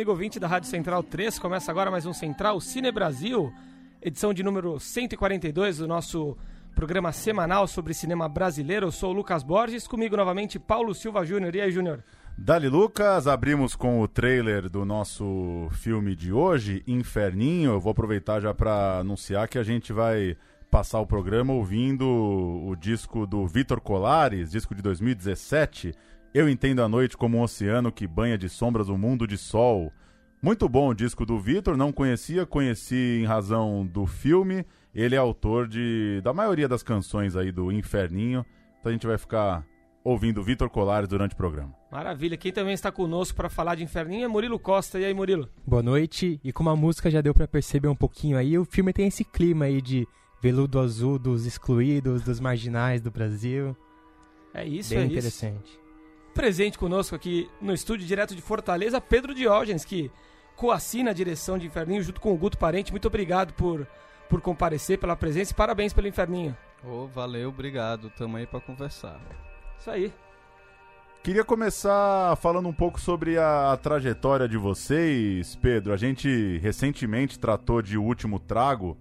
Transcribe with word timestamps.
Amigo 0.00 0.12
ouvinte 0.12 0.40
da 0.40 0.48
Rádio 0.48 0.70
Central 0.70 1.02
3. 1.02 1.38
Começa 1.38 1.70
agora 1.70 1.90
mais 1.90 2.06
um 2.06 2.14
Central 2.14 2.58
Cine 2.58 2.90
Brasil, 2.90 3.52
edição 4.00 4.32
de 4.32 4.42
número 4.42 4.80
142 4.80 5.76
do 5.76 5.86
nosso 5.86 6.38
programa 6.74 7.12
semanal 7.12 7.66
sobre 7.66 7.92
cinema 7.92 8.26
brasileiro. 8.26 8.86
Eu 8.86 8.92
sou 8.92 9.10
o 9.10 9.12
Lucas 9.12 9.42
Borges, 9.42 9.86
comigo 9.86 10.16
novamente 10.16 10.58
Paulo 10.58 10.94
Silva 10.94 11.22
Júnior. 11.26 11.54
E 11.54 11.60
aí, 11.60 11.70
Júnior? 11.70 12.02
Dali 12.38 12.66
Lucas, 12.66 13.26
abrimos 13.26 13.76
com 13.76 14.00
o 14.00 14.08
trailer 14.08 14.70
do 14.70 14.86
nosso 14.86 15.68
filme 15.72 16.16
de 16.16 16.32
hoje, 16.32 16.82
Inferninho. 16.86 17.72
Eu 17.72 17.80
vou 17.80 17.90
aproveitar 17.90 18.40
já 18.40 18.54
para 18.54 19.00
anunciar 19.00 19.48
que 19.48 19.58
a 19.58 19.62
gente 19.62 19.92
vai 19.92 20.34
passar 20.70 20.98
o 20.98 21.06
programa 21.06 21.52
ouvindo 21.52 22.06
o 22.06 22.74
disco 22.74 23.26
do 23.26 23.46
Vitor 23.46 23.82
Colares, 23.82 24.50
disco 24.50 24.74
de 24.74 24.80
2017. 24.80 25.92
Eu 26.32 26.48
entendo 26.48 26.80
a 26.80 26.88
noite 26.88 27.16
como 27.16 27.38
um 27.38 27.42
oceano 27.42 27.90
que 27.90 28.06
banha 28.06 28.38
de 28.38 28.48
sombras 28.48 28.88
um 28.88 28.96
mundo 28.96 29.26
de 29.26 29.36
sol. 29.36 29.92
Muito 30.40 30.68
bom 30.68 30.88
o 30.88 30.94
disco 30.94 31.26
do 31.26 31.40
Vitor, 31.40 31.76
não 31.76 31.90
conhecia, 31.90 32.46
conheci 32.46 33.18
em 33.20 33.26
razão 33.26 33.84
do 33.84 34.06
filme. 34.06 34.64
Ele 34.94 35.16
é 35.16 35.18
autor 35.18 35.66
de 35.66 36.20
da 36.22 36.32
maioria 36.32 36.68
das 36.68 36.84
canções 36.84 37.34
aí 37.34 37.50
do 37.50 37.72
Inferninho. 37.72 38.46
Então 38.78 38.90
a 38.90 38.92
gente 38.92 39.08
vai 39.08 39.18
ficar 39.18 39.66
ouvindo 40.04 40.40
Vitor 40.40 40.70
Colares 40.70 41.08
durante 41.08 41.32
o 41.32 41.36
programa. 41.36 41.74
Maravilha. 41.90 42.36
Quem 42.36 42.52
também 42.52 42.74
está 42.74 42.92
conosco 42.92 43.36
para 43.36 43.48
falar 43.48 43.74
de 43.74 43.82
Inferninho 43.82 44.24
é 44.24 44.28
Murilo 44.28 44.58
Costa. 44.58 45.00
E 45.00 45.04
aí, 45.04 45.12
Murilo? 45.12 45.48
Boa 45.66 45.82
noite. 45.82 46.40
E 46.44 46.52
como 46.52 46.70
a 46.70 46.76
música 46.76 47.10
já 47.10 47.20
deu 47.20 47.34
pra 47.34 47.48
perceber 47.48 47.88
um 47.88 47.96
pouquinho 47.96 48.38
aí, 48.38 48.56
o 48.56 48.64
filme 48.64 48.92
tem 48.92 49.08
esse 49.08 49.24
clima 49.24 49.64
aí 49.64 49.82
de 49.82 50.06
veludo 50.40 50.78
azul 50.78 51.18
dos 51.18 51.44
excluídos, 51.44 52.22
dos 52.22 52.38
marginais 52.38 53.00
do 53.00 53.10
Brasil. 53.10 53.76
É 54.54 54.64
isso, 54.64 54.94
Bem 54.94 55.12
é 55.12 55.18
isso. 55.18 55.46
Presente 56.34 56.78
conosco 56.78 57.14
aqui 57.14 57.50
no 57.60 57.74
estúdio 57.74 58.06
direto 58.06 58.34
de 58.34 58.42
Fortaleza, 58.42 59.00
Pedro 59.00 59.34
Diógenes, 59.34 59.84
que 59.84 60.10
coassina 60.56 61.10
a 61.10 61.14
direção 61.14 61.58
de 61.58 61.66
Inferninho 61.66 62.02
junto 62.02 62.20
com 62.20 62.32
o 62.32 62.36
Guto 62.36 62.58
Parente. 62.58 62.92
Muito 62.92 63.08
obrigado 63.08 63.52
por, 63.54 63.86
por 64.28 64.40
comparecer, 64.40 64.98
pela 64.98 65.16
presença 65.16 65.52
e 65.52 65.54
parabéns 65.54 65.92
pelo 65.92 66.06
Inferninho. 66.06 66.56
Ô, 66.84 67.06
valeu, 67.06 67.48
obrigado. 67.48 68.10
Tamo 68.10 68.36
aí 68.36 68.46
pra 68.46 68.60
conversar. 68.60 69.20
Isso 69.78 69.90
aí. 69.90 70.12
Queria 71.22 71.44
começar 71.44 72.34
falando 72.36 72.66
um 72.68 72.72
pouco 72.72 72.98
sobre 72.98 73.36
a, 73.36 73.72
a 73.72 73.76
trajetória 73.76 74.48
de 74.48 74.56
vocês, 74.56 75.54
Pedro. 75.56 75.92
A 75.92 75.96
gente 75.96 76.58
recentemente 76.62 77.38
tratou 77.38 77.82
de 77.82 77.98
O 77.98 78.02
Último 78.02 78.40
Trago, 78.40 78.96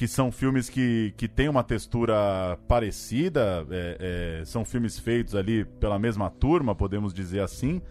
que 0.00 0.08
são 0.08 0.32
filmes 0.32 0.70
que, 0.70 1.12
que 1.14 1.28
têm 1.28 1.50
uma 1.50 1.62
textura 1.62 2.58
parecida, 2.66 3.66
é, 3.70 4.38
é, 4.40 4.44
são 4.46 4.64
filmes 4.64 4.98
feitos 4.98 5.34
ali 5.34 5.62
pela 5.78 5.98
mesma 5.98 6.30
turma, 6.30 6.74
podemos 6.74 7.12
dizer 7.12 7.40
assim. 7.40 7.82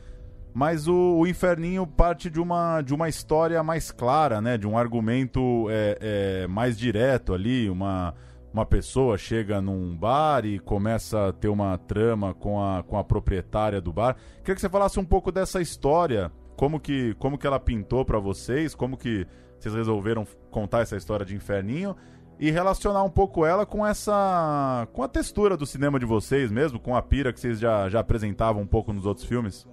Mas 0.52 0.88
o, 0.88 1.20
o 1.20 1.28
Inferninho 1.28 1.86
parte 1.86 2.28
de 2.28 2.40
uma, 2.40 2.82
de 2.82 2.96
uma 2.96 3.08
história 3.08 3.62
mais 3.62 3.92
clara, 3.92 4.42
né? 4.42 4.58
De 4.58 4.68
um 4.68 4.76
argumento 4.76 5.68
é, 5.70 5.98
é, 6.02 6.48
mais 6.48 6.80
direto 6.80 7.32
ali, 7.32 7.70
uma, 7.70 8.16
uma 8.52 8.66
pessoa 8.66 9.16
chega 9.16 9.62
num 9.62 9.96
bar 9.96 10.48
e 10.48 10.58
começa 10.58 11.28
a 11.28 11.32
ter 11.32 11.50
uma 11.50 11.78
trama 11.78 12.34
com 12.34 12.60
a, 12.60 12.82
com 12.82 12.98
a 12.98 13.04
proprietária 13.04 13.80
do 13.80 13.94
bar. 13.94 14.16
Queria 14.40 14.56
que 14.56 14.62
você 14.62 14.68
falasse 14.68 15.00
um 15.00 15.06
pouco 15.06 15.32
dessa 15.32 15.62
história, 15.62 16.32
como 16.56 16.80
que, 16.80 17.14
como 17.20 17.38
que 17.38 17.46
ela 17.46 17.60
pintou 17.60 18.04
pra 18.04 18.18
vocês, 18.18 18.74
como 18.74 18.98
que 18.98 19.28
vocês 19.64 19.76
resolveram 19.76 20.26
contar 20.52 20.82
essa 20.82 20.96
história 20.96 21.26
de 21.26 21.36
Inferninho 21.36 21.96
e 22.40 22.50
relacionar 22.52 23.04
um 23.04 23.10
pouco 23.10 23.46
ela 23.46 23.66
com 23.66 23.86
essa 23.86 24.88
com 24.94 25.04
a 25.04 25.08
textura 25.08 25.58
do 25.58 25.66
cinema 25.66 26.00
de 26.00 26.06
vocês 26.06 26.50
mesmo, 26.50 26.80
com 26.80 26.96
a 26.96 27.02
pira 27.02 27.34
que 27.34 27.40
vocês 27.40 27.60
já, 27.60 27.90
já 27.90 28.00
apresentavam 28.00 28.62
um 28.62 28.68
pouco 28.68 28.94
nos 28.94 29.06
outros 29.06 29.26
filmes. 29.26 29.68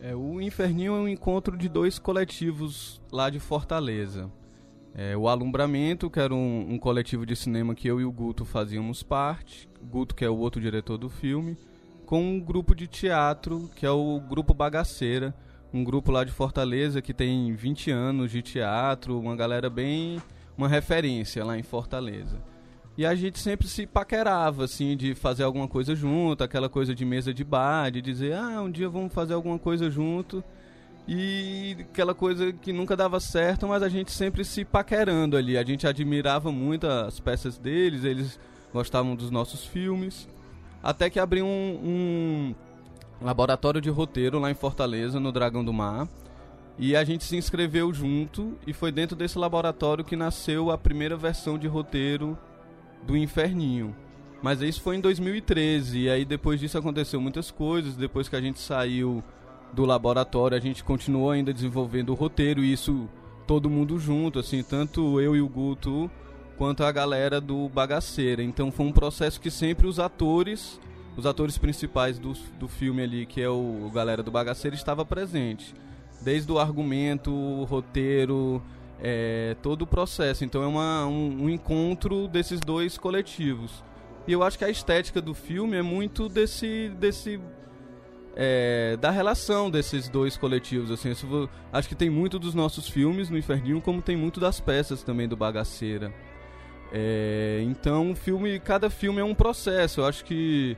É, 0.00 0.16
o 0.16 0.40
Inferninho 0.40 0.96
é 0.96 0.98
um 0.98 1.08
encontro 1.08 1.56
de 1.56 1.68
dois 1.68 1.98
coletivos 1.98 3.00
lá 3.12 3.30
de 3.30 3.38
Fortaleza. 3.38 4.28
É, 4.94 5.16
o 5.16 5.28
Alumbramento, 5.28 6.10
que 6.10 6.18
era 6.18 6.34
um, 6.34 6.72
um 6.72 6.78
coletivo 6.78 7.24
de 7.24 7.36
cinema 7.36 7.74
que 7.74 7.88
eu 7.88 8.00
e 8.00 8.04
o 8.04 8.10
Guto 8.10 8.44
fazíamos 8.44 9.02
parte, 9.02 9.68
Guto, 9.80 10.14
que 10.14 10.24
é 10.24 10.28
o 10.28 10.36
outro 10.36 10.60
diretor 10.60 10.98
do 10.98 11.08
filme, 11.08 11.56
com 12.04 12.20
um 12.20 12.40
grupo 12.40 12.74
de 12.74 12.88
teatro, 12.88 13.70
que 13.76 13.86
é 13.86 13.90
o 13.90 14.20
Grupo 14.20 14.52
Bagaceira, 14.52 15.32
um 15.72 15.82
grupo 15.82 16.12
lá 16.12 16.24
de 16.24 16.30
Fortaleza 16.30 17.00
que 17.00 17.14
tem 17.14 17.54
20 17.54 17.90
anos 17.90 18.30
de 18.30 18.42
teatro, 18.42 19.18
uma 19.18 19.34
galera 19.34 19.70
bem. 19.70 20.20
uma 20.56 20.68
referência 20.68 21.44
lá 21.44 21.58
em 21.58 21.62
Fortaleza. 21.62 22.38
E 22.96 23.06
a 23.06 23.14
gente 23.14 23.38
sempre 23.38 23.66
se 23.66 23.86
paquerava, 23.86 24.64
assim, 24.64 24.94
de 24.96 25.14
fazer 25.14 25.44
alguma 25.44 25.66
coisa 25.66 25.94
junto, 25.94 26.44
aquela 26.44 26.68
coisa 26.68 26.94
de 26.94 27.06
mesa 27.06 27.32
de 27.32 27.42
bar, 27.42 27.90
de 27.90 28.02
dizer, 28.02 28.34
ah, 28.34 28.60
um 28.60 28.70
dia 28.70 28.88
vamos 28.88 29.14
fazer 29.14 29.32
alguma 29.32 29.58
coisa 29.58 29.90
junto. 29.90 30.44
E 31.08 31.74
aquela 31.80 32.14
coisa 32.14 32.52
que 32.52 32.70
nunca 32.72 32.94
dava 32.94 33.18
certo, 33.18 33.66
mas 33.66 33.82
a 33.82 33.88
gente 33.88 34.12
sempre 34.12 34.44
se 34.44 34.64
paquerando 34.64 35.36
ali. 35.38 35.56
A 35.56 35.64
gente 35.64 35.86
admirava 35.86 36.52
muito 36.52 36.86
as 36.86 37.18
peças 37.18 37.56
deles, 37.56 38.04
eles 38.04 38.38
gostavam 38.72 39.16
dos 39.16 39.30
nossos 39.30 39.64
filmes. 39.64 40.28
Até 40.82 41.08
que 41.08 41.18
abriu 41.18 41.46
um, 41.46 41.80
um 41.82 42.54
laboratório 43.22 43.80
de 43.80 43.90
roteiro 43.90 44.38
lá 44.38 44.50
em 44.50 44.54
Fortaleza, 44.54 45.20
no 45.20 45.32
Dragão 45.32 45.64
do 45.64 45.72
Mar. 45.72 46.08
E 46.78 46.96
a 46.96 47.04
gente 47.04 47.24
se 47.24 47.36
inscreveu 47.36 47.92
junto, 47.92 48.56
e 48.66 48.72
foi 48.72 48.90
dentro 48.90 49.14
desse 49.14 49.38
laboratório 49.38 50.04
que 50.04 50.16
nasceu 50.16 50.70
a 50.70 50.78
primeira 50.78 51.16
versão 51.16 51.58
de 51.58 51.66
roteiro 51.66 52.36
do 53.06 53.16
Inferninho. 53.16 53.94
Mas 54.42 54.60
isso 54.60 54.80
foi 54.80 54.96
em 54.96 55.00
2013, 55.00 56.00
e 56.00 56.10
aí 56.10 56.24
depois 56.24 56.58
disso 56.58 56.76
aconteceu 56.76 57.20
muitas 57.20 57.50
coisas. 57.50 57.94
Depois 57.94 58.28
que 58.28 58.36
a 58.36 58.40
gente 58.40 58.58
saiu 58.58 59.22
do 59.72 59.84
laboratório, 59.84 60.56
a 60.56 60.60
gente 60.60 60.82
continuou 60.82 61.30
ainda 61.30 61.52
desenvolvendo 61.52 62.10
o 62.10 62.14
roteiro, 62.14 62.64
e 62.64 62.72
isso 62.72 63.08
todo 63.46 63.70
mundo 63.70 63.98
junto, 63.98 64.38
assim, 64.38 64.62
tanto 64.62 65.20
eu 65.20 65.36
e 65.36 65.40
o 65.40 65.48
Guto 65.48 66.10
quanto 66.56 66.84
a 66.84 66.90
galera 66.90 67.40
do 67.40 67.68
Bagaceira. 67.68 68.42
Então 68.42 68.70
foi 68.72 68.86
um 68.86 68.92
processo 68.92 69.40
que 69.40 69.50
sempre 69.50 69.86
os 69.86 69.98
atores, 69.98 70.80
os 71.16 71.26
atores 71.26 71.58
principais 71.58 72.18
do, 72.18 72.32
do 72.58 72.68
filme 72.68 73.02
ali, 73.02 73.26
que 73.26 73.40
é 73.40 73.48
o, 73.48 73.86
o 73.86 73.90
galera 73.92 74.22
do 74.22 74.30
Bagaceira, 74.30 74.74
estava 74.74 75.04
presente. 75.04 75.74
Desde 76.20 76.50
o 76.52 76.58
argumento, 76.58 77.30
o 77.32 77.64
roteiro, 77.64 78.62
é, 79.00 79.56
todo 79.60 79.82
o 79.82 79.86
processo. 79.86 80.44
Então 80.44 80.62
é 80.62 80.66
uma, 80.66 81.06
um, 81.06 81.44
um 81.44 81.50
encontro 81.50 82.28
desses 82.28 82.60
dois 82.60 82.96
coletivos. 82.96 83.84
E 84.26 84.32
eu 84.32 84.42
acho 84.42 84.56
que 84.56 84.64
a 84.64 84.70
estética 84.70 85.20
do 85.20 85.34
filme 85.34 85.76
é 85.76 85.82
muito 85.82 86.28
desse, 86.28 86.90
desse 86.98 87.40
é, 88.36 88.96
da 89.00 89.10
relação 89.10 89.68
desses 89.70 90.08
dois 90.08 90.36
coletivos. 90.36 90.90
Assim, 90.92 91.12
vo- 91.12 91.50
acho 91.72 91.88
que 91.88 91.94
tem 91.94 92.08
muito 92.08 92.38
dos 92.38 92.54
nossos 92.54 92.88
filmes 92.88 93.28
no 93.28 93.36
Inferninho, 93.36 93.80
como 93.80 94.00
tem 94.00 94.16
muito 94.16 94.38
das 94.38 94.60
peças 94.60 95.02
também 95.02 95.26
do 95.28 95.36
Bagaceira. 95.36 96.14
É, 96.92 97.62
então, 97.66 98.12
o 98.12 98.14
filme, 98.14 98.60
cada 98.60 98.88
filme 98.88 99.20
é 99.20 99.24
um 99.24 99.34
processo. 99.34 100.00
Eu 100.00 100.06
acho 100.06 100.24
que 100.24 100.76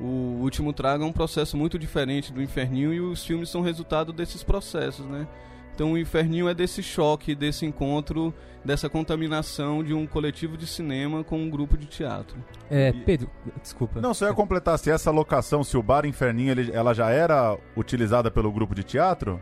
o 0.00 0.38
Último 0.42 0.72
Trago 0.72 1.04
é 1.04 1.06
um 1.06 1.12
processo 1.12 1.56
muito 1.56 1.78
diferente 1.78 2.32
do 2.32 2.42
Inferninho 2.42 2.92
e 2.92 3.00
os 3.00 3.24
filmes 3.24 3.48
são 3.48 3.60
resultado 3.62 4.12
desses 4.12 4.42
processos, 4.42 5.06
né? 5.06 5.26
Então 5.74 5.92
o 5.92 5.98
Inferninho 5.98 6.48
é 6.48 6.54
desse 6.54 6.82
choque, 6.84 7.34
desse 7.34 7.66
encontro, 7.66 8.32
dessa 8.64 8.88
contaminação 8.88 9.82
de 9.82 9.92
um 9.92 10.06
coletivo 10.06 10.56
de 10.56 10.66
cinema 10.68 11.24
com 11.24 11.36
um 11.38 11.50
grupo 11.50 11.76
de 11.76 11.86
teatro. 11.86 12.36
É, 12.70 12.92
Pedro, 12.92 13.28
desculpa. 13.60 14.00
Não, 14.00 14.14
só 14.14 14.26
ia 14.28 14.34
completar 14.34 14.78
se 14.78 14.88
essa 14.90 15.10
locação, 15.10 15.64
se 15.64 15.76
o 15.76 15.82
Bar 15.82 16.06
Inferninho, 16.06 16.52
ele- 16.52 16.70
ela 16.72 16.94
já 16.94 17.10
era 17.10 17.58
utilizada 17.76 18.30
pelo 18.30 18.52
grupo 18.52 18.72
de 18.74 18.84
teatro? 18.84 19.40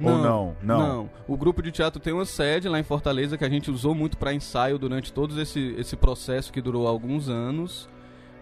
Ou 0.00 0.18
não? 0.18 0.56
Não. 0.62 0.78
Não. 0.78 1.10
O 1.28 1.36
grupo 1.36 1.62
de 1.62 1.70
teatro 1.70 2.00
tem 2.00 2.12
uma 2.12 2.24
sede 2.24 2.68
lá 2.68 2.78
em 2.78 2.82
Fortaleza 2.82 3.36
que 3.38 3.44
a 3.44 3.48
gente 3.48 3.70
usou 3.70 3.94
muito 3.94 4.16
para 4.16 4.32
ensaio 4.34 4.78
durante 4.78 5.12
todo 5.12 5.40
esse, 5.40 5.74
esse 5.78 5.94
processo 5.96 6.52
que 6.52 6.60
durou 6.60 6.86
alguns 6.88 7.28
anos. 7.28 7.88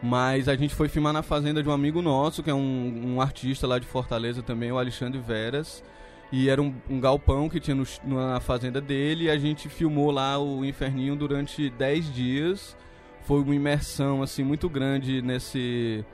Mas 0.03 0.49
a 0.49 0.57
gente 0.57 0.75
foi 0.75 0.89
filmar 0.89 1.13
na 1.13 1.23
fazenda 1.23 1.63
de 1.63 1.69
um 1.69 1.73
amigo 1.73 2.01
nosso, 2.01 2.43
que 2.43 2.51
é 2.51 2.55
um, 2.55 3.15
um 3.15 3.21
artista 3.21 3.67
lá 3.67 3.79
de 3.79 3.87
Fortaleza 3.87 4.43
também, 4.43 4.73
o 4.73 4.79
Alexandre 4.79 5.21
Veras. 5.21 5.85
E 6.33 6.49
era 6.49 6.63
um, 6.63 6.75
um 6.89 7.01
galpão 7.01 7.49
que 7.49 7.61
tinha 7.61 7.75
no, 7.75 7.85
na 8.05 8.41
fazenda 8.41 8.81
dele. 8.81 9.25
E 9.25 9.31
a 9.31 9.37
gente 9.37 9.69
filmou 9.69 10.11
lá 10.11 10.39
o 10.39 10.65
Inferninho 10.65 11.17
durante 11.17 11.69
10 11.71 12.15
dias. 12.15 12.77
Foi 13.23 13.43
uma 13.43 13.55
imersão 13.55 14.23
assim 14.23 14.43
muito 14.43 14.69
grande 14.69 15.21
nesse 15.21 16.05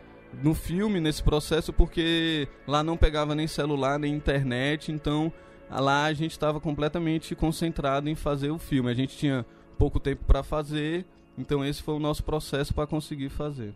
no 0.42 0.54
filme, 0.54 1.00
nesse 1.00 1.22
processo, 1.22 1.72
porque 1.72 2.48
lá 2.66 2.82
não 2.82 2.96
pegava 2.96 3.34
nem 3.34 3.46
celular, 3.46 3.98
nem 3.98 4.14
internet, 4.14 4.92
então 4.92 5.32
lá 5.70 6.04
a 6.04 6.12
gente 6.12 6.32
estava 6.32 6.60
completamente 6.60 7.34
concentrado 7.34 8.08
em 8.08 8.14
fazer 8.14 8.50
o 8.50 8.58
filme. 8.58 8.90
A 8.90 8.94
gente 8.94 9.16
tinha 9.16 9.46
pouco 9.78 9.98
tempo 9.98 10.24
para 10.26 10.42
fazer, 10.42 11.06
então 11.38 11.64
esse 11.64 11.82
foi 11.82 11.94
o 11.94 11.98
nosso 11.98 12.22
processo 12.22 12.72
para 12.72 12.86
conseguir 12.86 13.28
fazer. 13.28 13.74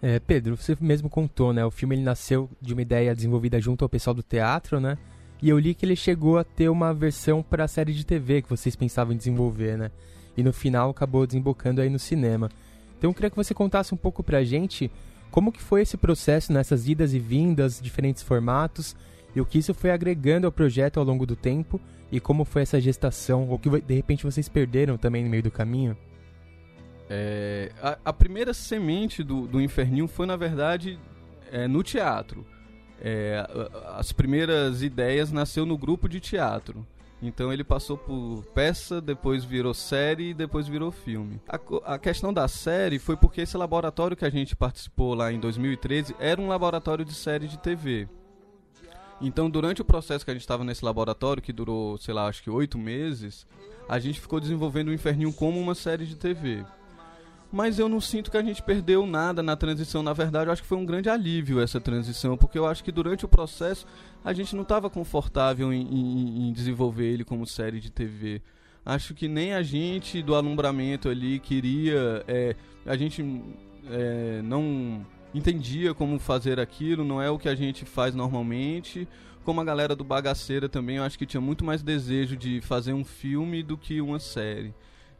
É, 0.00 0.18
Pedro, 0.18 0.56
você 0.56 0.76
mesmo 0.80 1.08
contou, 1.08 1.52
né? 1.52 1.64
O 1.64 1.70
filme 1.70 1.94
ele 1.94 2.02
nasceu 2.02 2.50
de 2.60 2.72
uma 2.72 2.82
ideia 2.82 3.14
desenvolvida 3.14 3.60
junto 3.60 3.84
ao 3.84 3.88
pessoal 3.88 4.12
do 4.12 4.22
teatro, 4.22 4.80
né? 4.80 4.98
E 5.40 5.48
eu 5.48 5.58
li 5.58 5.74
que 5.74 5.86
ele 5.86 5.96
chegou 5.96 6.38
a 6.38 6.44
ter 6.44 6.68
uma 6.68 6.92
versão 6.92 7.42
para 7.42 7.64
a 7.64 7.68
série 7.68 7.92
de 7.92 8.04
TV 8.04 8.42
que 8.42 8.50
vocês 8.50 8.74
pensavam 8.74 9.14
em 9.14 9.16
desenvolver, 9.16 9.78
né? 9.78 9.90
E 10.36 10.42
no 10.42 10.52
final 10.52 10.90
acabou 10.90 11.26
desembocando 11.26 11.80
aí 11.80 11.88
no 11.88 11.98
cinema. 11.98 12.50
Então 12.98 13.10
eu 13.10 13.14
queria 13.14 13.30
que 13.30 13.36
você 13.36 13.54
contasse 13.54 13.94
um 13.94 13.96
pouco 13.96 14.22
pra 14.22 14.44
gente 14.44 14.90
como 15.30 15.50
que 15.50 15.62
foi 15.62 15.82
esse 15.82 15.96
processo 15.96 16.52
nessas 16.52 16.86
idas 16.86 17.14
e 17.14 17.18
vindas, 17.18 17.80
diferentes 17.80 18.22
formatos, 18.22 18.94
e 19.34 19.40
o 19.40 19.46
que 19.46 19.58
isso 19.58 19.72
foi 19.72 19.90
agregando 19.90 20.46
ao 20.46 20.52
projeto 20.52 20.98
ao 20.98 21.04
longo 21.04 21.24
do 21.24 21.34
tempo, 21.34 21.80
e 22.10 22.20
como 22.20 22.44
foi 22.44 22.62
essa 22.62 22.80
gestação, 22.80 23.48
ou 23.48 23.58
que 23.58 23.70
de 23.80 23.94
repente 23.94 24.24
vocês 24.24 24.48
perderam 24.48 24.98
também 24.98 25.24
no 25.24 25.30
meio 25.30 25.42
do 25.42 25.50
caminho? 25.50 25.96
É, 27.14 27.70
a, 27.82 27.98
a 28.06 28.12
primeira 28.12 28.54
semente 28.54 29.22
do, 29.22 29.46
do 29.46 29.60
Inferninho 29.60 30.08
foi, 30.08 30.24
na 30.24 30.34
verdade, 30.34 30.98
é, 31.50 31.68
no 31.68 31.82
teatro. 31.82 32.46
É, 32.98 33.46
as 33.96 34.12
primeiras 34.12 34.82
ideias 34.82 35.30
nasceu 35.30 35.66
no 35.66 35.76
grupo 35.76 36.08
de 36.08 36.20
teatro. 36.20 36.86
Então 37.20 37.52
ele 37.52 37.62
passou 37.62 37.98
por 37.98 38.42
peça, 38.54 38.98
depois 38.98 39.44
virou 39.44 39.74
série 39.74 40.30
e 40.30 40.34
depois 40.34 40.66
virou 40.66 40.90
filme. 40.90 41.38
A, 41.46 41.94
a 41.94 41.98
questão 41.98 42.32
da 42.32 42.48
série 42.48 42.98
foi 42.98 43.16
porque 43.16 43.42
esse 43.42 43.58
laboratório 43.58 44.16
que 44.16 44.24
a 44.24 44.30
gente 44.30 44.56
participou 44.56 45.14
lá 45.14 45.30
em 45.30 45.38
2013 45.38 46.16
era 46.18 46.40
um 46.40 46.48
laboratório 46.48 47.04
de 47.04 47.12
série 47.12 47.46
de 47.46 47.58
TV. 47.58 48.08
Então, 49.20 49.50
durante 49.50 49.82
o 49.82 49.84
processo 49.84 50.24
que 50.24 50.30
a 50.30 50.34
gente 50.34 50.40
estava 50.40 50.64
nesse 50.64 50.84
laboratório, 50.84 51.42
que 51.42 51.52
durou, 51.52 51.98
sei 51.98 52.14
lá, 52.14 52.26
acho 52.26 52.42
que 52.42 52.50
oito 52.50 52.78
meses, 52.78 53.46
a 53.86 53.98
gente 53.98 54.18
ficou 54.18 54.40
desenvolvendo 54.40 54.88
o 54.88 54.94
Inferninho 54.94 55.32
como 55.32 55.60
uma 55.60 55.74
série 55.74 56.06
de 56.06 56.16
TV. 56.16 56.64
Mas 57.52 57.78
eu 57.78 57.86
não 57.88 58.00
sinto 58.00 58.30
que 58.30 58.36
a 58.38 58.42
gente 58.42 58.62
perdeu 58.62 59.06
nada 59.06 59.42
na 59.42 59.54
transição. 59.54 60.02
Na 60.02 60.14
verdade, 60.14 60.46
eu 60.48 60.52
acho 60.52 60.62
que 60.62 60.68
foi 60.68 60.78
um 60.78 60.86
grande 60.86 61.10
alívio 61.10 61.60
essa 61.60 61.78
transição, 61.80 62.36
porque 62.36 62.58
eu 62.58 62.66
acho 62.66 62.82
que 62.82 62.90
durante 62.90 63.24
o 63.26 63.28
processo 63.28 63.86
a 64.24 64.32
gente 64.32 64.54
não 64.56 64.62
estava 64.62 64.88
confortável 64.88 65.70
em, 65.72 65.82
em- 65.82 66.48
em 66.48 66.52
desenvolver 66.52 67.04
ele 67.12 67.24
como 67.24 67.46
série 67.46 67.78
de 67.78 67.90
TV. 67.90 68.40
Acho 68.86 69.14
que 69.14 69.28
nem 69.28 69.52
a 69.52 69.62
gente 69.62 70.22
do 70.22 70.34
alumbramento 70.34 71.08
ali 71.10 71.38
queria. 71.38 72.24
é, 72.26 72.56
a 72.86 72.96
gente 72.96 73.22
é, 73.90 74.40
não 74.42 75.06
entendia 75.34 75.92
como 75.94 76.18
fazer 76.18 76.58
aquilo, 76.58 77.04
não 77.04 77.20
é 77.20 77.30
o 77.30 77.38
que 77.38 77.48
a 77.50 77.54
gente 77.54 77.84
faz 77.84 78.14
normalmente. 78.14 79.06
Como 79.44 79.60
a 79.60 79.64
galera 79.64 79.94
do 79.94 80.04
Bagaceira 80.04 80.68
também, 80.68 80.96
eu 80.96 81.02
acho 81.04 81.18
que 81.18 81.26
tinha 81.26 81.40
muito 81.40 81.64
mais 81.64 81.82
desejo 81.82 82.36
de 82.36 82.60
fazer 82.62 82.92
um 82.92 83.04
filme 83.04 83.62
do 83.62 83.76
que 83.76 84.00
uma 84.00 84.18
série. 84.18 84.72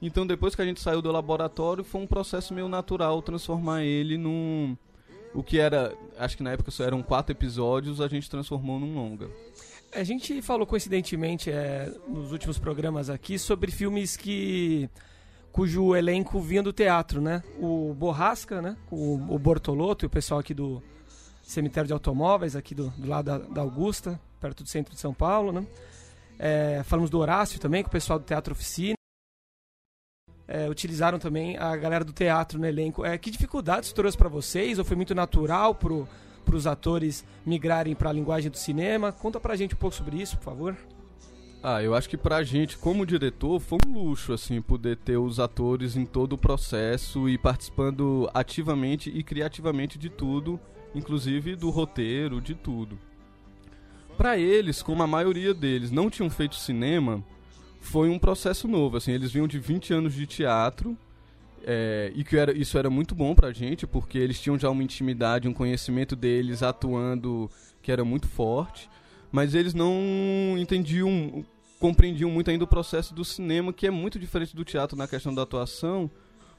Então, 0.02 0.26
depois 0.26 0.56
que 0.56 0.60
a 0.60 0.64
gente 0.64 0.80
saiu 0.80 1.00
do 1.00 1.12
laboratório, 1.12 1.84
foi 1.84 2.00
um 2.00 2.06
processo 2.08 2.52
meio 2.52 2.68
natural 2.68 3.22
transformar 3.22 3.84
ele 3.84 4.18
num. 4.18 4.76
O 5.32 5.44
que 5.44 5.60
era. 5.60 5.96
Acho 6.18 6.36
que 6.36 6.42
na 6.42 6.50
época 6.50 6.72
só 6.72 6.82
eram 6.82 7.02
quatro 7.02 7.32
episódios, 7.32 8.00
a 8.00 8.08
gente 8.08 8.28
transformou 8.28 8.80
num 8.80 8.94
longa. 8.94 9.30
A 9.94 10.02
gente 10.02 10.42
falou 10.42 10.66
coincidentemente 10.66 11.50
é, 11.50 11.92
nos 12.08 12.32
últimos 12.32 12.58
programas 12.58 13.08
aqui 13.08 13.38
sobre 13.38 13.70
filmes 13.70 14.16
que 14.16 14.90
cujo 15.52 15.94
elenco 15.94 16.40
vinha 16.40 16.62
do 16.62 16.72
teatro, 16.72 17.20
né? 17.20 17.42
O 17.60 17.94
Borrasca, 17.94 18.60
né? 18.60 18.76
O, 18.90 19.14
o 19.34 19.38
Bortolotto 19.38 20.04
e 20.04 20.08
o 20.08 20.10
pessoal 20.10 20.40
aqui 20.40 20.52
do 20.52 20.82
cemitério 21.44 21.86
de 21.86 21.92
automóveis 21.92 22.56
aqui 22.56 22.74
do, 22.74 22.88
do 22.90 23.06
lado 23.06 23.26
da, 23.26 23.38
da 23.38 23.60
Augusta, 23.60 24.18
perto 24.40 24.64
do 24.64 24.68
centro 24.68 24.94
de 24.94 25.00
São 25.00 25.14
Paulo, 25.14 25.52
né? 25.52 25.64
É, 26.38 26.82
falamos 26.84 27.08
do 27.08 27.18
Horácio 27.18 27.60
também 27.60 27.84
com 27.84 27.88
o 27.88 27.92
pessoal 27.92 28.18
do 28.18 28.24
Teatro 28.24 28.52
Oficina. 28.52 28.96
É, 30.54 30.68
utilizaram 30.68 31.18
também 31.18 31.56
a 31.56 31.74
galera 31.74 32.04
do 32.04 32.12
teatro 32.12 32.58
no 32.58 32.66
elenco. 32.66 33.06
É, 33.06 33.16
que 33.16 33.30
dificuldades 33.30 33.90
trouxe 33.90 34.18
para 34.18 34.28
vocês? 34.28 34.78
Ou 34.78 34.84
foi 34.84 34.94
muito 34.94 35.14
natural 35.14 35.74
pro 35.74 36.06
para 36.44 36.56
os 36.56 36.66
atores 36.66 37.24
migrarem 37.46 37.94
para 37.94 38.10
a 38.10 38.12
linguagem 38.12 38.50
do 38.50 38.58
cinema? 38.58 39.12
Conta 39.12 39.40
pra 39.40 39.56
gente 39.56 39.74
um 39.74 39.78
pouco 39.78 39.96
sobre 39.96 40.20
isso, 40.20 40.36
por 40.36 40.44
favor. 40.44 40.76
Ah, 41.62 41.82
eu 41.82 41.94
acho 41.94 42.08
que 42.08 42.16
pra 42.16 42.42
gente, 42.42 42.76
como 42.76 43.06
diretor, 43.06 43.60
foi 43.60 43.78
um 43.86 43.92
luxo, 43.92 44.32
assim, 44.32 44.60
poder 44.60 44.96
ter 44.96 45.16
os 45.16 45.38
atores 45.38 45.96
em 45.96 46.04
todo 46.04 46.32
o 46.32 46.38
processo 46.38 47.28
e 47.28 47.38
participando 47.38 48.28
ativamente 48.34 49.08
e 49.08 49.22
criativamente 49.22 49.96
de 49.96 50.10
tudo, 50.10 50.58
inclusive 50.94 51.54
do 51.54 51.70
roteiro, 51.70 52.40
de 52.40 52.56
tudo. 52.56 52.98
Pra 54.18 54.36
eles, 54.36 54.82
como 54.82 55.02
a 55.02 55.06
maioria 55.06 55.54
deles 55.54 55.92
não 55.92 56.10
tinham 56.10 56.28
feito 56.28 56.56
cinema, 56.56 57.24
foi 57.82 58.08
um 58.08 58.18
processo 58.18 58.68
novo, 58.68 58.96
assim, 58.96 59.12
eles 59.12 59.32
vinham 59.32 59.46
de 59.46 59.58
20 59.58 59.92
anos 59.92 60.14
de 60.14 60.24
teatro, 60.24 60.96
é, 61.64 62.12
e 62.14 62.24
que 62.24 62.36
era, 62.36 62.56
isso 62.56 62.78
era 62.78 62.88
muito 62.88 63.14
bom 63.14 63.34
pra 63.34 63.52
gente, 63.52 63.86
porque 63.86 64.16
eles 64.16 64.40
tinham 64.40 64.58
já 64.58 64.70
uma 64.70 64.82
intimidade, 64.82 65.48
um 65.48 65.52
conhecimento 65.52 66.16
deles 66.16 66.62
atuando 66.62 67.50
que 67.82 67.90
era 67.90 68.04
muito 68.04 68.28
forte, 68.28 68.88
mas 69.32 69.54
eles 69.54 69.74
não 69.74 70.56
entendiam, 70.56 71.44
compreendiam 71.80 72.30
muito 72.30 72.50
ainda 72.50 72.64
o 72.64 72.68
processo 72.68 73.12
do 73.12 73.24
cinema, 73.24 73.72
que 73.72 73.86
é 73.86 73.90
muito 73.90 74.18
diferente 74.18 74.54
do 74.54 74.64
teatro 74.64 74.96
na 74.96 75.08
questão 75.08 75.34
da 75.34 75.42
atuação, 75.42 76.08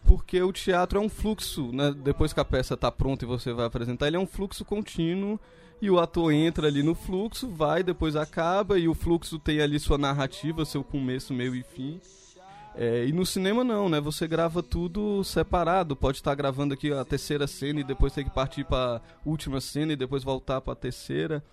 porque 0.05 0.41
o 0.41 0.51
teatro 0.51 0.99
é 0.99 1.01
um 1.01 1.09
fluxo, 1.09 1.71
né? 1.71 1.95
depois 2.03 2.33
que 2.33 2.39
a 2.41 2.45
peça 2.45 2.73
está 2.73 2.91
pronta 2.91 3.23
e 3.23 3.27
você 3.27 3.53
vai 3.53 3.65
apresentar, 3.65 4.07
ele 4.07 4.17
é 4.17 4.19
um 4.19 4.27
fluxo 4.27 4.65
contínuo 4.65 5.39
e 5.83 5.91
o 5.91 5.99
ator 5.99 6.31
entra 6.31 6.67
ali 6.67 6.81
no 6.81 6.95
fluxo, 6.95 7.49
vai, 7.49 7.83
depois 7.83 8.15
acaba 8.15 8.79
e 8.79 8.87
o 8.87 8.93
fluxo 8.93 9.37
tem 9.37 9.59
ali 9.59 9.77
sua 9.77 9.97
narrativa, 9.97 10.63
seu 10.63 10.81
começo, 10.81 11.33
meio 11.33 11.53
e 11.53 11.61
fim. 11.61 11.99
É, 12.73 13.05
e 13.05 13.11
no 13.11 13.25
cinema 13.25 13.65
não, 13.65 13.89
né? 13.89 13.99
Você 13.99 14.25
grava 14.25 14.63
tudo 14.63 15.25
separado. 15.25 15.93
Pode 15.93 16.19
estar 16.19 16.33
gravando 16.35 16.73
aqui 16.73 16.89
a 16.93 17.03
terceira 17.03 17.47
cena 17.47 17.81
e 17.81 17.83
depois 17.83 18.13
ter 18.13 18.23
que 18.23 18.29
partir 18.29 18.63
para 18.63 19.01
última 19.25 19.59
cena 19.59 19.91
e 19.91 19.97
depois 19.97 20.23
voltar 20.23 20.61
para 20.61 20.71
a 20.71 20.75
terceira. 20.77 21.43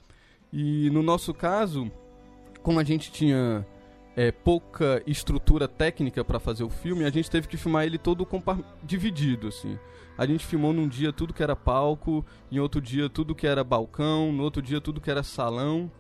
E 0.53 0.89
no 0.91 1.03
nosso 1.03 1.35
caso, 1.35 1.91
como 2.63 2.79
a 2.79 2.85
gente 2.85 3.11
tinha 3.11 3.67
é, 4.15 4.31
pouca 4.31 5.03
estrutura 5.09 5.67
técnica 5.67 6.25
para 6.25 6.39
fazer 6.39 6.63
o 6.63 6.71
filme, 6.71 7.05
a 7.05 7.11
gente 7.11 7.29
teve 7.29 7.49
que 7.49 7.57
filmar 7.57 7.85
ele 7.85 7.99
todo 7.99 8.25
dividido, 8.85 9.49
assim. 9.49 9.77
A 10.21 10.27
gente 10.27 10.45
filmou 10.45 10.71
num 10.75 10.87
dia 10.87 11.15
tudo 11.15 11.33
que 11.33 11.43
era 11.43 11.57
palco, 11.57 12.23
em 12.53 12.59
outro 12.59 12.79
dia 12.79 13.09
tudo 13.09 13.35
que 13.35 13.47
era 13.47 13.65
balcão, 13.65 14.31
no 14.31 14.43
outro 14.43 14.61
dia 14.61 14.79
tudo 14.79 15.01
que 15.01 15.11
era 15.11 15.23
salão. 15.23 15.91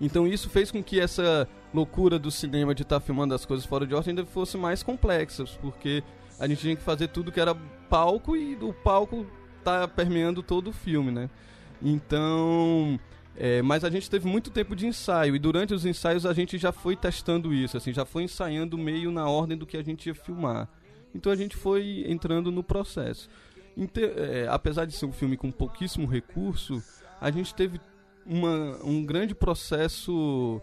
Então 0.00 0.24
isso 0.24 0.48
fez 0.48 0.70
com 0.70 0.80
que 0.80 1.00
essa 1.00 1.48
loucura 1.74 2.16
do 2.16 2.30
cinema 2.30 2.72
de 2.72 2.82
estar 2.82 3.00
filmando 3.00 3.34
as 3.34 3.44
coisas 3.44 3.66
fora 3.66 3.84
de 3.84 3.92
ordem 3.92 4.12
ainda 4.12 4.24
fosse 4.24 4.56
mais 4.56 4.84
complexa, 4.84 5.44
porque 5.60 6.00
a 6.38 6.46
gente 6.46 6.60
tinha 6.60 6.76
que 6.76 6.82
fazer 6.82 7.08
tudo 7.08 7.32
que 7.32 7.40
era 7.40 7.56
palco 7.90 8.36
e 8.36 8.54
do 8.54 8.72
palco 8.72 9.26
tá 9.64 9.88
permeando 9.88 10.40
todo 10.40 10.68
o 10.68 10.72
filme, 10.72 11.10
né? 11.10 11.28
Então, 11.82 13.00
é, 13.36 13.60
mas 13.62 13.82
a 13.82 13.90
gente 13.90 14.08
teve 14.08 14.28
muito 14.28 14.48
tempo 14.48 14.76
de 14.76 14.86
ensaio 14.86 15.34
e 15.34 15.40
durante 15.40 15.74
os 15.74 15.84
ensaios 15.84 16.24
a 16.24 16.32
gente 16.32 16.56
já 16.56 16.70
foi 16.70 16.94
testando 16.94 17.52
isso, 17.52 17.76
assim, 17.76 17.92
já 17.92 18.04
foi 18.04 18.22
ensaiando 18.22 18.78
meio 18.78 19.10
na 19.10 19.28
ordem 19.28 19.58
do 19.58 19.66
que 19.66 19.76
a 19.76 19.82
gente 19.82 20.06
ia 20.06 20.14
filmar. 20.14 20.68
Então 21.14 21.32
a 21.32 21.36
gente 21.36 21.56
foi 21.56 22.04
entrando 22.06 22.50
no 22.50 22.62
processo. 22.62 23.28
É, 24.16 24.46
apesar 24.50 24.84
de 24.84 24.92
ser 24.92 25.06
um 25.06 25.12
filme 25.12 25.36
com 25.36 25.50
pouquíssimo 25.50 26.06
recurso, 26.06 26.82
a 27.20 27.30
gente 27.30 27.54
teve 27.54 27.80
uma, 28.26 28.78
um 28.84 29.04
grande 29.04 29.34
processo 29.34 30.60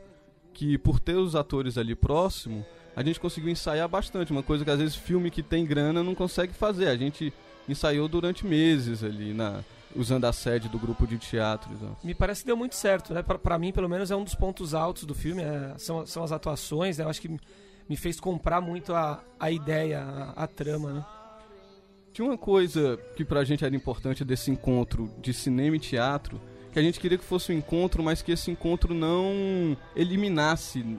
que, 0.53 0.77
por 0.77 0.99
ter 0.99 1.15
os 1.15 1.35
atores 1.35 1.77
ali 1.77 1.95
próximo, 1.95 2.65
a 2.95 3.03
gente 3.03 3.19
conseguiu 3.19 3.49
ensaiar 3.49 3.87
bastante. 3.87 4.31
Uma 4.31 4.43
coisa 4.43 4.63
que 4.63 4.71
às 4.71 4.79
vezes 4.79 4.95
filme 4.95 5.31
que 5.31 5.41
tem 5.41 5.65
grana 5.65 6.03
não 6.03 6.15
consegue 6.15 6.53
fazer. 6.53 6.87
A 6.87 6.97
gente 6.97 7.33
ensaiou 7.67 8.07
durante 8.07 8.45
meses 8.45 9.03
ali. 9.03 9.33
Na, 9.33 9.63
usando 9.95 10.25
a 10.25 10.33
sede 10.33 10.67
do 10.67 10.77
grupo 10.77 11.07
de 11.07 11.17
teatro. 11.17 11.71
Exato. 11.71 12.05
Me 12.05 12.13
parece 12.13 12.41
que 12.41 12.47
deu 12.47 12.57
muito 12.57 12.75
certo, 12.75 13.13
né? 13.13 13.23
Pra 13.23 13.57
mim, 13.57 13.71
pelo 13.71 13.87
menos, 13.87 14.11
é 14.11 14.15
um 14.15 14.23
dos 14.23 14.35
pontos 14.35 14.73
altos 14.73 15.05
do 15.05 15.15
filme, 15.15 15.41
é, 15.41 15.73
são, 15.77 16.05
são 16.05 16.23
as 16.23 16.31
atuações, 16.31 16.97
né? 16.97 17.05
Eu 17.05 17.09
acho 17.09 17.21
que 17.21 17.37
me 17.87 17.95
fez 17.95 18.19
comprar 18.19 18.61
muito 18.61 18.93
a, 18.93 19.23
a 19.39 19.51
ideia, 19.51 20.01
a, 20.01 20.43
a 20.43 20.47
trama, 20.47 20.93
né? 20.93 21.05
Tinha 22.13 22.27
uma 22.27 22.37
coisa 22.37 22.97
que 23.15 23.25
pra 23.25 23.43
gente 23.43 23.65
era 23.65 23.75
importante 23.75 24.23
desse 24.23 24.49
encontro 24.49 25.11
de 25.21 25.33
cinema 25.33 25.75
e 25.75 25.79
teatro, 25.79 26.39
que 26.71 26.79
a 26.79 26.81
gente 26.81 26.99
queria 26.99 27.17
que 27.17 27.25
fosse 27.25 27.51
um 27.51 27.57
encontro, 27.57 28.01
mas 28.01 28.21
que 28.21 28.31
esse 28.31 28.49
encontro 28.49 28.93
não 28.93 29.75
eliminasse 29.95 30.97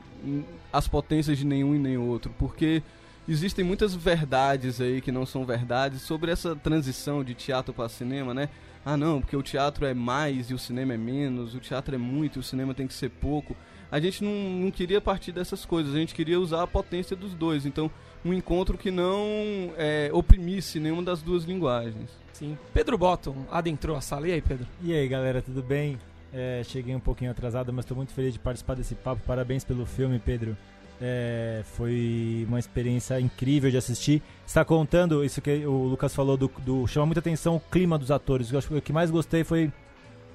as 0.73 0.87
potências 0.87 1.39
de 1.39 1.47
nenhum 1.47 1.75
e 1.75 1.79
nem 1.79 1.97
outro, 1.97 2.35
porque 2.39 2.83
existem 3.29 3.65
muitas 3.65 3.95
verdades 3.95 4.81
aí 4.81 5.01
que 5.01 5.11
não 5.11 5.27
são 5.27 5.45
verdades 5.45 6.03
sobre 6.03 6.31
essa 6.31 6.55
transição 6.55 7.25
de 7.25 7.35
teatro 7.35 7.73
para 7.73 7.89
cinema, 7.89 8.33
né? 8.35 8.49
Ah, 8.85 8.97
não, 8.97 9.21
porque 9.21 9.37
o 9.37 9.43
teatro 9.43 9.85
é 9.85 9.93
mais 9.93 10.51
e 10.51 10.55
o 10.55 10.59
cinema 10.59 10.95
é 10.95 10.97
menos, 10.97 11.55
o 11.55 11.61
teatro 11.61 11.95
é 11.95 11.99
muito 11.99 12.39
e 12.39 12.41
o 12.41 12.43
cinema 12.43 12.73
tem 12.73 12.87
que 12.87 12.95
ser 12.95 13.11
pouco. 13.11 13.57
A 13.91 14.01
gente 14.01 14.23
não, 14.23 14.33
não 14.33 14.71
queria 14.71 15.01
partir 15.01 15.33
dessas 15.33 15.65
coisas, 15.65 15.95
a 15.95 15.99
gente 15.99 16.15
queria 16.15 16.41
usar 16.41 16.63
a 16.63 16.67
potência 16.67 17.17
dos 17.17 17.35
dois. 17.35 17.67
Então, 17.67 17.91
um 18.25 18.33
encontro 18.33 18.77
que 18.77 18.91
não 18.91 19.73
é, 19.77 20.11
oprimisse 20.13 20.81
nenhuma 20.81 21.03
das 21.03 21.23
duas 21.23 21.45
linguagens. 21.45 22.11
Sim. 22.33 22.59
Pedro 22.75 22.99
Botton 22.99 23.47
adentrou 23.51 23.97
a 23.97 24.01
sala. 24.01 24.29
E 24.29 24.33
aí, 24.33 24.43
Pedro? 24.43 24.67
E 24.83 24.93
aí, 24.93 25.09
galera, 25.09 25.41
tudo 25.41 25.63
bem? 25.63 25.99
É, 26.33 26.63
cheguei 26.65 26.95
um 26.95 27.01
pouquinho 27.01 27.31
atrasado, 27.31 27.73
mas 27.73 27.85
estou 27.85 27.97
muito 27.97 28.13
feliz 28.13 28.33
de 28.33 28.39
participar 28.39 28.75
desse 28.75 28.95
papo. 28.95 29.23
Parabéns 29.27 29.65
pelo 29.65 29.87
filme, 29.87 30.19
Pedro. 30.19 30.57
É, 31.01 31.63
foi 31.77 32.45
uma 32.49 32.59
experiência 32.59 33.21
incrível 33.21 33.71
de 33.71 33.77
assistir. 33.77 34.23
Está 34.47 34.65
contando 34.65 35.25
isso 35.25 35.41
que 35.41 35.65
o 35.67 35.85
Lucas 35.85 36.15
falou 36.15 36.37
do, 36.37 36.51
do 36.65 36.87
chama 36.87 37.07
muita 37.07 37.21
atenção 37.21 37.57
o 37.57 37.61
clima 37.61 37.99
dos 37.99 38.11
atores. 38.11 38.51
Eu 38.51 38.59
acho 38.59 38.69
que 38.69 38.75
o 38.75 38.83
que 38.83 38.93
mais 38.93 39.11
gostei 39.11 39.45
foi 39.45 39.71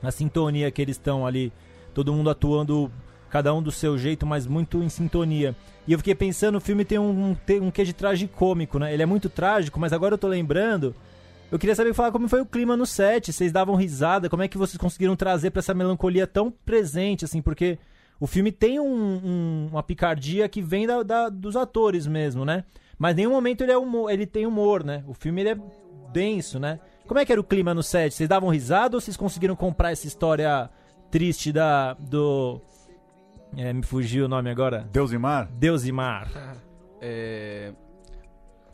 a 0.02 0.12
sintonia 0.12 0.72
que 0.72 0.82
eles 0.82 0.96
estão 0.96 1.26
ali, 1.26 1.52
todo 1.94 2.14
mundo 2.14 2.30
atuando 2.30 2.92
cada 3.32 3.54
um 3.54 3.64
do 3.64 3.72
seu 3.72 3.98
jeito, 3.98 4.26
mas 4.26 4.46
muito 4.46 4.84
em 4.84 4.90
sintonia. 4.90 5.56
E 5.88 5.94
eu 5.94 5.98
fiquei 5.98 6.14
pensando, 6.14 6.58
o 6.58 6.62
filme 6.62 6.86
tem 6.86 7.00
um, 7.00 7.34
tem 7.34 7.62
um 7.62 7.72
quê 7.72 7.84
de 7.84 7.94
tragicômico, 7.94 8.78
né? 8.78 8.94
Ele 8.94 9.02
é 9.02 9.06
muito 9.06 9.30
trágico, 9.30 9.80
mas 9.80 9.94
agora 9.94 10.14
eu 10.14 10.18
tô 10.18 10.28
lembrando. 10.28 10.94
Eu 11.52 11.58
queria 11.58 11.76
saber 11.76 11.94
falar 11.94 12.12
como 12.12 12.28
foi 12.28 12.42
o 12.42 12.46
clima 12.46 12.78
no 12.78 12.86
set, 12.86 13.32
vocês 13.34 13.52
davam 13.52 13.76
risada, 13.76 14.30
como 14.30 14.44
é 14.44 14.48
que 14.48 14.58
vocês 14.58 14.78
conseguiram 14.78 15.16
trazer 15.16 15.52
para 15.52 15.60
essa 15.60 15.74
melancolia 15.74 16.28
tão 16.28 16.52
presente, 16.52 17.26
assim, 17.26 17.42
porque 17.42 17.78
o 18.20 18.28
filme 18.28 18.52
tem 18.52 18.80
um, 18.80 18.86
um, 18.86 19.68
uma 19.72 19.84
picardia 19.84 20.48
que 20.48 20.62
vem 20.62 20.86
da, 20.86 21.02
da, 21.02 21.30
dos 21.30 21.56
atores 21.56 22.06
mesmo, 22.06 22.46
né? 22.46 22.64
Mas 22.98 23.14
em 23.14 23.18
nenhum 23.18 23.32
momento 23.32 23.64
ele, 23.64 23.72
é 23.72 23.78
humor, 23.78 24.12
ele 24.12 24.26
tem 24.26 24.46
humor, 24.46 24.84
né? 24.84 25.04
O 25.08 25.14
filme 25.14 25.42
ele 25.42 25.50
é 25.50 25.58
denso, 26.14 26.60
né? 26.60 26.80
Como 27.08 27.20
é 27.20 27.26
que 27.26 27.32
era 27.32 27.42
o 27.42 27.44
clima 27.44 27.74
no 27.74 27.82
set? 27.82 28.14
Vocês 28.14 28.30
davam 28.30 28.50
risada 28.50 28.96
ou 28.96 29.02
vocês 29.02 29.18
conseguiram 29.18 29.56
comprar 29.56 29.92
essa 29.92 30.06
história 30.06 30.70
triste 31.10 31.52
da 31.52 31.94
do 31.96 32.62
é, 33.56 33.74
me 33.74 33.84
fugiu 33.84 34.26
o 34.26 34.28
nome 34.28 34.50
agora? 34.50 34.88
Deus 34.92 35.12
e 35.12 35.18
Mar? 35.18 35.48
Deus 35.48 35.86
e 35.86 35.92
Mar. 35.92 36.30
É, 37.02 37.74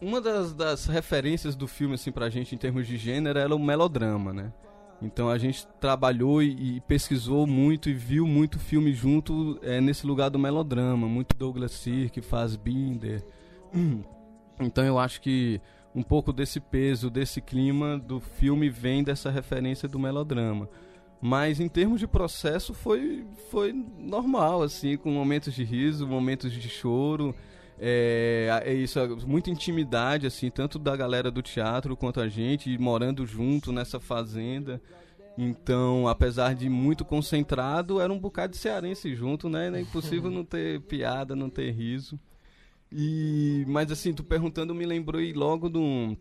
uma 0.02 0.22
das, 0.22 0.54
das 0.54 0.86
referências 0.86 1.56
do 1.56 1.68
filme 1.68 1.96
assim 1.96 2.12
pra 2.12 2.30
gente 2.30 2.54
em 2.54 2.58
termos 2.58 2.86
de 2.88 2.98
gênero 2.98 3.40
era 3.40 3.56
o 3.56 3.60
melodrama, 3.60 4.34
né? 4.34 4.54
Então 5.02 5.30
a 5.30 5.38
gente 5.38 5.68
trabalhou 5.80 6.42
e, 6.42 6.78
e, 6.78 6.82
pesquisou 6.82 7.46
muito 7.46 7.90
e 7.90 7.94
viu 7.94 8.26
muito 8.26 8.58
filme 8.58 8.94
junto 8.94 9.60
é, 9.62 9.80
nesse 9.80 10.08
lugar 10.08 10.30
do 10.30 10.40
melodrama, 10.40 11.08
muito 11.08 11.36
Douglas 11.38 11.72
Sirk, 11.72 12.22
faz 12.22 12.56
Binder. 12.56 13.24
Então 14.60 14.84
eu 14.84 14.98
acho 14.98 15.22
que 15.22 15.62
um 15.94 16.02
pouco 16.02 16.34
desse 16.34 16.60
peso, 16.60 17.12
desse 17.12 17.40
clima 17.40 17.96
do 17.96 18.20
filme 18.20 18.72
vem 18.72 19.04
dessa 19.04 19.30
referência 19.30 19.88
do 19.88 20.00
melodrama. 20.00 20.68
Mas 21.22 21.60
em 21.60 21.68
termos 21.68 22.00
de 22.00 22.08
processo 22.08 22.74
foi, 22.74 23.26
foi 23.50 23.74
normal, 23.74 24.62
assim, 24.62 24.96
com 24.98 25.12
momentos 25.12 25.54
de 25.54 25.64
riso, 25.64 26.08
momentos 26.08 26.52
de 26.54 26.70
choro. 26.70 27.34
É, 27.80 28.64
é 28.66 28.74
isso, 28.74 29.00
muita 29.26 29.50
intimidade, 29.50 30.28
assim, 30.28 30.50
tanto 30.50 30.78
da 30.80 30.96
galera 30.96 31.30
do 31.32 31.42
teatro 31.42 31.96
quanto 31.96 32.20
a 32.20 32.28
gente, 32.28 32.76
morando 32.78 33.26
junto 33.26 33.72
nessa 33.72 34.00
fazenda. 34.00 34.82
Então, 35.38 36.08
apesar 36.08 36.56
de 36.56 36.68
muito 36.68 37.06
concentrado, 37.06 38.02
era 38.02 38.12
um 38.12 38.18
bocado 38.18 38.54
de 38.54 38.58
cearense 38.58 39.14
junto, 39.16 39.48
né? 39.48 39.72
É 39.72 39.82
impossível 39.82 40.32
não 40.32 40.44
ter 40.44 40.82
piada, 40.82 41.36
não 41.36 41.50
ter 41.50 41.72
riso. 41.72 42.20
E, 42.92 43.64
mas 43.68 43.92
assim, 43.92 44.14
tu 44.14 44.24
perguntando 44.24 44.74
me 44.74 44.86
lembrou 44.86 45.22
logo 45.36 45.70
do, 45.70 46.18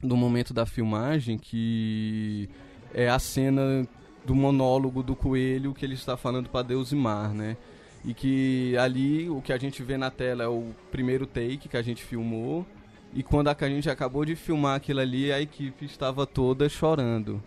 do 0.00 0.16
momento 0.16 0.52
da 0.52 0.66
filmagem 0.66 1.38
que 1.38 2.48
é 2.92 3.08
a 3.08 3.18
cena 3.18 3.88
do 4.24 4.34
monólogo 4.34 5.02
do 5.02 5.16
coelho 5.16 5.74
que 5.74 5.84
ele 5.84 5.94
está 5.94 6.16
falando 6.16 6.48
para 6.48 6.62
Deus 6.62 6.92
e 6.92 6.96
Mar, 6.96 7.34
né? 7.34 7.56
E 8.04 8.12
que 8.14 8.76
ali 8.78 9.28
o 9.30 9.40
que 9.40 9.52
a 9.52 9.58
gente 9.58 9.82
vê 9.82 9.96
na 9.96 10.10
tela 10.10 10.44
é 10.44 10.48
o 10.48 10.74
primeiro 10.90 11.26
take 11.26 11.68
que 11.68 11.76
a 11.76 11.82
gente 11.82 12.02
filmou. 12.02 12.66
E 13.14 13.22
quando 13.22 13.48
a 13.48 13.56
gente 13.68 13.90
acabou 13.90 14.24
de 14.24 14.34
filmar 14.34 14.76
aquilo 14.76 15.00
ali, 15.00 15.30
a 15.32 15.40
equipe 15.40 15.84
estava 15.84 16.26
toda 16.26 16.68
chorando. 16.68 17.42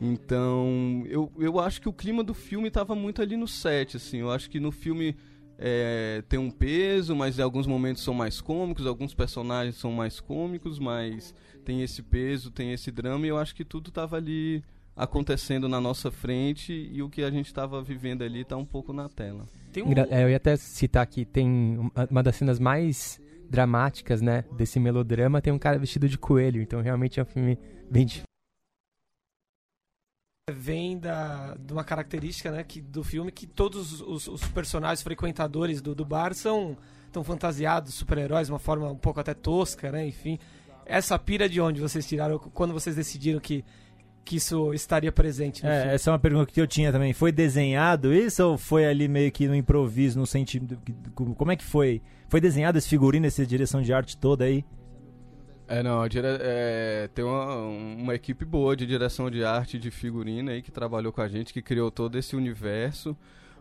Então, 0.00 1.04
eu, 1.06 1.30
eu 1.38 1.60
acho 1.60 1.80
que 1.80 1.88
o 1.88 1.92
clima 1.92 2.24
do 2.24 2.34
filme 2.34 2.68
estava 2.68 2.94
muito 2.94 3.22
ali 3.22 3.36
no 3.36 3.46
set, 3.46 3.96
assim. 3.96 4.18
Eu 4.18 4.32
acho 4.32 4.50
que 4.50 4.58
no 4.58 4.72
filme 4.72 5.14
é, 5.58 6.24
tem 6.28 6.40
um 6.40 6.50
peso, 6.50 7.14
mas 7.14 7.38
em 7.38 7.42
alguns 7.42 7.68
momentos 7.68 8.02
são 8.02 8.12
mais 8.12 8.40
cômicos, 8.40 8.84
alguns 8.84 9.14
personagens 9.14 9.76
são 9.76 9.92
mais 9.92 10.18
cômicos, 10.18 10.80
mas 10.80 11.32
tem 11.64 11.82
esse 11.82 12.02
peso, 12.02 12.50
tem 12.50 12.72
esse 12.72 12.90
drama, 12.90 13.26
e 13.26 13.28
eu 13.28 13.38
acho 13.38 13.54
que 13.54 13.64
tudo 13.64 13.90
estava 13.90 14.16
ali 14.16 14.64
acontecendo 14.94 15.68
na 15.68 15.80
nossa 15.80 16.10
frente 16.10 16.72
e 16.72 17.02
o 17.02 17.08
que 17.08 17.22
a 17.22 17.30
gente 17.30 17.46
estava 17.46 17.82
vivendo 17.82 18.22
ali 18.22 18.42
está 18.42 18.56
um 18.56 18.64
pouco 18.64 18.92
na 18.92 19.08
tela. 19.08 19.48
Um... 19.76 20.14
É, 20.14 20.24
eu 20.24 20.30
ia 20.30 20.36
até 20.36 20.56
citar 20.56 21.06
que 21.06 21.24
tem 21.24 21.78
uma 22.10 22.22
das 22.22 22.36
cenas 22.36 22.58
mais 22.58 23.20
dramáticas, 23.48 24.22
né, 24.22 24.44
desse 24.56 24.80
melodrama, 24.80 25.42
tem 25.42 25.52
um 25.52 25.58
cara 25.58 25.78
vestido 25.78 26.08
de 26.08 26.16
coelho, 26.16 26.62
então 26.62 26.80
realmente 26.80 27.20
é 27.20 27.22
um 27.22 27.26
filme 27.26 27.58
bem 27.90 28.06
difícil. 28.06 28.24
Vem 30.50 30.98
da, 30.98 31.54
de 31.54 31.72
uma 31.72 31.84
característica 31.84 32.50
né, 32.50 32.64
que, 32.64 32.80
do 32.80 33.04
filme 33.04 33.30
que 33.30 33.46
todos 33.46 34.00
os, 34.00 34.26
os 34.26 34.44
personagens 34.48 35.02
frequentadores 35.02 35.80
do, 35.80 35.94
do 35.94 36.04
bar 36.04 36.34
são 36.34 36.76
tão 37.12 37.22
fantasiados, 37.22 37.94
super-heróis, 37.94 38.48
de 38.48 38.52
uma 38.52 38.58
forma 38.58 38.90
um 38.90 38.96
pouco 38.96 39.20
até 39.20 39.34
tosca, 39.34 39.92
né? 39.92 40.06
Enfim, 40.06 40.38
essa 40.86 41.18
pira 41.18 41.48
de 41.48 41.60
onde 41.60 41.80
vocês 41.80 42.06
tiraram 42.08 42.38
quando 42.38 42.72
vocês 42.72 42.96
decidiram 42.96 43.38
que 43.38 43.62
que 44.24 44.36
isso 44.36 44.72
estaria 44.72 45.10
presente. 45.10 45.66
é, 45.66 45.80
filme. 45.80 45.94
essa 45.94 46.10
é 46.10 46.12
uma 46.12 46.18
pergunta 46.18 46.50
que 46.50 46.60
eu 46.60 46.66
tinha 46.66 46.92
também. 46.92 47.12
Foi 47.12 47.32
desenhado 47.32 48.12
isso 48.12 48.44
ou 48.44 48.58
foi 48.58 48.86
ali 48.86 49.08
meio 49.08 49.30
que 49.32 49.48
no 49.48 49.54
improviso, 49.54 50.18
no 50.18 50.26
sentido. 50.26 50.78
Como 51.14 51.50
é 51.50 51.56
que 51.56 51.64
foi? 51.64 52.00
Foi 52.28 52.40
desenhado 52.40 52.78
esse 52.78 52.88
figurino, 52.88 53.26
essa 53.26 53.44
direção 53.44 53.82
de 53.82 53.92
arte 53.92 54.16
toda 54.16 54.44
aí? 54.44 54.64
É, 55.68 55.82
não, 55.82 56.06
dire... 56.06 56.26
é, 56.26 57.08
tem 57.14 57.24
uma, 57.24 57.56
uma 57.56 58.14
equipe 58.14 58.44
boa 58.44 58.76
de 58.76 58.86
direção 58.86 59.30
de 59.30 59.44
arte 59.44 59.78
de 59.78 59.90
figurino 59.90 60.50
aí 60.50 60.60
que 60.60 60.70
trabalhou 60.70 61.12
com 61.12 61.20
a 61.20 61.28
gente, 61.28 61.52
que 61.52 61.62
criou 61.62 61.90
todo 61.90 62.18
esse 62.18 62.36
universo. 62.36 63.16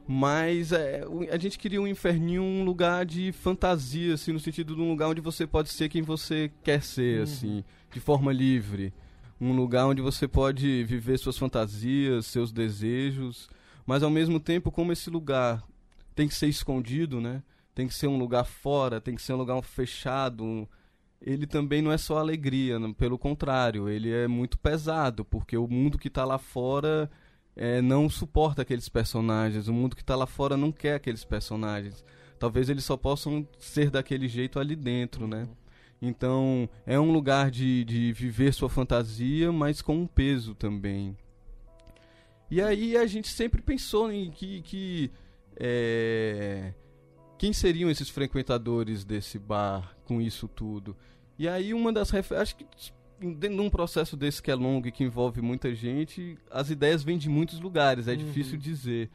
Mas 0.08 0.72
é, 0.72 1.04
a 1.32 1.38
gente 1.38 1.58
queria 1.58 1.82
um 1.82 1.88
inferninho 1.88 2.42
um 2.42 2.64
lugar 2.64 3.06
de 3.06 3.32
fantasia, 3.32 4.16
assim, 4.16 4.34
no 4.34 4.40
sentido 4.40 4.76
de 4.76 4.82
um 4.82 4.90
lugar 4.90 5.08
onde 5.10 5.22
você 5.22 5.46
pode 5.46 5.70
ser 5.70 5.90
quem 5.90 6.02
você 6.02 6.52
quer 6.64 6.82
ser, 6.82 7.18
uhum. 7.18 7.24
assim, 7.24 7.64
de 7.94 8.00
forma 8.00 8.34
livre 8.34 8.92
um 9.42 9.56
lugar 9.56 9.88
onde 9.88 10.04
você 10.04 10.28
pode 10.28 10.84
viver 10.84 11.18
suas 11.18 11.36
fantasias, 11.36 12.28
seus 12.28 12.52
desejos, 12.52 13.50
mas 13.88 14.04
ao 14.04 14.10
mesmo 14.12 14.40
tempo 14.40 14.72
como 14.72 14.92
esse 14.92 15.10
lugar 15.10 15.64
tem 16.14 16.28
que 16.28 16.36
ser 16.36 16.48
escondido, 16.48 17.20
né? 17.20 17.42
Tem 17.74 17.88
que 17.88 17.94
ser 17.96 18.06
um 18.06 18.20
lugar 18.20 18.46
fora, 18.46 19.02
tem 19.02 19.16
que 19.16 19.22
ser 19.22 19.34
um 19.34 19.38
lugar 19.38 19.60
fechado. 19.64 20.70
Ele 21.20 21.48
também 21.48 21.82
não 21.82 21.92
é 21.92 21.98
só 21.98 22.20
alegria, 22.20 22.78
pelo 22.96 23.18
contrário, 23.18 23.90
ele 23.90 24.12
é 24.12 24.28
muito 24.28 24.60
pesado, 24.60 25.26
porque 25.26 25.58
o 25.58 25.68
mundo 25.68 25.98
que 25.98 26.08
está 26.08 26.24
lá 26.24 26.38
fora 26.38 27.10
é, 27.56 27.82
não 27.82 28.10
suporta 28.10 28.62
aqueles 28.62 28.90
personagens, 28.90 29.68
o 29.68 29.74
mundo 29.74 29.96
que 29.96 30.04
está 30.04 30.16
lá 30.16 30.28
fora 30.28 30.56
não 30.56 30.72
quer 30.72 30.96
aqueles 30.96 31.24
personagens. 31.24 32.04
Talvez 32.38 32.70
eles 32.70 32.84
só 32.84 32.96
possam 32.96 33.48
ser 33.60 33.90
daquele 33.90 34.28
jeito 34.28 34.60
ali 34.60 34.76
dentro, 34.76 35.28
né? 35.28 35.48
Então, 36.02 36.68
é 36.86 37.00
um 37.00 37.12
lugar 37.12 37.52
de, 37.52 37.84
de 37.86 38.12
viver 38.12 38.54
sua 38.54 38.70
fantasia, 38.70 39.52
mas 39.52 39.82
com 39.82 39.96
um 39.96 40.08
peso 40.08 40.56
também. 40.56 41.16
E 42.50 42.62
aí 42.62 42.98
a 42.98 43.06
gente 43.06 43.30
sempre 43.30 43.62
pensou 43.62 44.12
em 44.12 44.32
que, 44.32 44.62
que 44.62 45.12
é, 45.56 46.74
quem 47.38 47.54
seriam 47.54 47.90
esses 47.90 48.10
frequentadores 48.10 49.06
desse 49.06 49.38
bar 49.38 49.96
com 50.06 50.20
isso 50.20 50.48
tudo. 50.48 50.98
E 51.40 51.48
aí 51.48 51.74
uma 51.74 51.94
das 51.94 52.14
acho 52.14 52.56
que 52.56 52.66
dentro 53.20 53.56
de 53.56 53.62
um 53.62 53.70
processo 53.70 54.18
desse 54.18 54.42
que 54.42 54.52
é 54.52 54.56
longo 54.56 54.88
e 54.88 54.92
que 54.92 55.04
envolve 55.04 55.42
muita 55.42 55.74
gente, 55.74 56.38
as 56.50 56.70
ideias 56.70 57.04
vêm 57.04 57.18
de 57.18 57.30
muitos 57.30 57.60
lugares, 57.60 58.08
é 58.08 58.12
uhum. 58.12 58.18
difícil 58.18 58.58
dizer. 58.58 59.10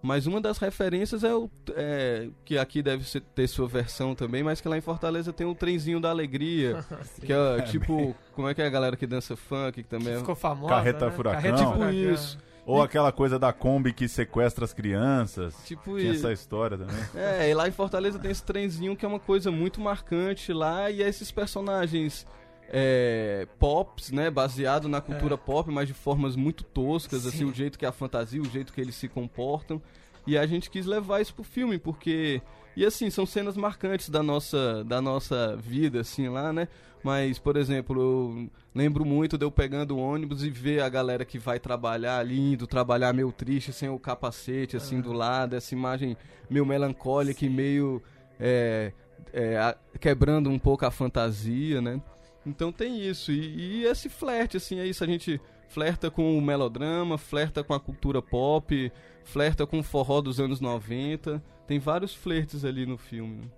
Mas 0.00 0.26
uma 0.26 0.40
das 0.40 0.58
referências 0.58 1.24
é 1.24 1.34
o. 1.34 1.50
É, 1.74 2.28
que 2.44 2.56
aqui 2.56 2.82
deve 2.82 3.04
ter 3.20 3.48
sua 3.48 3.66
versão 3.66 4.14
também, 4.14 4.42
mas 4.42 4.60
que 4.60 4.68
lá 4.68 4.78
em 4.78 4.80
Fortaleza 4.80 5.32
tem 5.32 5.46
o 5.46 5.54
trenzinho 5.54 6.00
da 6.00 6.10
alegria. 6.10 6.84
que 7.20 7.32
é, 7.32 7.62
tipo. 7.62 8.14
Como 8.32 8.48
é 8.48 8.54
que 8.54 8.62
é 8.62 8.66
a 8.66 8.70
galera 8.70 8.96
que 8.96 9.06
dança 9.06 9.36
funk, 9.36 9.82
que 9.82 9.88
também 9.88 10.14
é. 10.14 10.18
Ficou 10.18 10.36
famosa. 10.36 10.74
Carreta 10.74 11.06
né? 11.06 11.12
Furacão. 11.12 11.42
Carreta 11.42 11.58
Tipo 11.58 11.72
Furacão. 11.72 11.92
isso. 11.92 12.38
Ou 12.64 12.82
aquela 12.82 13.10
coisa 13.10 13.38
da 13.38 13.50
Kombi 13.50 13.94
que 13.94 14.06
sequestra 14.06 14.64
as 14.64 14.74
crianças. 14.74 15.54
Tipo 15.64 15.98
Tinha 15.98 16.12
isso. 16.12 16.26
essa 16.26 16.32
história 16.32 16.76
também. 16.76 16.94
É, 17.16 17.48
e 17.48 17.54
lá 17.54 17.66
em 17.66 17.72
Fortaleza 17.72 18.18
tem 18.18 18.30
esse 18.30 18.44
trenzinho 18.44 18.94
que 18.94 19.06
é 19.06 19.08
uma 19.08 19.18
coisa 19.18 19.50
muito 19.50 19.80
marcante 19.80 20.52
lá, 20.52 20.90
e 20.90 21.02
é 21.02 21.08
esses 21.08 21.30
personagens 21.32 22.26
é, 22.70 23.46
pops, 23.58 24.10
né, 24.10 24.30
baseado 24.30 24.88
na 24.88 25.00
cultura 25.00 25.34
É. 25.34 25.38
pop, 25.38 25.70
mas 25.70 25.88
de 25.88 25.94
formas 25.94 26.36
muito 26.36 26.64
toscas, 26.64 27.26
assim, 27.26 27.38
Sim. 27.38 27.44
o 27.44 27.54
jeito 27.54 27.78
que 27.78 27.84
é 27.84 27.88
a 27.88 27.92
fantasia, 27.92 28.40
o 28.40 28.48
jeito 28.48 28.72
que 28.72 28.80
eles 28.80 28.94
se 28.94 29.08
comportam. 29.08 29.80
E 30.26 30.36
a 30.36 30.46
gente 30.46 30.68
quis 30.70 30.84
levar 30.84 31.20
isso 31.22 31.34
pro 31.34 31.42
filme, 31.42 31.78
porque 31.78 32.42
e 32.76 32.84
assim, 32.84 33.08
são 33.10 33.24
cenas 33.24 33.56
marcantes 33.56 34.10
da 34.10 34.22
nossa 34.22 34.84
da 34.84 35.00
nossa 35.00 35.56
vida 35.56 36.00
assim 36.00 36.28
lá, 36.28 36.52
né? 36.52 36.68
Mas, 37.02 37.38
por 37.38 37.56
exemplo, 37.56 38.00
eu 38.00 38.50
lembro 38.74 39.04
muito 39.04 39.38
de 39.38 39.44
eu 39.44 39.50
pegando 39.50 39.96
o 39.96 39.98
ônibus 40.00 40.42
e 40.42 40.50
ver 40.50 40.82
a 40.82 40.88
galera 40.88 41.24
que 41.24 41.38
vai 41.38 41.58
trabalhar 41.58 42.18
ali, 42.18 42.52
indo 42.52 42.66
trabalhar 42.66 43.12
meio 43.14 43.32
triste, 43.32 43.72
sem 43.72 43.88
o 43.88 43.98
capacete, 43.98 44.76
assim, 44.76 45.00
do 45.00 45.12
lado, 45.12 45.54
essa 45.54 45.74
imagem 45.74 46.16
meio 46.50 46.66
melancólica 46.66 47.46
e 47.46 47.48
meio 47.48 48.02
é, 48.38 48.92
é, 49.32 49.76
quebrando 50.00 50.50
um 50.50 50.58
pouco 50.58 50.84
a 50.84 50.90
fantasia, 50.90 51.80
né? 51.80 52.00
Então 52.48 52.72
tem 52.72 53.00
isso. 53.00 53.30
E, 53.32 53.80
e 53.80 53.84
esse 53.84 54.08
flerte, 54.08 54.56
assim, 54.56 54.78
é 54.78 54.86
isso. 54.86 55.04
A 55.04 55.06
gente 55.06 55.40
flerta 55.68 56.10
com 56.10 56.36
o 56.36 56.40
melodrama, 56.40 57.18
flerta 57.18 57.62
com 57.62 57.74
a 57.74 57.80
cultura 57.80 58.22
pop, 58.22 58.90
flerta 59.24 59.66
com 59.66 59.80
o 59.80 59.82
forró 59.82 60.20
dos 60.20 60.40
anos 60.40 60.60
90. 60.60 61.42
Tem 61.66 61.78
vários 61.78 62.14
flertes 62.14 62.64
ali 62.64 62.86
no 62.86 62.96
filme. 62.96 63.36
né? 63.36 63.48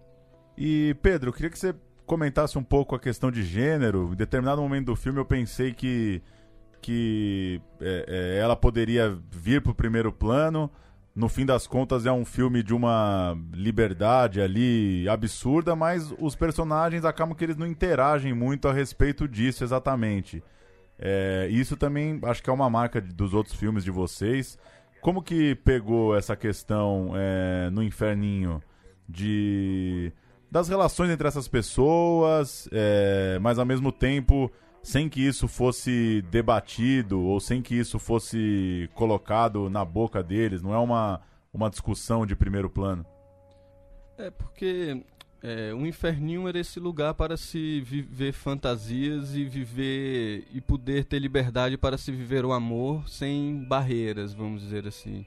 E, 0.56 0.96
Pedro, 1.00 1.32
queria 1.32 1.50
que 1.50 1.58
você 1.58 1.74
comentasse 2.04 2.58
um 2.58 2.64
pouco 2.64 2.94
a 2.94 2.98
questão 2.98 3.30
de 3.30 3.42
gênero. 3.42 4.10
Em 4.12 4.16
determinado 4.16 4.60
momento 4.60 4.86
do 4.86 4.96
filme 4.96 5.20
eu 5.20 5.24
pensei 5.24 5.72
que, 5.72 6.20
que 6.82 7.62
é, 7.80 8.04
é, 8.36 8.38
ela 8.40 8.56
poderia 8.56 9.16
vir 9.30 9.62
pro 9.62 9.74
primeiro 9.74 10.12
plano. 10.12 10.70
No 11.14 11.28
fim 11.28 11.44
das 11.44 11.66
contas 11.66 12.06
é 12.06 12.12
um 12.12 12.24
filme 12.24 12.62
de 12.62 12.72
uma 12.72 13.36
liberdade 13.52 14.40
ali 14.40 15.08
absurda, 15.08 15.74
mas 15.74 16.14
os 16.18 16.36
personagens 16.36 17.04
acabam 17.04 17.34
que 17.36 17.44
eles 17.44 17.56
não 17.56 17.66
interagem 17.66 18.32
muito 18.32 18.68
a 18.68 18.72
respeito 18.72 19.26
disso 19.26 19.64
exatamente. 19.64 20.42
É, 20.98 21.48
isso 21.50 21.76
também 21.76 22.20
acho 22.24 22.42
que 22.42 22.50
é 22.50 22.52
uma 22.52 22.70
marca 22.70 23.00
dos 23.00 23.34
outros 23.34 23.56
filmes 23.56 23.82
de 23.82 23.90
vocês. 23.90 24.58
Como 25.00 25.22
que 25.22 25.54
pegou 25.56 26.14
essa 26.16 26.36
questão 26.36 27.12
é, 27.16 27.70
no 27.70 27.82
Inferninho 27.82 28.62
de 29.08 30.12
das 30.50 30.68
relações 30.68 31.10
entre 31.10 31.28
essas 31.28 31.46
pessoas, 31.46 32.68
é, 32.72 33.38
mas 33.40 33.58
ao 33.58 33.64
mesmo 33.64 33.92
tempo 33.92 34.50
sem 34.82 35.08
que 35.08 35.20
isso 35.20 35.46
fosse 35.46 36.22
debatido 36.30 37.20
ou 37.20 37.40
sem 37.40 37.60
que 37.62 37.74
isso 37.74 37.98
fosse 37.98 38.88
colocado 38.94 39.68
na 39.68 39.84
boca 39.84 40.22
deles? 40.22 40.62
Não 40.62 40.74
é 40.74 40.78
uma, 40.78 41.20
uma 41.52 41.70
discussão 41.70 42.24
de 42.24 42.34
primeiro 42.34 42.70
plano? 42.70 43.04
É 44.16 44.30
porque 44.30 45.02
é, 45.42 45.72
o 45.72 45.86
inferninho 45.86 46.46
era 46.46 46.58
esse 46.58 46.78
lugar 46.78 47.14
para 47.14 47.36
se 47.36 47.80
viver 47.80 48.32
fantasias 48.32 49.34
e 49.34 49.44
viver 49.44 50.46
e 50.52 50.60
poder 50.60 51.04
ter 51.04 51.18
liberdade 51.18 51.78
para 51.78 51.96
se 51.96 52.12
viver 52.12 52.44
o 52.44 52.52
amor 52.52 53.08
sem 53.08 53.64
barreiras, 53.64 54.34
vamos 54.34 54.62
dizer 54.62 54.86
assim. 54.86 55.24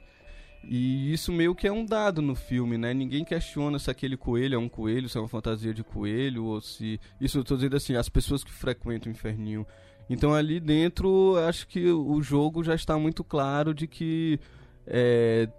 E 0.63 1.11
isso 1.11 1.31
meio 1.31 1.53
que 1.53 1.67
é 1.67 1.71
um 1.71 1.85
dado 1.85 2.21
no 2.21 2.35
filme, 2.35 2.77
né? 2.77 2.93
Ninguém 2.93 3.25
questiona 3.25 3.77
se 3.79 3.91
aquele 3.91 4.15
coelho 4.15 4.55
é 4.55 4.57
um 4.57 4.69
coelho, 4.69 5.09
se 5.09 5.17
é 5.17 5.21
uma 5.21 5.27
fantasia 5.27 5.73
de 5.73 5.83
coelho, 5.83 6.45
ou 6.45 6.61
se. 6.61 6.99
Isso 7.19 7.37
eu 7.37 7.43
tô 7.43 7.55
dizendo 7.55 7.75
assim, 7.75 7.95
as 7.95 8.07
pessoas 8.09 8.43
que 8.43 8.51
frequentam 8.51 9.11
o 9.11 9.15
inferninho. 9.15 9.67
Então 10.09 10.33
ali 10.33 10.59
dentro, 10.59 11.35
acho 11.47 11.67
que 11.67 11.87
o 11.91 12.21
jogo 12.21 12.63
já 12.63 12.75
está 12.75 12.97
muito 12.97 13.23
claro 13.23 13.73
de 13.73 13.87
que. 13.87 14.39
É, 14.87 15.49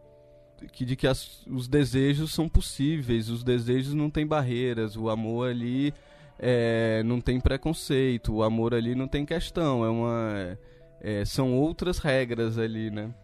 que 0.72 0.84
de 0.84 0.96
que 0.96 1.06
as- 1.06 1.44
os 1.46 1.68
desejos 1.68 2.32
são 2.32 2.48
possíveis, 2.48 3.28
os 3.28 3.42
desejos 3.44 3.92
não 3.92 4.08
têm 4.08 4.26
barreiras, 4.26 4.96
o 4.96 5.10
amor 5.10 5.50
ali 5.50 5.92
é, 6.38 7.02
não 7.04 7.20
tem 7.20 7.38
preconceito, 7.40 8.32
o 8.34 8.42
amor 8.42 8.72
ali 8.74 8.94
não 8.94 9.06
tem 9.06 9.26
questão, 9.26 9.84
é 9.84 9.90
uma. 9.90 10.58
é, 11.00 11.24
são 11.26 11.52
outras 11.54 11.98
regras 11.98 12.56
ali, 12.58 12.90
né? 12.90 13.14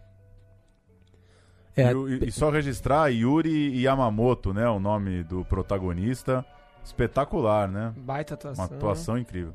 É, 1.77 1.91
E, 1.91 1.95
o- 1.95 2.09
e- 2.09 2.29
e 2.29 2.33
só 2.33 2.51
registrar 2.51 3.09
Yuri 3.09 3.81
Yamamoto, 3.83 4.53
né? 4.53 4.69
O 4.69 4.79
nome 4.81 5.23
do 5.23 5.45
protagonista. 5.45 6.45
Espetacular, 6.85 7.69
né? 7.69 7.93
Baita 7.97 8.35
atuação. 8.35 8.65
Uma 8.67 8.75
atuação 8.77 9.19
incrível. 9.19 9.53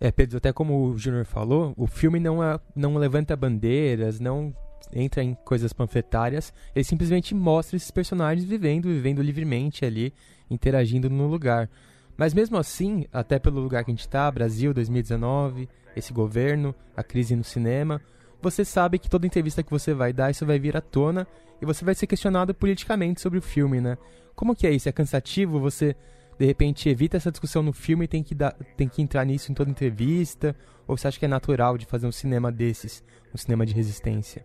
É, 0.00 0.10
Pedro, 0.10 0.36
até 0.38 0.52
como 0.52 0.88
o 0.88 0.98
Júnior 0.98 1.24
falou, 1.24 1.72
o 1.76 1.86
filme 1.86 2.18
não, 2.20 2.42
é- 2.42 2.58
não 2.74 2.96
levanta 2.96 3.36
bandeiras, 3.36 4.18
não 4.20 4.54
entra 4.92 5.22
em 5.22 5.34
coisas 5.44 5.72
panfletárias, 5.72 6.52
ele 6.74 6.84
simplesmente 6.84 7.34
mostra 7.34 7.76
esses 7.76 7.90
personagens 7.90 8.44
vivendo, 8.46 8.88
vivendo 8.88 9.22
livremente 9.22 9.84
ali, 9.84 10.12
interagindo 10.50 11.08
no 11.08 11.26
lugar. 11.28 11.70
Mas 12.16 12.34
mesmo 12.34 12.58
assim, 12.58 13.06
até 13.12 13.38
pelo 13.38 13.60
lugar 13.60 13.84
que 13.84 13.90
a 13.90 13.94
gente 13.94 14.00
está, 14.00 14.30
Brasil 14.30 14.74
2019, 14.74 15.68
esse 15.96 16.12
governo, 16.12 16.74
a 16.96 17.02
crise 17.02 17.34
no 17.34 17.44
cinema, 17.44 18.00
você 18.42 18.64
sabe 18.64 18.98
que 18.98 19.08
toda 19.08 19.26
entrevista 19.26 19.62
que 19.62 19.70
você 19.70 19.94
vai 19.94 20.12
dar, 20.12 20.30
isso 20.30 20.44
vai 20.44 20.58
vir 20.58 20.76
à 20.76 20.80
tona 20.80 21.26
e 21.60 21.64
você 21.66 21.84
vai 21.84 21.94
ser 21.94 22.06
questionado 22.06 22.52
politicamente 22.52 23.20
sobre 23.20 23.38
o 23.38 23.42
filme, 23.42 23.80
né? 23.80 23.96
Como 24.34 24.54
que 24.56 24.66
é 24.66 24.70
isso? 24.72 24.88
É 24.88 24.92
cansativo? 24.92 25.60
Você 25.60 25.94
de 26.38 26.46
repente 26.46 26.88
evita 26.88 27.16
essa 27.18 27.30
discussão 27.30 27.62
no 27.62 27.72
filme 27.72 28.04
e 28.06 28.08
tem 28.08 28.22
que, 28.22 28.34
dar, 28.34 28.52
tem 28.76 28.88
que 28.88 29.00
entrar 29.00 29.24
nisso 29.24 29.52
em 29.52 29.54
toda 29.54 29.70
entrevista? 29.70 30.56
Ou 30.88 30.96
você 30.96 31.06
acha 31.08 31.18
que 31.18 31.24
é 31.24 31.28
natural 31.28 31.78
de 31.78 31.86
fazer 31.86 32.06
um 32.06 32.12
cinema 32.12 32.50
desses, 32.50 33.04
um 33.32 33.36
cinema 33.38 33.64
de 33.64 33.72
resistência? 33.74 34.44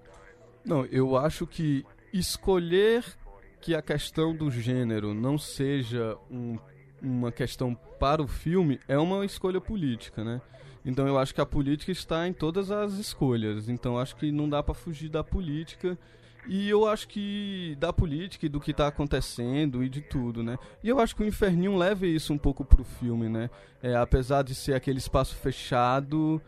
Não, 0.63 0.85
eu 0.85 1.17
acho 1.17 1.47
que 1.47 1.83
escolher 2.13 3.03
que 3.61 3.73
a 3.73 3.81
questão 3.81 4.35
do 4.35 4.51
gênero 4.51 5.13
não 5.13 5.37
seja 5.37 6.15
um- 6.29 6.57
uma 7.01 7.31
questão 7.31 7.73
para 7.99 8.21
o 8.21 8.27
filme 8.27 8.79
é 8.87 8.97
uma 8.97 9.25
escolha 9.25 9.59
política, 9.61 10.23
né? 10.23 10.41
Então 10.87 11.05
eu 11.05 11.19
acho 11.19 11.35
que 11.35 11.41
a 11.41 11.45
política 11.45 11.91
está 11.91 12.25
em 12.25 12.33
todas 12.33 12.71
as 12.71 12.93
escolhas. 12.93 13.67
Então 13.67 13.99
acho 13.99 14.15
que 14.15 14.31
não 14.31 14.47
dá 14.49 14.63
para 14.63 14.73
fugir 14.73 15.09
da 15.09 15.21
política. 15.21 15.99
E 16.47 16.69
eu 16.69 16.87
acho 16.87 17.09
que 17.09 17.75
da 17.77 17.91
política 17.91 18.45
e 18.45 18.49
do 18.49 18.61
que 18.61 18.73
tá 18.73 18.87
acontecendo 18.87 19.83
e 19.83 19.89
de 19.89 19.99
tudo, 19.99 20.41
né? 20.41 20.57
E 20.81 20.87
eu 20.87 20.97
acho 20.97 21.13
que 21.13 21.21
o 21.21 21.27
Inferninho 21.27 21.75
leva 21.75 22.07
isso 22.07 22.31
um 22.31 22.37
pouco 22.37 22.63
pro 22.63 22.85
filme, 22.85 23.27
né? 23.27 23.49
É, 23.83 23.97
apesar 23.97 24.43
de 24.43 24.55
ser 24.55 24.73
aquele 24.73 24.97
espaço 24.97 25.35
fechado, 25.35 26.41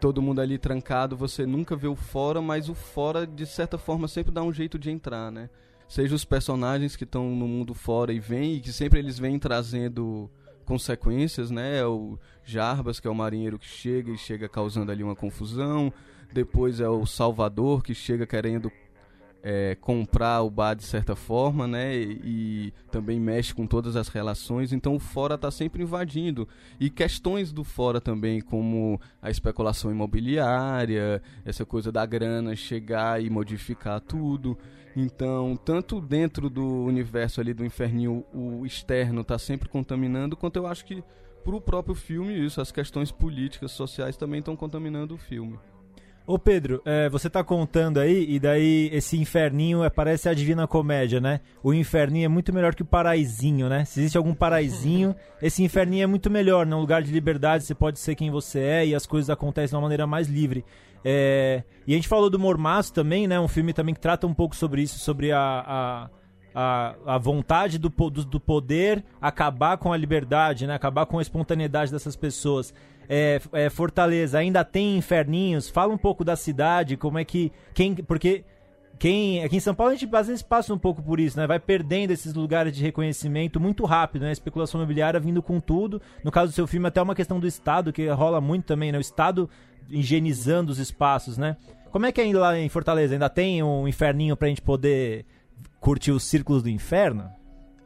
todo 0.00 0.20
mundo 0.20 0.40
ali 0.40 0.58
trancado, 0.58 1.16
você 1.16 1.46
nunca 1.46 1.76
vê 1.76 1.86
o 1.86 1.94
fora, 1.94 2.42
mas 2.42 2.68
o 2.68 2.74
fora, 2.74 3.24
de 3.24 3.46
certa 3.46 3.78
forma, 3.78 4.08
sempre 4.08 4.32
dá 4.32 4.42
um 4.42 4.52
jeito 4.52 4.76
de 4.76 4.90
entrar, 4.90 5.30
né? 5.30 5.48
Seja 5.86 6.16
os 6.16 6.24
personagens 6.24 6.96
que 6.96 7.04
estão 7.04 7.30
no 7.30 7.46
mundo 7.46 7.74
fora 7.74 8.12
e 8.12 8.18
vêm, 8.18 8.54
e 8.54 8.60
que 8.60 8.72
sempre 8.72 8.98
eles 8.98 9.20
vêm 9.20 9.38
trazendo 9.38 10.28
consequências, 10.64 11.50
né? 11.50 11.78
É 11.78 11.86
o 11.86 12.18
Jarbas, 12.50 12.98
que 12.98 13.06
é 13.06 13.10
o 13.10 13.14
marinheiro 13.14 13.58
que 13.58 13.66
chega 13.66 14.10
e 14.10 14.18
chega 14.18 14.48
causando 14.48 14.90
ali 14.90 15.02
uma 15.02 15.14
confusão. 15.14 15.92
Depois 16.32 16.80
é 16.80 16.88
o 16.88 17.06
Salvador, 17.06 17.82
que 17.82 17.94
chega 17.94 18.26
querendo 18.26 18.70
é, 19.42 19.76
comprar 19.80 20.42
o 20.42 20.50
bar 20.50 20.74
de 20.74 20.82
certa 20.82 21.14
forma, 21.14 21.66
né? 21.66 21.94
E, 21.96 22.20
e 22.24 22.72
também 22.90 23.20
mexe 23.20 23.54
com 23.54 23.66
todas 23.66 23.96
as 23.96 24.08
relações. 24.08 24.72
Então 24.72 24.94
o 24.94 24.98
fora 24.98 25.34
está 25.34 25.50
sempre 25.50 25.82
invadindo. 25.82 26.48
E 26.80 26.90
questões 26.90 27.52
do 27.52 27.64
fora 27.64 28.00
também, 28.00 28.40
como 28.40 29.00
a 29.22 29.30
especulação 29.30 29.90
imobiliária, 29.90 31.22
essa 31.44 31.64
coisa 31.64 31.92
da 31.92 32.04
grana 32.04 32.56
chegar 32.56 33.22
e 33.22 33.30
modificar 33.30 34.00
tudo. 34.00 34.58
Então, 34.96 35.56
tanto 35.56 36.00
dentro 36.00 36.50
do 36.50 36.84
universo 36.84 37.40
ali 37.40 37.54
do 37.54 37.64
inferninho, 37.64 38.24
o 38.34 38.66
externo 38.66 39.20
está 39.20 39.38
sempre 39.38 39.68
contaminando, 39.68 40.36
quanto 40.36 40.56
eu 40.56 40.66
acho 40.66 40.84
que 40.84 41.04
pro 41.44 41.60
próprio 41.60 41.94
filme 41.94 42.44
isso, 42.44 42.60
as 42.60 42.70
questões 42.70 43.10
políticas, 43.10 43.72
sociais 43.72 44.16
também 44.16 44.40
estão 44.40 44.56
contaminando 44.56 45.14
o 45.14 45.18
filme. 45.18 45.58
Ô 46.28 46.38
Pedro, 46.38 46.82
é, 46.84 47.08
você 47.08 47.30
tá 47.30 47.42
contando 47.42 47.98
aí, 47.98 48.26
e 48.28 48.38
daí 48.38 48.90
esse 48.92 49.18
inferninho 49.18 49.82
é, 49.82 49.88
parece 49.88 50.28
a 50.28 50.34
Divina 50.34 50.66
Comédia, 50.66 51.22
né? 51.22 51.40
O 51.62 51.72
inferninho 51.72 52.26
é 52.26 52.28
muito 52.28 52.52
melhor 52.52 52.74
que 52.74 52.82
o 52.82 52.84
paraisinho, 52.84 53.66
né? 53.66 53.86
Se 53.86 54.00
existe 54.00 54.18
algum 54.18 54.34
paraisinho, 54.34 55.16
esse 55.40 55.62
inferninho 55.62 56.04
é 56.04 56.06
muito 56.06 56.28
melhor, 56.28 56.66
né? 56.66 56.76
Um 56.76 56.80
lugar 56.80 57.02
de 57.02 57.10
liberdade, 57.10 57.64
você 57.64 57.74
pode 57.74 57.98
ser 57.98 58.14
quem 58.14 58.30
você 58.30 58.60
é 58.60 58.86
e 58.88 58.94
as 58.94 59.06
coisas 59.06 59.30
acontecem 59.30 59.70
de 59.70 59.76
uma 59.76 59.80
maneira 59.80 60.06
mais 60.06 60.28
livre. 60.28 60.66
É, 61.02 61.62
e 61.86 61.94
a 61.94 61.96
gente 61.96 62.08
falou 62.08 62.28
do 62.28 62.38
Mormaço 62.38 62.92
também, 62.92 63.26
né? 63.26 63.40
Um 63.40 63.48
filme 63.48 63.72
também 63.72 63.94
que 63.94 64.00
trata 64.00 64.26
um 64.26 64.34
pouco 64.34 64.54
sobre 64.54 64.82
isso, 64.82 64.98
sobre 64.98 65.32
a, 65.32 65.64
a, 65.66 66.10
a, 66.60 66.96
a 67.06 67.18
vontade 67.18 67.78
do, 67.78 67.88
do, 67.88 68.24
do 68.24 68.40
poder 68.40 69.04
acabar 69.20 69.76
com 69.76 69.92
a 69.92 69.96
liberdade, 69.96 70.66
né? 70.66 70.74
Acabar 70.74 71.06
com 71.06 71.20
a 71.20 71.22
espontaneidade 71.22 71.92
dessas 71.92 72.16
pessoas. 72.16 72.74
É, 73.08 73.40
é, 73.52 73.70
Fortaleza 73.70 74.40
ainda 74.40 74.64
tem 74.64 74.96
inferninhos? 74.96 75.68
Fala 75.68 75.94
um 75.94 75.98
pouco 75.98 76.24
da 76.24 76.34
cidade, 76.34 76.96
como 76.96 77.16
é 77.16 77.24
que. 77.24 77.52
Quem, 77.72 77.94
porque 77.94 78.44
quem 78.98 79.44
aqui 79.44 79.58
em 79.58 79.60
São 79.60 79.72
Paulo 79.72 79.92
a 79.92 79.94
gente 79.94 80.12
às 80.16 80.26
vezes 80.26 80.42
passa 80.42 80.74
um 80.74 80.78
pouco 80.78 81.00
por 81.00 81.20
isso, 81.20 81.38
né? 81.38 81.46
Vai 81.46 81.60
perdendo 81.60 82.10
esses 82.10 82.34
lugares 82.34 82.74
de 82.74 82.82
reconhecimento 82.82 83.60
muito 83.60 83.84
rápido, 83.84 84.22
né? 84.22 84.30
A 84.30 84.32
especulação 84.32 84.80
imobiliária 84.80 85.20
vindo 85.20 85.40
com 85.40 85.60
tudo. 85.60 86.02
No 86.24 86.32
caso 86.32 86.50
do 86.50 86.54
seu 86.56 86.66
filme, 86.66 86.88
até 86.88 87.00
uma 87.00 87.14
questão 87.14 87.38
do 87.38 87.46
Estado, 87.46 87.92
que 87.92 88.08
rola 88.08 88.40
muito 88.40 88.64
também, 88.64 88.90
né? 88.90 88.98
O 88.98 89.00
Estado 89.00 89.48
higienizando 89.88 90.72
os 90.72 90.80
espaços, 90.80 91.38
né? 91.38 91.56
Como 91.92 92.04
é 92.04 92.10
que 92.10 92.20
é 92.20 92.32
lá 92.36 92.58
em 92.58 92.68
Fortaleza? 92.68 93.14
Ainda 93.14 93.30
tem 93.30 93.62
um 93.62 93.86
inferninho 93.86 94.36
pra 94.36 94.48
gente 94.48 94.60
poder 94.60 95.24
curtir 95.80 96.10
os 96.10 96.24
círculos 96.24 96.62
do 96.62 96.68
inferno? 96.68 97.30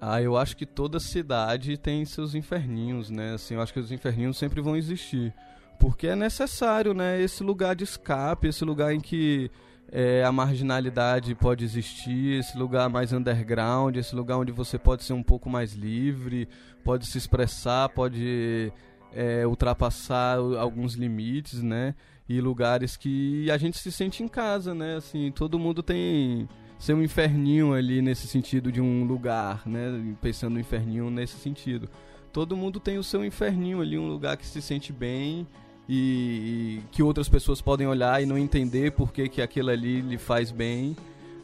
Ah, 0.00 0.20
eu 0.20 0.36
acho 0.36 0.56
que 0.56 0.66
toda 0.66 0.98
cidade 0.98 1.78
tem 1.78 2.04
seus 2.04 2.34
inferninhos, 2.34 3.08
né? 3.08 3.34
Assim, 3.34 3.54
eu 3.54 3.60
acho 3.62 3.72
que 3.72 3.78
os 3.78 3.92
inferninhos 3.92 4.36
sempre 4.36 4.60
vão 4.60 4.76
existir. 4.76 5.32
Porque 5.78 6.08
é 6.08 6.16
necessário, 6.16 6.92
né? 6.92 7.20
Esse 7.20 7.42
lugar 7.42 7.76
de 7.76 7.84
escape, 7.84 8.48
esse 8.48 8.64
lugar 8.64 8.92
em 8.92 9.00
que 9.00 9.50
é, 9.90 10.24
a 10.24 10.32
marginalidade 10.32 11.34
pode 11.34 11.64
existir, 11.64 12.40
esse 12.40 12.56
lugar 12.56 12.88
mais 12.88 13.12
underground, 13.12 13.96
esse 13.96 14.14
lugar 14.14 14.38
onde 14.38 14.50
você 14.50 14.78
pode 14.78 15.04
ser 15.04 15.12
um 15.12 15.22
pouco 15.22 15.50
mais 15.50 15.74
livre, 15.74 16.48
pode 16.82 17.06
se 17.06 17.18
expressar, 17.18 17.88
pode 17.90 18.72
é, 19.12 19.46
ultrapassar 19.46 20.38
alguns 20.38 20.94
limites, 20.94 21.62
né? 21.62 21.94
E 22.28 22.40
lugares 22.40 22.96
que 22.96 23.50
a 23.50 23.58
gente 23.58 23.78
se 23.78 23.92
sente 23.92 24.22
em 24.22 24.28
casa, 24.28 24.74
né? 24.74 24.96
Assim, 24.96 25.30
todo 25.30 25.58
mundo 25.58 25.82
tem 25.82 26.48
seu 26.82 27.00
inferninho 27.00 27.72
ali 27.72 28.02
nesse 28.02 28.26
sentido 28.26 28.72
de 28.72 28.80
um 28.80 29.04
lugar, 29.04 29.62
né? 29.64 30.16
Pensando 30.20 30.54
no 30.54 30.60
inferninho 30.60 31.10
nesse 31.10 31.38
sentido. 31.38 31.88
Todo 32.32 32.56
mundo 32.56 32.80
tem 32.80 32.98
o 32.98 33.04
seu 33.04 33.24
inferninho 33.24 33.80
ali, 33.80 33.96
um 33.96 34.08
lugar 34.08 34.36
que 34.36 34.44
se 34.44 34.60
sente 34.60 34.92
bem 34.92 35.46
e, 35.88 36.80
e, 36.80 36.82
que 36.90 37.00
outras 37.00 37.28
pessoas 37.28 37.60
podem 37.60 37.86
olhar 37.86 38.20
e 38.20 38.26
não 38.26 38.36
entender 38.36 38.90
por 38.90 39.12
que, 39.12 39.28
que 39.28 39.40
aquilo 39.40 39.70
ali 39.70 40.00
lhe 40.00 40.18
faz 40.18 40.50
bem. 40.50 40.96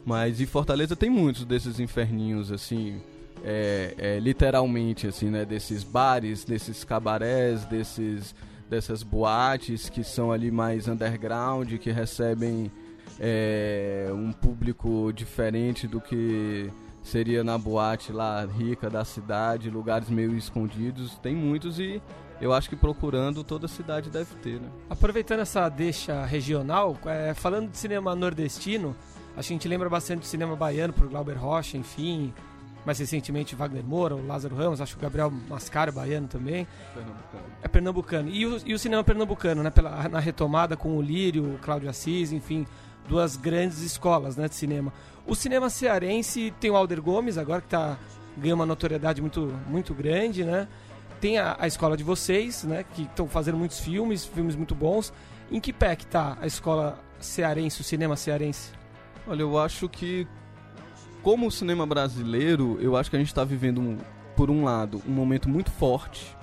Mas 0.05 0.41
em 0.41 0.45
Fortaleza 0.45 0.93
tem 0.93 1.09
muitos 1.09 1.45
desses 1.45 1.79
inferninhos, 1.79 2.51
assim, 2.51 3.01
é, 3.41 3.95
é, 3.97 4.19
literalmente, 4.19 5.07
assim, 5.07 5.29
né? 5.29 5.45
Desses 5.45 5.85
bares, 5.85 6.43
desses 6.43 6.83
cabarés, 6.83 7.63
desses, 7.63 8.35
dessas 8.69 9.03
boates 9.03 9.89
que 9.89 10.03
são 10.03 10.33
ali 10.33 10.51
mais 10.51 10.89
underground, 10.89 11.71
que 11.77 11.91
recebem 11.91 12.69
é, 13.19 14.09
um 14.13 14.31
público 14.31 15.11
diferente 15.13 15.87
do 15.87 15.99
que 15.99 16.71
seria 17.01 17.43
na 17.43 17.57
boate 17.57 18.11
lá 18.11 18.45
rica 18.45 18.89
da 18.89 19.03
cidade, 19.03 19.69
lugares 19.69 20.09
meio 20.09 20.35
escondidos. 20.35 21.17
Tem 21.19 21.35
muitos 21.35 21.79
e 21.79 22.01
eu 22.39 22.53
acho 22.53 22.69
que 22.69 22.75
procurando 22.75 23.43
toda 23.43 23.67
cidade 23.67 24.09
deve 24.09 24.33
ter, 24.35 24.59
né? 24.59 24.69
Aproveitando 24.89 25.41
essa 25.41 25.67
deixa 25.67 26.25
regional, 26.25 26.97
é, 27.05 27.33
falando 27.33 27.69
de 27.69 27.77
cinema 27.77 28.15
nordestino, 28.15 28.95
a 29.35 29.41
gente 29.41 29.67
lembra 29.67 29.89
bastante 29.89 30.21
do 30.21 30.25
cinema 30.25 30.55
baiano 30.55 30.93
por 30.93 31.07
Glauber 31.07 31.37
Rocha, 31.37 31.77
enfim, 31.77 32.33
mais 32.85 32.97
recentemente 32.99 33.55
Wagner 33.55 33.83
Moura, 33.83 34.15
o 34.15 34.25
Lázaro 34.25 34.55
Ramos, 34.55 34.79
acho 34.79 34.93
que 34.93 34.99
o 34.99 35.01
Gabriel 35.01 35.31
Mascaro 35.49 35.91
baiano 35.91 36.27
também. 36.27 36.65
Pernambucano. 36.93 37.43
É 37.61 37.67
pernambucano. 37.67 38.29
E 38.29 38.45
o, 38.45 38.57
e 38.65 38.73
o 38.73 38.79
cinema 38.79 39.03
pernambucano, 39.03 39.61
né? 39.61 39.69
Pela, 39.69 40.07
na 40.07 40.19
retomada 40.19 40.77
com 40.77 40.97
o 40.97 41.01
Lírio, 41.01 41.55
o 41.55 41.57
Cláudio 41.59 41.89
Assis, 41.89 42.31
enfim, 42.31 42.65
duas 43.09 43.35
grandes 43.35 43.81
escolas 43.81 44.37
né, 44.37 44.47
de 44.47 44.55
cinema. 44.55 44.93
O 45.27 45.35
cinema 45.35 45.69
cearense 45.69 46.53
tem 46.59 46.71
o 46.71 46.75
Alder 46.75 47.01
Gomes 47.01 47.37
agora, 47.37 47.61
que 47.61 47.67
tá, 47.67 47.97
ganha 48.37 48.55
uma 48.55 48.65
notoriedade 48.65 49.21
muito, 49.21 49.53
muito 49.67 49.93
grande, 49.93 50.45
né? 50.45 50.67
tem 51.19 51.37
a, 51.37 51.55
a 51.59 51.67
escola 51.67 51.95
de 51.95 52.03
vocês, 52.03 52.63
né? 52.63 52.85
Que 52.95 53.03
estão 53.03 53.27
fazendo 53.27 53.57
muitos 53.57 53.79
filmes, 53.79 54.25
filmes 54.25 54.55
muito 54.55 54.73
bons. 54.73 55.13
Em 55.51 55.59
que 55.59 55.73
pé 55.73 55.95
que 55.95 56.05
tá 56.05 56.37
a 56.39 56.47
escola 56.47 56.99
cearense, 57.19 57.81
o 57.81 57.83
cinema 57.83 58.15
cearense? 58.15 58.71
Olha, 59.27 59.41
eu 59.41 59.57
acho 59.57 59.89
que 59.89 60.27
como 61.21 61.47
o 61.47 61.51
cinema 61.51 61.85
brasileiro, 61.85 62.77
eu 62.79 62.95
acho 62.95 63.09
que 63.09 63.15
a 63.15 63.19
gente 63.19 63.27
está 63.27 63.43
vivendo, 63.43 63.81
um, 63.81 63.97
por 64.35 64.49
um 64.49 64.63
lado, 64.63 65.01
um 65.07 65.11
momento 65.11 65.49
muito 65.49 65.69
forte, 65.71 66.35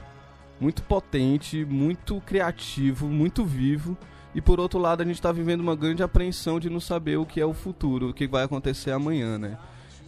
muito 0.61 0.83
potente, 0.83 1.64
muito 1.64 2.20
criativo, 2.20 3.09
muito 3.09 3.44
vivo. 3.44 3.96
E 4.37 4.40
por 4.42 4.61
outro 4.61 4.79
lado, 4.79 5.03
a 5.03 5.05
gente 5.07 5.14
está 5.14 5.33
vivendo 5.33 5.62
uma 5.62 5.75
grande 5.75 6.03
apreensão 6.03 6.61
de 6.61 6.68
não 6.68 6.79
saber 6.79 7.16
o 7.16 7.25
que 7.25 7.40
é 7.40 7.46
o 7.46 7.55
futuro, 7.55 8.11
o 8.11 8.12
que 8.12 8.27
vai 8.27 8.44
acontecer 8.44 8.90
amanhã, 8.90 9.38
né? 9.38 9.57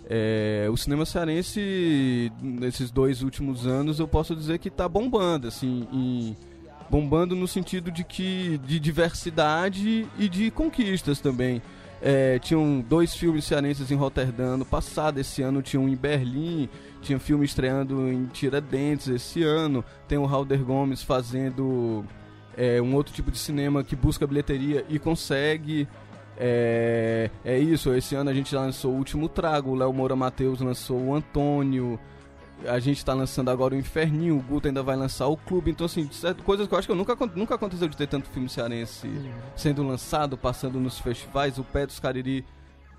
É, 0.07 0.69
o 0.71 0.77
cinema 0.77 1.07
cearense, 1.07 2.31
nesses 2.43 2.91
dois 2.91 3.23
últimos 3.23 3.67
anos, 3.67 3.99
eu 3.99 4.07
posso 4.07 4.37
dizer 4.37 4.59
que 4.59 4.69
está 4.69 4.87
bombando, 4.87 5.49
assim, 5.49 6.37
bombando 6.91 7.35
no 7.35 7.49
sentido 7.49 7.91
de 7.91 8.05
que 8.05 8.59
de 8.67 8.79
diversidade 8.79 10.07
e 10.19 10.29
de 10.29 10.51
conquistas 10.51 11.21
também. 11.21 11.63
É, 12.03 12.39
tinham 12.39 12.85
dois 12.87 13.15
filmes 13.15 13.47
cearenses 13.47 13.91
em 13.91 13.97
Roterdã 13.97 14.59
no 14.59 14.65
passado, 14.67 15.19
esse 15.19 15.41
ano 15.41 15.63
tinha 15.63 15.81
um 15.81 15.89
em 15.89 15.97
Berlim, 15.97 16.69
tinha 17.01 17.19
filme 17.19 17.47
estreando 17.47 18.13
em 18.13 18.27
Tiradentes 18.27 19.09
esse 19.09 19.43
ano, 19.43 19.83
tem 20.07 20.19
o 20.19 20.27
Halder 20.27 20.63
Gomes 20.63 21.03
fazendo 21.03 22.05
é, 22.59 22.83
um 22.83 22.93
outro 22.97 23.15
tipo 23.15 23.31
de 23.31 23.39
cinema 23.39 23.85
que 23.85 23.95
busca 23.95 24.27
bilheteria 24.27 24.85
e 24.89 24.99
consegue. 24.99 25.87
É, 26.37 27.31
é 27.45 27.59
isso, 27.59 27.95
esse 27.95 28.17
ano 28.17 28.31
a 28.31 28.35
gente 28.35 28.55
lançou 28.55 28.93
o 28.93 28.97
Último 28.97 29.29
Trago, 29.29 29.71
o 29.71 29.75
Léo 29.75 29.93
Moura 29.93 30.15
Matheus 30.15 30.61
lançou 30.61 30.99
o 31.01 31.15
Antônio, 31.15 31.99
a 32.65 32.79
gente 32.79 32.99
está 32.99 33.13
lançando 33.13 33.51
agora 33.51 33.75
o 33.75 33.79
Inferninho, 33.79 34.37
o 34.37 34.43
Guto 34.43 34.69
ainda 34.69 34.83
vai 34.83 34.95
lançar 34.95 35.27
o 35.27 35.37
Clube, 35.37 35.73
então 35.73 35.87
assim, 35.87 36.09
coisas 36.45 36.69
que 36.69 36.75
eu 36.75 36.79
acho 36.79 36.87
que 36.87 36.93
eu 36.93 36.97
nunca, 36.97 37.17
nunca 37.35 37.57
aconteceu 37.57 37.89
de 37.89 37.97
ter 37.97 38.07
tanto 38.07 38.29
filme 38.29 38.49
cearense 38.49 39.09
sendo 39.57 39.83
lançado, 39.83 40.39
passando 40.39 40.79
nos 40.79 41.01
festivais, 41.01 41.59
o 41.59 41.65
Pé 41.65 41.87
dos 41.87 41.99
Cariri 41.99 42.45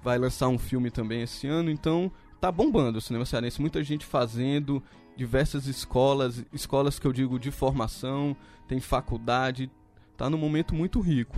vai 0.03 0.17
lançar 0.17 0.49
um 0.49 0.57
filme 0.57 0.91
também 0.91 1.21
esse 1.21 1.47
ano, 1.47 1.71
então 1.71 2.11
tá 2.41 2.51
bombando 2.51 2.97
o 2.97 3.01
cinema 3.01 3.25
cearense, 3.25 3.61
muita 3.61 3.81
gente 3.83 4.05
fazendo, 4.05 4.83
diversas 5.19 5.67
escolas, 5.67 6.45
escolas 6.53 6.97
que 6.97 7.05
eu 7.05 7.11
digo 7.11 7.37
de 7.37 7.51
formação, 7.51 8.33
tem 8.69 8.79
faculdade, 8.79 9.69
tá 10.15 10.29
num 10.29 10.37
momento 10.37 10.73
muito 10.73 11.01
rico. 11.01 11.37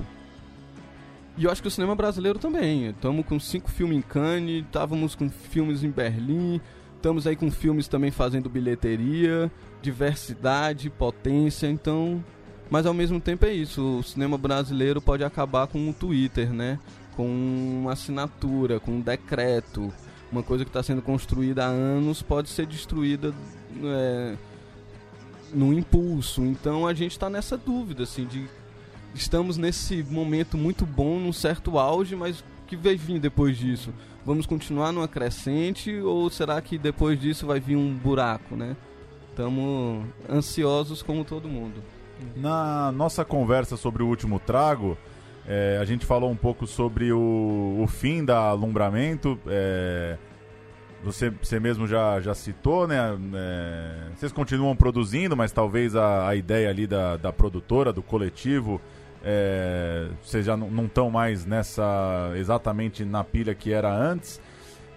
E 1.35 1.45
eu 1.45 1.51
acho 1.51 1.63
que 1.63 1.67
o 1.67 1.71
cinema 1.71 1.95
brasileiro 1.95 2.37
também. 2.37 2.89
Estamos 2.89 3.25
com 3.25 3.39
cinco 3.39 3.71
filmes 3.71 3.97
em 3.97 4.01
Cannes, 4.03 4.63
estávamos 4.63 5.15
com 5.15 5.27
filmes 5.31 5.83
em 5.83 5.89
Berlim, 5.89 6.61
estamos 6.95 7.25
aí 7.25 7.35
com 7.35 7.49
filmes 7.49 7.87
também 7.87 8.11
fazendo 8.11 8.47
bilheteria, 8.49 9.51
diversidade, 9.81 10.87
potência, 10.91 11.65
então. 11.65 12.23
Mas 12.69 12.85
ao 12.85 12.93
mesmo 12.93 13.19
tempo 13.19 13.47
é 13.47 13.53
isso, 13.53 13.97
o 13.97 14.03
cinema 14.03 14.37
brasileiro 14.37 15.01
pode 15.01 15.23
acabar 15.23 15.65
com 15.65 15.89
o 15.89 15.93
Twitter, 15.93 16.53
né? 16.53 16.77
Com 17.15 17.25
uma 17.81 17.93
assinatura, 17.93 18.79
com 18.79 18.91
um 18.91 19.01
decreto. 19.01 19.91
Uma 20.31 20.43
coisa 20.43 20.63
que 20.63 20.69
está 20.69 20.81
sendo 20.81 21.01
construída 21.01 21.65
há 21.65 21.67
anos 21.67 22.21
pode 22.21 22.49
ser 22.49 22.65
destruída 22.65 23.33
é, 23.83 24.35
no 25.53 25.73
impulso. 25.73 26.41
Então 26.43 26.87
a 26.87 26.93
gente 26.93 27.11
está 27.11 27.29
nessa 27.29 27.57
dúvida, 27.57 28.03
assim, 28.03 28.25
de 28.25 28.47
estamos 29.13 29.57
nesse 29.57 30.03
momento 30.03 30.57
muito 30.57 30.85
bom, 30.85 31.19
num 31.19 31.33
certo 31.33 31.77
auge, 31.77 32.15
mas 32.15 32.43
que 32.65 32.77
vai 32.77 32.95
vir 32.95 33.19
depois 33.19 33.57
disso? 33.57 33.93
Vamos 34.25 34.45
continuar 34.45 34.93
numa 34.93 35.07
crescente 35.07 35.93
ou 35.99 36.29
será 36.29 36.61
que 36.61 36.77
depois 36.77 37.19
disso 37.19 37.45
vai 37.45 37.59
vir 37.59 37.75
um 37.75 37.93
buraco, 37.93 38.55
né? 38.55 38.77
Estamos 39.29 40.05
ansiosos 40.29 41.01
como 41.01 41.25
todo 41.25 41.49
mundo. 41.49 41.83
Na 42.35 42.91
nossa 42.93 43.25
conversa 43.25 43.75
sobre 43.75 44.03
o 44.03 44.07
último 44.07 44.39
trago, 44.39 44.97
é, 45.47 45.77
a 45.81 45.85
gente 45.85 46.05
falou 46.05 46.29
um 46.29 46.35
pouco 46.35 46.67
sobre 46.67 47.11
o, 47.11 47.77
o 47.79 47.87
fim 47.87 48.23
da 48.23 48.37
alumbramento. 48.37 49.39
É, 49.47 50.17
você, 51.03 51.31
você 51.31 51.59
mesmo 51.59 51.87
já, 51.87 52.19
já 52.21 52.33
citou, 52.33 52.87
né? 52.87 52.97
É, 53.33 53.95
vocês 54.15 54.31
continuam 54.31 54.75
produzindo, 54.75 55.35
mas 55.35 55.51
talvez 55.51 55.95
a, 55.95 56.27
a 56.27 56.35
ideia 56.35 56.69
ali 56.69 56.85
da, 56.85 57.17
da 57.17 57.33
produtora, 57.33 57.91
do 57.91 58.03
coletivo, 58.03 58.79
é, 59.23 60.07
vocês 60.23 60.45
já 60.45 60.55
não 60.55 60.85
estão 60.85 61.09
mais 61.09 61.45
nessa 61.45 62.31
exatamente 62.35 63.03
na 63.03 63.23
pilha 63.23 63.55
que 63.55 63.73
era 63.73 63.91
antes. 63.91 64.39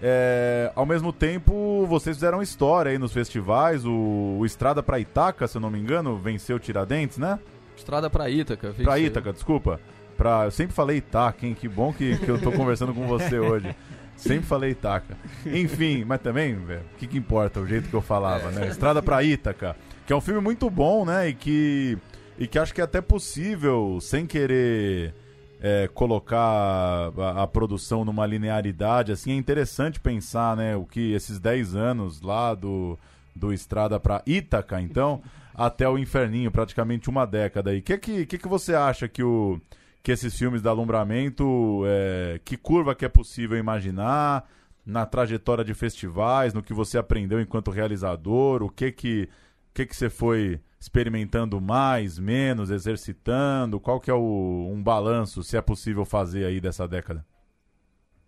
É, 0.02 0.70
ao 0.74 0.84
mesmo 0.84 1.12
tempo, 1.12 1.86
vocês 1.86 2.16
fizeram 2.16 2.42
história 2.42 2.90
aí 2.90 2.98
nos 2.98 3.12
festivais. 3.12 3.86
O, 3.86 4.36
o 4.38 4.44
Estrada 4.44 4.82
para 4.82 4.98
Itaca, 4.98 5.48
se 5.48 5.56
eu 5.56 5.60
não 5.60 5.70
me 5.70 5.78
engano, 5.78 6.18
venceu 6.18 6.58
Tiradentes, 6.58 7.16
né? 7.16 7.38
Estrada 7.74 8.10
para 8.10 8.28
Ítaca, 8.28 8.68
venceu. 8.68 8.84
Para 8.84 8.98
Ítaca, 8.98 9.32
desculpa. 9.32 9.80
Pra, 10.16 10.44
eu 10.44 10.50
sempre 10.50 10.74
falei 10.74 10.98
Itaca, 10.98 11.46
hein? 11.46 11.56
Que 11.58 11.68
bom 11.68 11.92
que, 11.92 12.16
que 12.18 12.28
eu 12.28 12.40
tô 12.40 12.50
conversando 12.52 12.94
com 12.94 13.06
você 13.06 13.38
hoje. 13.38 13.74
Sempre 14.16 14.46
falei 14.46 14.70
Itaca. 14.70 15.16
Enfim, 15.44 16.04
mas 16.04 16.20
também, 16.20 16.54
velho, 16.54 16.82
o 16.94 16.98
que, 16.98 17.06
que 17.06 17.18
importa? 17.18 17.60
O 17.60 17.66
jeito 17.66 17.88
que 17.88 17.94
eu 17.94 18.02
falava, 18.02 18.50
né? 18.50 18.68
Estrada 18.68 19.02
para 19.02 19.22
Ítaca, 19.22 19.76
que 20.06 20.12
é 20.12 20.16
um 20.16 20.20
filme 20.20 20.40
muito 20.40 20.70
bom, 20.70 21.04
né? 21.04 21.28
E 21.28 21.34
que 21.34 21.98
e 22.38 22.46
que 22.46 22.58
acho 22.58 22.74
que 22.74 22.80
é 22.80 22.84
até 22.84 23.00
possível, 23.00 23.98
sem 24.00 24.26
querer 24.26 25.14
é, 25.60 25.88
colocar 25.94 27.12
a, 27.16 27.42
a, 27.42 27.46
produção 27.46 28.04
numa 28.04 28.26
linearidade, 28.26 29.12
assim, 29.12 29.32
é 29.32 29.34
interessante 29.36 30.00
pensar, 30.00 30.56
né, 30.56 30.76
o 30.76 30.84
que 30.84 31.12
esses 31.12 31.38
10 31.38 31.76
anos 31.76 32.20
lá 32.20 32.54
do, 32.54 32.98
do 33.34 33.52
Estrada 33.52 34.00
para 34.00 34.22
Ítaca, 34.26 34.80
então, 34.80 35.22
até 35.54 35.88
o 35.88 35.96
Inferninho, 35.96 36.50
praticamente 36.50 37.08
uma 37.08 37.24
década 37.24 37.70
aí. 37.70 37.78
O 37.78 37.82
que, 37.82 37.96
que, 37.98 38.26
que, 38.26 38.38
que 38.38 38.48
você 38.48 38.74
acha 38.74 39.08
que 39.08 39.22
o 39.22 39.60
que 40.04 40.12
esses 40.12 40.38
filmes 40.38 40.60
da 40.60 40.68
alumbramento, 40.68 41.82
é, 41.86 42.38
que 42.44 42.58
curva 42.58 42.94
que 42.94 43.06
é 43.06 43.08
possível 43.08 43.56
imaginar 43.56 44.46
na 44.84 45.06
trajetória 45.06 45.64
de 45.64 45.72
festivais, 45.72 46.52
no 46.52 46.62
que 46.62 46.74
você 46.74 46.98
aprendeu 46.98 47.40
enquanto 47.40 47.70
realizador, 47.70 48.62
o 48.62 48.68
que 48.68 48.92
que, 48.92 49.30
que, 49.72 49.86
que 49.86 49.96
você 49.96 50.10
foi 50.10 50.60
experimentando 50.78 51.58
mais, 51.58 52.18
menos, 52.18 52.68
exercitando, 52.68 53.80
qual 53.80 53.98
que 53.98 54.10
é 54.10 54.14
o, 54.14 54.70
um 54.70 54.82
balanço, 54.82 55.42
se 55.42 55.56
é 55.56 55.62
possível 55.62 56.04
fazer 56.04 56.44
aí 56.44 56.60
dessa 56.60 56.86
década? 56.86 57.24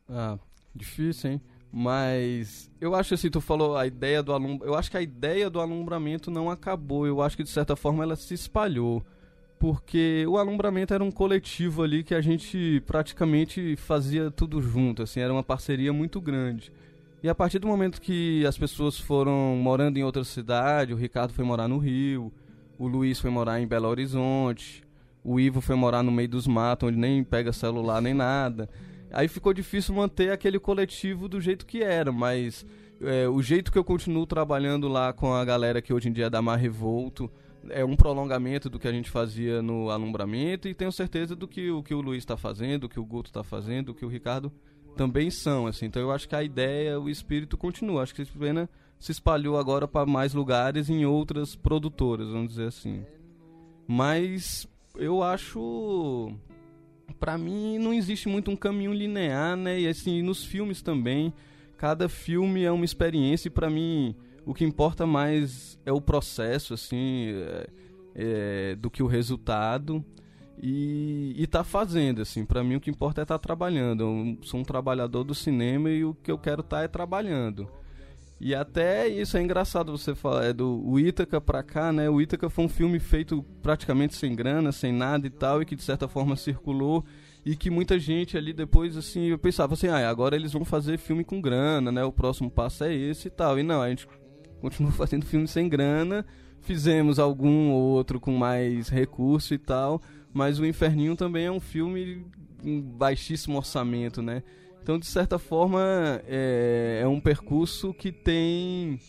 Ah, 0.08 0.38
difícil, 0.74 1.32
hein? 1.32 1.42
Mas 1.70 2.70
eu 2.80 2.94
acho 2.94 3.12
assim, 3.12 3.28
tu 3.28 3.42
falou 3.42 3.76
a 3.76 3.86
ideia 3.86 4.22
do 4.22 4.32
alum, 4.32 4.58
eu 4.62 4.74
acho 4.74 4.90
que 4.90 4.96
a 4.96 5.02
ideia 5.02 5.50
do 5.50 5.60
alumbramento 5.60 6.30
não 6.30 6.48
acabou, 6.48 7.06
eu 7.06 7.20
acho 7.20 7.36
que 7.36 7.44
de 7.44 7.50
certa 7.50 7.76
forma 7.76 8.02
ela 8.02 8.16
se 8.16 8.32
espalhou. 8.32 9.04
Porque 9.58 10.24
o 10.28 10.36
alumbramento 10.36 10.92
era 10.92 11.02
um 11.02 11.10
coletivo 11.10 11.82
ali 11.82 12.02
que 12.02 12.14
a 12.14 12.20
gente 12.20 12.82
praticamente 12.86 13.74
fazia 13.76 14.30
tudo 14.30 14.60
junto, 14.60 15.02
assim, 15.02 15.20
era 15.20 15.32
uma 15.32 15.42
parceria 15.42 15.92
muito 15.92 16.20
grande. 16.20 16.70
E 17.22 17.28
a 17.28 17.34
partir 17.34 17.58
do 17.58 17.66
momento 17.66 18.00
que 18.00 18.44
as 18.46 18.58
pessoas 18.58 18.98
foram 18.98 19.56
morando 19.56 19.96
em 19.96 20.04
outra 20.04 20.22
cidade, 20.22 20.92
o 20.92 20.96
Ricardo 20.96 21.32
foi 21.32 21.44
morar 21.44 21.66
no 21.66 21.78
Rio, 21.78 22.30
o 22.78 22.86
Luiz 22.86 23.18
foi 23.18 23.30
morar 23.30 23.60
em 23.60 23.66
Belo 23.66 23.88
Horizonte, 23.88 24.84
o 25.24 25.40
Ivo 25.40 25.60
foi 25.60 25.74
morar 25.74 26.02
no 26.02 26.12
meio 26.12 26.28
dos 26.28 26.46
matos, 26.46 26.88
onde 26.88 26.98
nem 26.98 27.24
pega 27.24 27.52
celular 27.52 28.02
nem 28.02 28.12
nada. 28.12 28.68
Aí 29.10 29.26
ficou 29.26 29.54
difícil 29.54 29.94
manter 29.94 30.30
aquele 30.30 30.58
coletivo 30.58 31.28
do 31.28 31.40
jeito 31.40 31.64
que 31.64 31.82
era, 31.82 32.12
mas 32.12 32.66
é, 33.00 33.26
o 33.26 33.42
jeito 33.42 33.72
que 33.72 33.78
eu 33.78 33.84
continuo 33.84 34.26
trabalhando 34.26 34.86
lá 34.86 35.12
com 35.12 35.32
a 35.32 35.44
galera 35.44 35.80
que 35.80 35.92
hoje 35.92 36.08
em 36.08 36.12
dia 36.12 36.26
é 36.26 36.30
da 36.30 36.42
Mar 36.42 36.56
Revolto 36.56 37.30
é 37.70 37.84
um 37.84 37.96
prolongamento 37.96 38.68
do 38.68 38.78
que 38.78 38.88
a 38.88 38.92
gente 38.92 39.10
fazia 39.10 39.62
no 39.62 39.90
alumbramento 39.90 40.68
e 40.68 40.74
tenho 40.74 40.92
certeza 40.92 41.34
do 41.34 41.46
que 41.46 41.70
o 41.70 41.82
que 41.82 41.94
o 41.94 42.00
Luiz 42.00 42.18
está 42.18 42.36
fazendo, 42.36 42.84
o 42.84 42.88
que 42.88 43.00
o 43.00 43.04
Guto 43.04 43.30
está 43.30 43.42
fazendo, 43.42 43.90
o 43.90 43.94
que 43.94 44.04
o 44.04 44.08
Ricardo 44.08 44.52
também 44.96 45.30
são, 45.30 45.66
assim. 45.66 45.86
Então 45.86 46.00
eu 46.00 46.10
acho 46.10 46.28
que 46.28 46.34
a 46.34 46.42
ideia, 46.42 46.98
o 46.98 47.08
espírito 47.08 47.56
continua. 47.56 48.02
Acho 48.02 48.14
que 48.14 48.22
a 48.22 48.38
pena 48.38 48.68
se 48.98 49.12
espalhou 49.12 49.58
agora 49.58 49.86
para 49.86 50.06
mais 50.06 50.32
lugares 50.32 50.88
em 50.88 51.04
outras 51.04 51.54
produtoras, 51.54 52.28
vamos 52.28 52.48
dizer 52.48 52.68
assim. 52.68 53.04
Mas 53.86 54.66
eu 54.96 55.22
acho 55.22 56.32
para 57.20 57.38
mim 57.38 57.78
não 57.78 57.94
existe 57.94 58.28
muito 58.28 58.50
um 58.50 58.56
caminho 58.56 58.92
linear, 58.92 59.56
né? 59.56 59.80
E 59.80 59.88
assim, 59.88 60.22
nos 60.22 60.44
filmes 60.44 60.82
também, 60.82 61.32
cada 61.76 62.08
filme 62.08 62.64
é 62.64 62.72
uma 62.72 62.84
experiência 62.84 63.48
e 63.48 63.50
para 63.50 63.70
mim 63.70 64.14
o 64.46 64.54
que 64.54 64.64
importa 64.64 65.04
mais 65.04 65.76
é 65.84 65.92
o 65.92 66.00
processo, 66.00 66.72
assim, 66.72 67.32
é, 67.34 67.66
é, 68.14 68.76
do 68.76 68.88
que 68.88 69.02
o 69.02 69.06
resultado. 69.06 70.04
E, 70.62 71.34
e 71.36 71.46
tá 71.46 71.64
fazendo, 71.64 72.22
assim, 72.22 72.46
para 72.46 72.62
mim 72.64 72.76
o 72.76 72.80
que 72.80 72.88
importa 72.88 73.20
é 73.20 73.24
estar 73.24 73.38
tá 73.38 73.42
trabalhando. 73.42 74.04
Eu 74.04 74.38
sou 74.42 74.60
um 74.60 74.62
trabalhador 74.62 75.24
do 75.24 75.34
cinema 75.34 75.90
e 75.90 76.04
o 76.04 76.14
que 76.14 76.30
eu 76.30 76.38
quero 76.38 76.60
estar 76.60 76.78
tá 76.78 76.82
é 76.84 76.88
trabalhando. 76.88 77.68
E 78.40 78.54
até 78.54 79.08
isso 79.08 79.36
é 79.36 79.42
engraçado 79.42 79.90
você 79.90 80.14
falar, 80.14 80.44
é 80.44 80.52
do 80.52 80.98
Ítaca 80.98 81.40
pra 81.40 81.62
cá, 81.62 81.92
né? 81.92 82.08
O 82.08 82.20
Ítaca 82.20 82.48
foi 82.48 82.66
um 82.66 82.68
filme 82.68 83.00
feito 83.00 83.42
praticamente 83.60 84.14
sem 84.14 84.34
grana, 84.34 84.70
sem 84.70 84.92
nada 84.92 85.26
e 85.26 85.30
tal, 85.30 85.60
e 85.60 85.64
que 85.64 85.74
de 85.74 85.82
certa 85.82 86.06
forma 86.06 86.36
circulou 86.36 87.04
e 87.44 87.56
que 87.56 87.70
muita 87.70 87.98
gente 87.98 88.36
ali 88.36 88.52
depois, 88.52 88.96
assim, 88.96 89.26
eu 89.26 89.38
pensava 89.38 89.74
assim, 89.74 89.88
ah, 89.88 90.08
agora 90.08 90.36
eles 90.36 90.52
vão 90.52 90.64
fazer 90.64 90.98
filme 90.98 91.24
com 91.24 91.40
grana, 91.40 91.90
né? 91.90 92.04
O 92.04 92.12
próximo 92.12 92.50
passo 92.50 92.84
é 92.84 92.94
esse 92.94 93.28
e 93.28 93.30
tal. 93.30 93.58
E 93.58 93.62
não, 93.62 93.80
a 93.80 93.88
gente 93.88 94.06
continua 94.60 94.92
fazendo 94.92 95.24
filme 95.24 95.46
sem 95.46 95.68
grana, 95.68 96.24
fizemos 96.60 97.18
algum 97.18 97.70
outro 97.70 98.18
com 98.18 98.32
mais 98.36 98.88
recurso 98.88 99.54
e 99.54 99.58
tal, 99.58 100.02
mas 100.32 100.58
o 100.58 100.66
Inferninho 100.66 101.16
também 101.16 101.46
é 101.46 101.50
um 101.50 101.60
filme 101.60 102.24
em 102.62 102.80
baixíssimo 102.80 103.56
orçamento, 103.56 104.20
né? 104.20 104.42
Então, 104.82 104.98
de 104.98 105.06
certa 105.06 105.38
forma, 105.38 105.82
é, 106.26 107.00
é 107.02 107.08
um 107.08 107.20
percurso 107.20 107.92
que 107.92 108.12
tem 108.12 109.00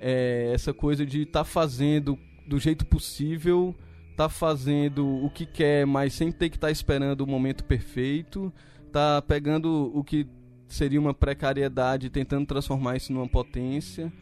é, 0.00 0.50
essa 0.54 0.72
coisa 0.72 1.04
de 1.04 1.22
estar 1.22 1.40
tá 1.40 1.44
fazendo 1.44 2.18
do 2.46 2.58
jeito 2.58 2.86
possível, 2.86 3.74
tá 4.16 4.28
fazendo 4.28 5.06
o 5.06 5.30
que 5.30 5.44
quer, 5.44 5.86
mas 5.86 6.14
sem 6.14 6.32
ter 6.32 6.48
que 6.48 6.56
estar 6.56 6.68
tá 6.68 6.70
esperando 6.70 7.20
o 7.20 7.26
momento 7.26 7.64
perfeito, 7.64 8.52
tá 8.90 9.22
pegando 9.22 9.90
o 9.94 10.02
que 10.02 10.26
seria 10.66 11.00
uma 11.00 11.12
precariedade 11.12 12.08
tentando 12.08 12.46
transformar 12.46 12.96
isso 12.96 13.12
numa 13.12 13.28
potência. 13.28 14.12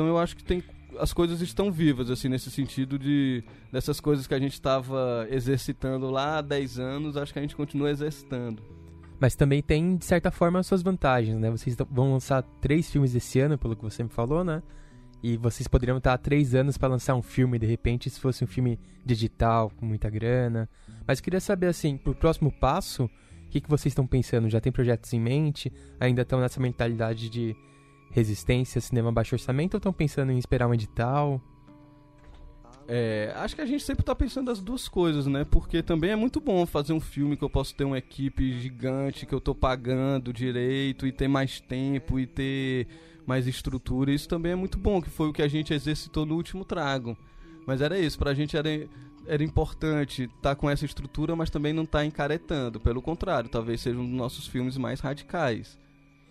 Então 0.00 0.08
eu 0.08 0.16
acho 0.16 0.34
que 0.34 0.42
tem 0.42 0.64
as 0.98 1.12
coisas 1.12 1.42
estão 1.42 1.70
vivas 1.70 2.10
assim 2.10 2.26
nesse 2.26 2.50
sentido 2.50 2.98
de 2.98 3.44
dessas 3.70 4.00
coisas 4.00 4.26
que 4.26 4.32
a 4.32 4.38
gente 4.38 4.54
estava 4.54 5.26
exercitando 5.30 6.10
lá 6.10 6.38
há 6.38 6.40
10 6.40 6.78
anos, 6.78 7.16
acho 7.18 7.34
que 7.34 7.38
a 7.38 7.42
gente 7.42 7.54
continua 7.54 7.90
exercitando. 7.90 8.62
Mas 9.20 9.36
também 9.36 9.60
tem, 9.60 9.98
de 9.98 10.04
certa 10.06 10.30
forma, 10.30 10.58
as 10.58 10.66
suas 10.66 10.80
vantagens, 10.80 11.36
né? 11.38 11.50
Vocês 11.50 11.76
vão 11.90 12.14
lançar 12.14 12.42
três 12.62 12.90
filmes 12.90 13.14
esse 13.14 13.38
ano, 13.40 13.58
pelo 13.58 13.76
que 13.76 13.82
você 13.82 14.02
me 14.02 14.08
falou, 14.08 14.42
né? 14.42 14.62
E 15.22 15.36
vocês 15.36 15.68
poderiam 15.68 15.98
estar 15.98 16.14
há 16.14 16.18
três 16.18 16.54
anos 16.54 16.78
para 16.78 16.88
lançar 16.88 17.14
um 17.14 17.20
filme, 17.20 17.58
de 17.58 17.66
repente, 17.66 18.08
se 18.08 18.18
fosse 18.18 18.42
um 18.42 18.46
filme 18.46 18.80
digital, 19.04 19.70
com 19.76 19.84
muita 19.84 20.08
grana. 20.08 20.66
Mas 21.06 21.20
queria 21.20 21.40
saber, 21.40 21.66
assim, 21.66 21.98
pro 21.98 22.14
próximo 22.14 22.50
passo, 22.50 23.04
o 23.04 23.50
que, 23.50 23.60
que 23.60 23.68
vocês 23.68 23.92
estão 23.92 24.06
pensando? 24.06 24.48
Já 24.48 24.62
tem 24.62 24.72
projetos 24.72 25.12
em 25.12 25.20
mente? 25.20 25.70
Ainda 26.00 26.22
estão 26.22 26.40
nessa 26.40 26.58
mentalidade 26.58 27.28
de 27.28 27.54
resistência, 28.10 28.80
cinema 28.80 29.12
baixo 29.12 29.34
orçamento, 29.34 29.74
ou 29.74 29.78
estão 29.78 29.92
pensando 29.92 30.32
em 30.32 30.38
esperar 30.38 30.68
um 30.68 30.74
edital? 30.74 31.40
É, 32.92 33.32
acho 33.36 33.54
que 33.54 33.60
a 33.60 33.66
gente 33.66 33.84
sempre 33.84 34.04
tá 34.04 34.16
pensando 34.16 34.50
as 34.50 34.60
duas 34.60 34.88
coisas, 34.88 35.26
né? 35.28 35.44
Porque 35.44 35.80
também 35.80 36.10
é 36.10 36.16
muito 36.16 36.40
bom 36.40 36.66
fazer 36.66 36.92
um 36.92 36.98
filme 36.98 37.36
que 37.36 37.44
eu 37.44 37.48
posso 37.48 37.72
ter 37.72 37.84
uma 37.84 37.98
equipe 37.98 38.58
gigante, 38.58 39.26
que 39.26 39.32
eu 39.32 39.40
tô 39.40 39.54
pagando 39.54 40.32
direito 40.32 41.06
e 41.06 41.12
ter 41.12 41.28
mais 41.28 41.60
tempo 41.60 42.18
e 42.18 42.26
ter 42.26 42.88
mais 43.24 43.46
estrutura. 43.46 44.10
Isso 44.10 44.28
também 44.28 44.52
é 44.52 44.56
muito 44.56 44.76
bom, 44.76 45.00
que 45.00 45.08
foi 45.08 45.28
o 45.28 45.32
que 45.32 45.40
a 45.40 45.46
gente 45.46 45.72
exercitou 45.72 46.26
no 46.26 46.34
último 46.34 46.64
trago. 46.64 47.16
Mas 47.64 47.80
era 47.80 47.96
isso, 47.96 48.18
pra 48.18 48.34
gente 48.34 48.56
era, 48.56 48.68
era 49.24 49.44
importante 49.44 50.24
estar 50.24 50.40
tá 50.40 50.56
com 50.56 50.68
essa 50.68 50.84
estrutura, 50.84 51.36
mas 51.36 51.48
também 51.48 51.72
não 51.72 51.84
estar 51.84 52.00
tá 52.00 52.04
encaretando. 52.04 52.80
Pelo 52.80 53.00
contrário, 53.00 53.48
talvez 53.48 53.80
seja 53.82 54.00
um 54.00 54.04
dos 54.04 54.16
nossos 54.16 54.48
filmes 54.48 54.76
mais 54.76 54.98
radicais. 54.98 55.78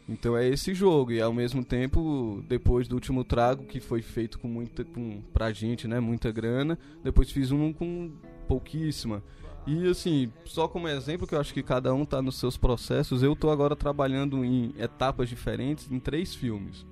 Então 0.09 0.35
é 0.35 0.47
esse 0.47 0.73
jogo 0.73 1.11
e 1.11 1.21
ao 1.21 1.31
mesmo 1.31 1.63
tempo, 1.63 2.43
depois 2.49 2.87
do 2.87 2.95
último 2.95 3.23
trago 3.23 3.65
que 3.65 3.79
foi 3.79 4.01
feito 4.01 4.39
com 4.39 4.47
muita 4.47 4.83
com 4.83 5.21
pra 5.31 5.51
gente, 5.51 5.87
né, 5.87 5.99
muita 5.99 6.31
grana, 6.31 6.79
depois 7.03 7.29
fiz 7.29 7.51
um 7.51 7.71
com 7.71 8.11
pouquíssima. 8.47 9.21
E 9.67 9.87
assim, 9.87 10.31
só 10.45 10.67
como 10.67 10.87
exemplo 10.87 11.27
que 11.27 11.35
eu 11.35 11.39
acho 11.39 11.53
que 11.53 11.61
cada 11.61 11.93
um 11.93 12.05
tá 12.05 12.23
nos 12.23 12.39
seus 12.39 12.57
processos, 12.57 13.21
eu 13.21 13.35
tô 13.35 13.51
agora 13.51 13.75
trabalhando 13.75 14.43
em 14.43 14.73
etapas 14.79 15.29
diferentes 15.29 15.91
em 15.91 15.99
três 15.99 16.33
filmes. 16.33 16.87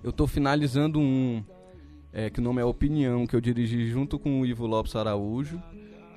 Eu 0.00 0.12
tô 0.12 0.28
finalizando 0.28 1.00
um 1.00 1.42
é, 2.12 2.30
que 2.30 2.38
o 2.38 2.42
nome 2.42 2.60
é 2.60 2.64
Opinião, 2.64 3.26
que 3.26 3.34
eu 3.34 3.40
dirigi 3.40 3.88
junto 3.88 4.16
com 4.16 4.40
o 4.40 4.46
Ivo 4.46 4.64
Lopes 4.64 4.94
Araújo, 4.94 5.60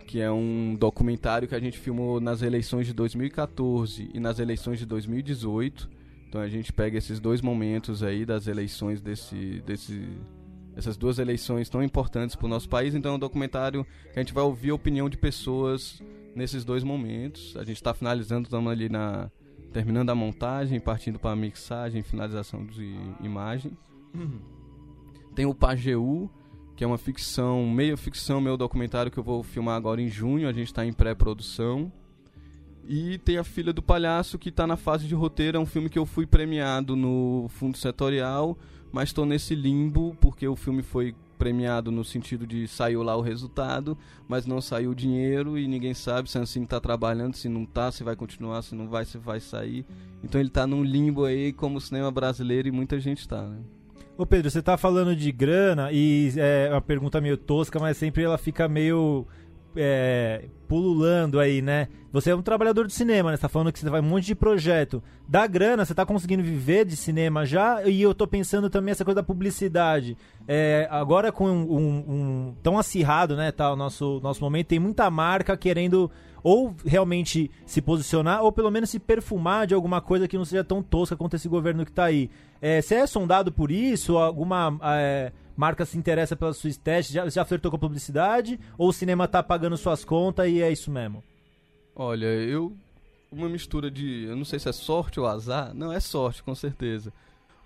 que 0.06 0.22
é 0.22 0.32
um 0.32 0.76
documentário 0.76 1.48
que 1.48 1.56
a 1.56 1.60
gente 1.60 1.78
filmou 1.78 2.20
nas 2.20 2.42
eleições 2.42 2.88
de 2.88 2.94
2014 2.94 4.10
e 4.14 4.20
nas 4.20 4.40
eleições 4.40 4.80
de 4.80 4.86
2018. 4.86 5.90
Então 6.30 6.42
a 6.42 6.48
gente 6.48 6.72
pega 6.72 6.98
esses 6.98 7.20
dois 7.20 7.42
momentos 7.42 8.04
aí 8.04 8.26
das 8.26 8.48
eleições 8.48 9.02
desse, 9.02 9.62
desse 9.66 10.08
essas 10.76 10.98
duas 10.98 11.20
eleições 11.20 11.70
tão 11.70 11.82
importantes 11.82 12.36
para 12.36 12.46
o 12.46 12.50
nosso 12.50 12.68
país. 12.70 12.94
Então 12.94 13.14
é 13.14 13.16
um 13.16 13.20
documentário 13.20 13.86
que 14.12 14.20
a 14.20 14.22
gente 14.22 14.34
vai 14.34 14.44
ouvir 14.44 14.72
a 14.72 14.76
opinião 14.76 15.10
de 15.10 15.18
pessoas 15.18 16.02
nesses 16.36 16.66
dois 16.66 16.84
momentos. 16.84 17.56
A 17.58 17.64
gente 17.64 17.78
está 17.78 17.94
finalizando, 17.94 18.48
estamos 18.48 18.72
ali 18.72 18.90
na 18.90 19.32
terminando 19.72 20.10
a 20.10 20.16
montagem, 20.16 20.80
partindo 20.80 21.20
para 21.20 21.32
a 21.32 21.36
mixagem, 21.36 22.02
finalização 22.02 22.66
de 22.66 22.96
imagem. 23.22 23.78
Uhum. 24.14 24.40
Tem 25.36 25.46
o 25.46 25.54
Pajeú, 25.54 26.30
que 26.76 26.84
é 26.84 26.88
uma 26.88 26.98
ficção, 26.98 27.66
meio 27.68 27.96
ficção, 27.96 28.42
meu 28.42 28.58
documentário 28.58 29.12
que 29.12 29.18
eu 29.18 29.24
vou 29.24 29.42
filmar 29.44 29.76
agora 29.76 30.02
em 30.02 30.10
junho. 30.10 30.48
A 30.48 30.54
gente 30.54 30.68
está 30.68 30.86
em 30.86 30.92
pré-produção. 30.92 31.92
E 32.88 33.18
tem 33.20 33.38
a 33.38 33.44
Filha 33.44 33.74
do 33.74 33.82
Palhaço, 33.82 34.38
que 34.38 34.50
está 34.50 34.68
na 34.68 34.76
fase 34.76 35.08
de 35.08 35.16
roteiro. 35.16 35.58
É 35.58 35.60
um 35.60 35.66
filme 35.66 35.90
que 35.90 35.98
eu 35.98 36.06
fui 36.06 36.26
premiado 36.26 36.96
no 36.96 37.48
Fundo 37.50 37.78
Setorial, 37.78 38.58
mas 38.92 39.10
estou 39.10 39.26
nesse 39.26 39.56
limbo, 39.56 40.16
porque 40.22 40.48
o 40.48 40.56
filme 40.56 40.84
foi 40.84 41.16
premiado 41.38 41.92
no 41.92 42.04
sentido 42.04 42.46
de 42.48 42.68
saiu 42.68 43.04
lá 43.04 43.16
o 43.16 43.22
resultado, 43.22 43.98
mas 44.28 44.46
não 44.46 44.62
saiu 44.62 44.92
o 44.92 44.96
dinheiro 44.96 45.58
e 45.58 45.68
ninguém 45.68 45.94
sabe 45.94 46.30
se 46.30 46.38
assim 46.38 46.64
está 46.64 46.80
trabalhando, 46.80 47.36
se 47.36 47.50
não 47.50 47.64
está, 47.64 47.92
se 47.92 48.04
vai 48.04 48.16
continuar, 48.16 48.62
se 48.62 48.74
não 48.74 48.88
vai, 48.88 49.04
se 49.04 49.18
vai 49.18 49.40
sair. 49.40 49.86
Então 50.24 50.40
ele 50.40 50.50
está 50.50 50.66
num 50.66 50.84
limbo 50.84 51.26
aí 51.26 51.52
como 51.52 51.78
o 51.78 51.82
cinema 51.82 52.12
brasileiro 52.12 52.68
e 52.68 52.72
muita 52.72 53.00
gente 53.00 53.20
está, 53.20 53.42
né? 53.42 53.60
Ô 54.18 54.26
Pedro, 54.26 54.50
você 54.50 54.60
está 54.60 54.78
falando 54.78 55.14
de 55.14 55.30
grana 55.30 55.92
e 55.92 56.32
é 56.38 56.70
uma 56.72 56.82
pergunta 56.82 57.20
meio 57.20 57.36
tosca, 57.36 57.80
mas 57.80 57.98
sempre 57.98 58.24
ela 58.24 58.38
fica 58.38 58.66
meio 58.66 59.28
é, 59.76 60.46
pululando 60.70 61.38
aí, 61.38 61.62
né? 61.62 61.90
Você 62.14 62.30
é 62.30 62.36
um 62.36 62.42
trabalhador 62.42 62.88
de 62.88 62.94
cinema, 62.94 63.30
né? 63.30 63.36
Você 63.36 63.42
tá 63.42 63.50
falando 63.50 63.74
que 63.74 63.80
você 63.80 63.90
vai 63.90 64.00
um 64.00 64.06
monte 64.06 64.28
de 64.28 64.34
projeto. 64.34 65.04
Da 65.28 65.46
grana, 65.46 65.84
você 65.84 65.94
tá 65.94 66.06
conseguindo 66.06 66.42
viver 66.42 66.86
de 66.86 66.96
cinema 66.96 67.46
já? 67.46 67.84
E 67.84 68.02
eu 68.02 68.16
tô 68.16 68.26
pensando 68.26 68.70
também 68.70 68.94
essa 68.94 69.04
coisa 69.04 69.18
da 69.18 69.24
publicidade. 69.24 70.18
É, 70.48 70.88
agora 70.90 71.30
com 71.30 71.50
um, 71.50 71.74
um, 71.74 72.06
um, 72.08 72.56
tão 72.64 72.78
acirrado, 72.78 73.36
né, 73.36 73.52
tá, 73.52 73.74
o 73.74 73.76
nosso, 73.76 74.22
nosso 74.24 74.40
momento, 74.40 74.68
tem 74.68 74.80
muita 74.80 75.12
marca 75.12 75.58
querendo 75.58 76.10
ou 76.46 76.76
realmente 76.86 77.50
se 77.66 77.82
posicionar, 77.82 78.44
ou 78.44 78.52
pelo 78.52 78.70
menos 78.70 78.92
se 78.92 79.00
perfumar 79.00 79.66
de 79.66 79.74
alguma 79.74 80.00
coisa 80.00 80.28
que 80.28 80.38
não 80.38 80.46
seja 80.46 80.64
tão 80.64 80.84
tosca 80.84 81.18
quanto 81.18 81.36
esse 81.36 81.50
governo 81.50 81.84
que 81.84 81.92
tá 81.92 82.04
aí. 82.04 82.30
É, 82.62 82.80
você 82.80 82.94
é 82.94 83.08
sondado 83.08 83.52
por 83.52 83.72
isso? 83.72 84.16
Alguma 84.16 84.78
é, 84.84 85.32
marca 85.58 85.84
se 85.88 85.98
interessa 85.98 86.36
pelas 86.36 86.58
suas 86.58 86.78
testes? 86.78 87.16
Já, 87.16 87.28
já 87.28 87.44
flertou 87.44 87.72
com 87.72 87.78
a 87.78 87.80
publicidade? 87.80 88.60
Ou 88.78 88.90
o 88.90 88.94
cinema 88.94 89.28
tá 89.28 89.42
pagando 89.42 89.76
suas 89.76 90.06
contas 90.06 90.48
e 90.48 90.62
é 90.62 90.72
isso 90.72 90.92
mesmo? 90.92 91.24
Olha, 91.96 92.28
eu. 92.28 92.72
Uma 93.32 93.50
mistura 93.50 93.90
de. 93.90 94.26
Eu 94.26 94.36
não 94.36 94.46
sei 94.46 94.60
se 94.60 94.70
é 94.70 94.72
sorte 94.72 95.20
ou 95.20 95.26
azar. 95.26 95.74
Não, 95.74 95.92
é 95.92 96.00
sorte, 96.00 96.44
com 96.44 96.54
certeza. 96.54 97.12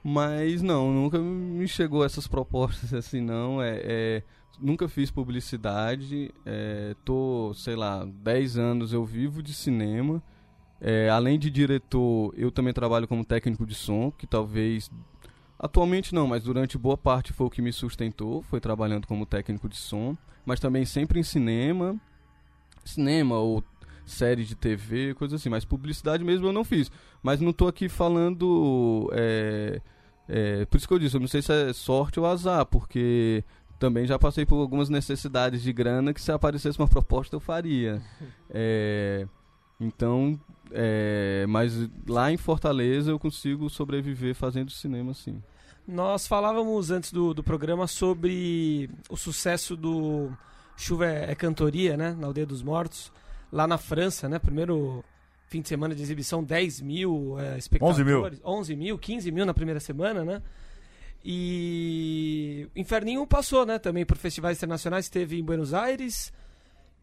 Mas 0.02 0.62
não, 0.62 0.90
nunca 0.90 1.20
me 1.20 1.68
chegou 1.68 2.06
essas 2.06 2.30
propostas 2.30 2.94
assim, 2.94 3.20
não. 3.20 3.62
É, 3.62 3.82
é 3.84 4.24
nunca 4.62 4.88
fiz 4.88 5.12
publicidade. 5.12 6.34
É, 6.46 6.96
tô, 7.06 7.54
sei 7.54 7.76
lá, 7.76 8.06
10 8.06 8.58
anos 8.58 8.94
eu 8.94 9.06
vivo 9.06 9.42
de 9.42 9.54
cinema. 9.54 10.22
É, 10.82 11.10
além 11.10 11.38
de 11.38 11.50
diretor, 11.50 12.34
eu 12.38 12.52
também 12.52 12.74
trabalho 12.74 13.08
como 13.08 13.26
técnico 13.26 13.66
de 13.66 13.76
som, 13.76 14.12
que 14.12 14.26
talvez. 14.26 14.90
Atualmente 15.58 16.16
não, 16.16 16.26
mas 16.26 16.44
durante 16.44 16.78
boa 16.78 16.98
parte 16.98 17.34
foi 17.34 17.48
o 17.48 17.50
que 17.50 17.62
me 17.62 17.74
sustentou, 17.74 18.42
foi 18.44 18.62
trabalhando 18.62 19.06
como 19.06 19.26
técnico 19.26 19.68
de 19.68 19.76
som, 19.76 20.16
mas 20.46 20.58
também 20.58 20.86
sempre 20.86 21.20
em 21.20 21.24
cinema, 21.24 22.00
cinema 22.86 23.38
ou 23.38 23.62
série 24.06 24.46
de 24.46 24.56
TV, 24.56 25.14
coisa 25.16 25.36
assim. 25.36 25.50
Mas 25.50 25.66
publicidade 25.66 26.24
mesmo 26.24 26.48
eu 26.48 26.54
não 26.54 26.64
fiz. 26.64 26.92
Mas 27.22 27.42
não 27.42 27.52
estou 27.52 27.68
aqui 27.68 27.90
falando. 27.90 29.10
É, 29.14 29.82
é, 30.28 30.66
por 30.66 30.78
isso 30.78 30.88
que 30.88 30.94
eu 30.94 31.00
disse, 31.00 31.16
eu 31.16 31.20
não 31.20 31.28
sei 31.28 31.42
se 31.42 31.52
é 31.52 31.74
sorte 31.74 32.20
ou 32.20 32.26
azar, 32.26 32.66
porque 32.66 33.44
também 33.80 34.06
já 34.06 34.20
passei 34.20 34.46
por 34.46 34.58
algumas 34.58 34.90
necessidades 34.90 35.64
de 35.64 35.72
grana 35.72 36.14
que 36.14 36.22
se 36.22 36.32
aparecesse 36.32 36.78
uma 36.78 36.88
proposta 36.88 37.36
eu 37.36 37.40
faria. 37.40 38.02
É, 38.52 39.28
então, 39.80 40.40
é, 40.72 41.46
mas 41.48 41.88
lá 42.08 42.32
em 42.32 42.38
Fortaleza 42.38 43.12
eu 43.12 43.20
consigo 43.20 43.70
sobreviver 43.70 44.34
fazendo 44.34 44.72
cinema 44.72 45.14
sim. 45.14 45.40
Nós 45.88 46.26
falávamos 46.28 46.90
antes 46.90 47.12
do, 47.12 47.32
do 47.32 47.44
programa 47.44 47.86
sobre 47.86 48.90
o 49.08 49.16
sucesso 49.16 49.76
do 49.76 50.32
Chuva 50.76 51.06
é, 51.06 51.32
é 51.32 51.36
Cantoria, 51.36 51.96
né, 51.96 52.16
na 52.18 52.26
Aldeia 52.26 52.48
dos 52.48 52.64
Mortos 52.64 53.12
lá 53.52 53.68
na 53.68 53.78
França, 53.78 54.30
né? 54.30 54.40
Primeiro 54.40 55.04
fim 55.48 55.62
de 55.62 55.68
semana 55.68 55.96
de 55.96 56.02
exibição, 56.02 56.44
10 56.44 56.82
mil 56.82 57.40
é, 57.40 57.58
espectadores. 57.58 58.00
11 58.00 58.04
mil. 58.04 58.40
11 58.46 58.76
mil, 58.76 58.98
15 58.98 59.32
mil 59.32 59.46
na 59.46 59.54
primeira 59.54 59.80
semana, 59.80 60.24
né? 60.24 60.42
E 61.24 62.68
Inferninho 62.76 63.26
passou, 63.28 63.66
né? 63.66 63.78
Também 63.78 64.06
por 64.06 64.18
festivais 64.18 64.58
internacionais. 64.58 65.10
Teve 65.10 65.40
em 65.40 65.44
Buenos 65.44 65.74
Aires, 65.74 66.32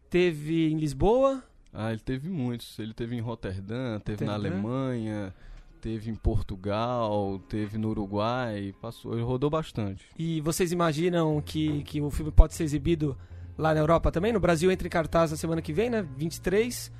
teve 0.09 0.71
em 0.71 0.77
Lisboa. 0.77 1.43
Ah, 1.73 1.91
ele 1.91 2.01
teve 2.01 2.29
muitos. 2.29 2.79
Ele 2.79 2.93
teve 2.93 3.15
em 3.15 3.19
Roterdã, 3.19 3.99
teve 3.99 4.23
Roterdã. 4.23 4.25
na 4.25 4.33
Alemanha, 4.33 5.33
teve 5.79 6.09
em 6.09 6.15
Portugal, 6.15 7.39
teve 7.47 7.77
no 7.77 7.89
Uruguai. 7.89 8.73
Passou, 8.81 9.13
ele 9.13 9.23
rodou 9.23 9.49
bastante. 9.49 10.05
E 10.17 10.41
vocês 10.41 10.71
imaginam 10.71 11.41
que, 11.41 11.83
que 11.83 12.01
o 12.01 12.09
filme 12.09 12.31
pode 12.31 12.55
ser 12.55 12.63
exibido 12.63 13.17
lá 13.57 13.73
na 13.73 13.79
Europa 13.79 14.11
também. 14.11 14.33
No 14.33 14.39
Brasil 14.39 14.71
entra 14.71 14.87
em 14.87 14.91
cartaz 14.91 15.31
na 15.31 15.37
semana 15.37 15.61
que 15.61 15.73
vem, 15.73 15.89
né? 15.89 16.05
23. 16.17 16.91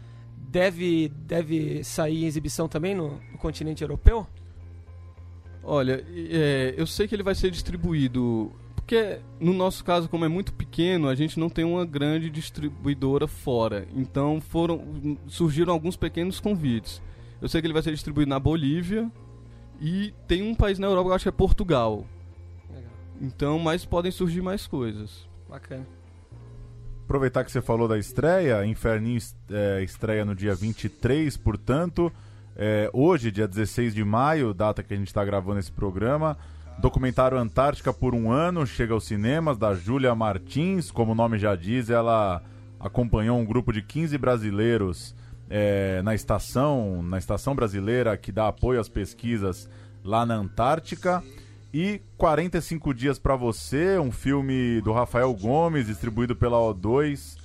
Deve, 0.49 1.09
deve 1.09 1.83
sair 1.83 2.23
em 2.23 2.27
exibição 2.27 2.69
também 2.69 2.95
no, 2.95 3.19
no 3.31 3.37
continente 3.37 3.81
europeu? 3.83 4.27
Olha, 5.69 6.01
é, 6.15 6.73
eu 6.77 6.87
sei 6.87 7.09
que 7.09 7.13
ele 7.13 7.23
vai 7.23 7.35
ser 7.35 7.51
distribuído. 7.51 8.53
Porque 8.73 9.19
no 9.37 9.51
nosso 9.51 9.83
caso, 9.83 10.07
como 10.07 10.23
é 10.23 10.29
muito 10.29 10.53
pequeno, 10.53 11.09
a 11.09 11.13
gente 11.13 11.37
não 11.37 11.49
tem 11.49 11.65
uma 11.65 11.85
grande 11.85 12.29
distribuidora 12.29 13.27
fora. 13.27 13.85
Então 13.93 14.39
foram 14.39 15.17
surgiram 15.27 15.73
alguns 15.73 15.97
pequenos 15.97 16.39
convites. 16.39 17.01
Eu 17.41 17.49
sei 17.49 17.59
que 17.59 17.67
ele 17.67 17.73
vai 17.73 17.83
ser 17.83 17.91
distribuído 17.91 18.29
na 18.29 18.39
Bolívia 18.39 19.11
e 19.81 20.13
tem 20.25 20.41
um 20.41 20.55
país 20.55 20.79
na 20.79 20.87
Europa, 20.87 21.09
eu 21.09 21.13
acho 21.13 21.25
que 21.25 21.29
é 21.29 21.33
Portugal. 21.33 22.05
Legal. 22.69 22.89
Então, 23.21 23.59
mas 23.59 23.83
podem 23.83 24.09
surgir 24.09 24.41
mais 24.41 24.65
coisas. 24.65 25.27
Bacana. 25.49 25.85
Aproveitar 27.03 27.43
que 27.43 27.51
você 27.51 27.61
falou 27.61 27.89
da 27.89 27.97
estreia, 27.97 28.65
Inferninho 28.65 29.19
é, 29.51 29.83
estreia 29.83 30.23
no 30.23 30.33
dia 30.33 30.55
23, 30.55 31.35
portanto, 31.35 32.09
é, 32.59 32.89
hoje, 32.91 33.29
dia 33.29 33.47
16 33.47 33.93
de 33.93 34.03
maio, 34.03 34.51
data 34.51 34.81
que 34.81 34.91
a 34.91 34.97
gente 34.97 35.07
está 35.07 35.23
gravando 35.23 35.59
esse 35.59 35.71
programa. 35.71 36.35
Documentário 36.79 37.37
Antártica 37.37 37.93
por 37.93 38.15
um 38.15 38.31
ano 38.31 38.65
chega 38.65 38.95
aos 38.95 39.05
cinemas 39.05 39.59
da 39.59 39.75
Júlia 39.75 40.15
Martins. 40.15 40.89
Como 40.89 41.11
o 41.11 41.15
nome 41.15 41.37
já 41.37 41.55
diz, 41.55 41.91
ela 41.91 42.41
acompanhou 42.79 43.37
um 43.37 43.45
grupo 43.45 43.71
de 43.71 43.83
15 43.83 44.17
brasileiros 44.17 45.15
é, 45.47 46.01
na 46.01 46.15
estação, 46.15 47.03
na 47.03 47.19
estação 47.19 47.55
brasileira 47.55 48.17
que 48.17 48.31
dá 48.31 48.47
apoio 48.47 48.79
às 48.79 48.89
pesquisas 48.89 49.69
lá 50.03 50.25
na 50.25 50.33
Antártica. 50.33 51.23
E 51.71 52.01
45 52.17 52.91
Dias 52.91 53.19
para 53.19 53.35
Você, 53.35 53.99
um 53.99 54.11
filme 54.11 54.81
do 54.81 54.91
Rafael 54.91 55.31
Gomes, 55.31 55.85
distribuído 55.85 56.35
pela 56.35 56.57
O2, 56.57 57.36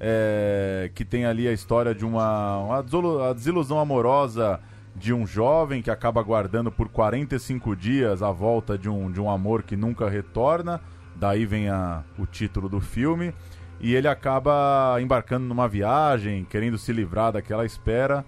é, 0.00 0.90
que 0.94 1.04
tem 1.04 1.26
ali 1.26 1.46
a 1.46 1.52
história 1.52 1.94
de 1.94 2.04
uma, 2.06 2.58
uma 2.58 3.34
desilusão 3.34 3.78
amorosa 3.78 4.58
de 4.96 5.12
um 5.12 5.26
jovem 5.26 5.82
que 5.82 5.90
acaba 5.90 6.22
guardando 6.22 6.72
por 6.72 6.88
45 6.88 7.76
dias 7.76 8.22
a 8.22 8.32
volta 8.32 8.76
de 8.76 8.88
um, 8.88 9.10
de 9.10 9.20
um 9.20 9.30
amor 9.30 9.62
que 9.62 9.76
nunca 9.76 10.08
retorna. 10.08 10.80
Daí 11.14 11.44
vem 11.44 11.68
a, 11.68 12.02
o 12.18 12.26
título 12.26 12.68
do 12.68 12.80
filme. 12.80 13.34
E 13.78 13.94
ele 13.94 14.08
acaba 14.08 14.98
embarcando 15.00 15.46
numa 15.46 15.68
viagem, 15.68 16.44
querendo 16.44 16.76
se 16.76 16.92
livrar 16.92 17.32
daquela 17.32 17.64
espera. 17.64 18.24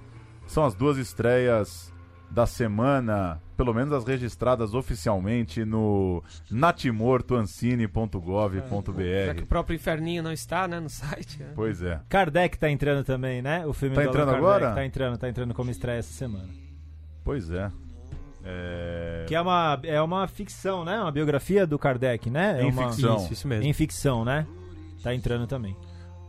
São 0.46 0.64
as 0.64 0.74
duas 0.74 0.96
estreias 0.96 1.92
da 2.30 2.46
semana 2.46 3.40
pelo 3.56 3.74
menos 3.74 3.92
as 3.92 4.04
registradas 4.04 4.74
oficialmente 4.74 5.64
no 5.64 6.22
natimortoancine.gov.br. 6.50 9.26
Já 9.26 9.34
que 9.34 9.42
o 9.42 9.46
próprio 9.46 9.76
Inferninho 9.76 10.22
não 10.22 10.32
está, 10.32 10.66
né, 10.66 10.80
no 10.80 10.88
site. 10.90 11.40
Né? 11.40 11.52
Pois 11.54 11.82
é. 11.82 12.00
Kardec 12.08 12.58
tá 12.58 12.70
entrando 12.70 13.04
também, 13.04 13.42
né? 13.42 13.66
O 13.66 13.72
filme 13.72 13.94
tá 13.94 14.04
entrando 14.04 14.30
Kardec 14.30 14.38
agora? 14.38 14.72
Tá 14.72 14.84
entrando, 14.84 15.18
tá 15.18 15.28
entrando 15.28 15.54
como 15.54 15.70
estreia 15.70 15.98
essa 15.98 16.12
semana. 16.12 16.48
Pois 17.24 17.50
é. 17.50 17.70
É... 18.44 19.24
Que 19.28 19.34
é 19.34 19.40
uma, 19.40 19.80
é 19.84 20.02
uma 20.02 20.26
ficção, 20.26 20.84
né? 20.84 21.00
Uma 21.00 21.12
biografia 21.12 21.66
do 21.66 21.78
Kardec, 21.78 22.28
né? 22.28 22.60
É 22.60 22.64
em 22.64 22.70
uma... 22.70 22.90
ficção. 22.90 23.16
Isso, 23.16 23.32
isso 23.32 23.48
mesmo. 23.48 23.64
Em 23.64 23.72
ficção, 23.72 24.24
né? 24.24 24.46
Tá 25.02 25.14
entrando 25.14 25.46
também. 25.46 25.76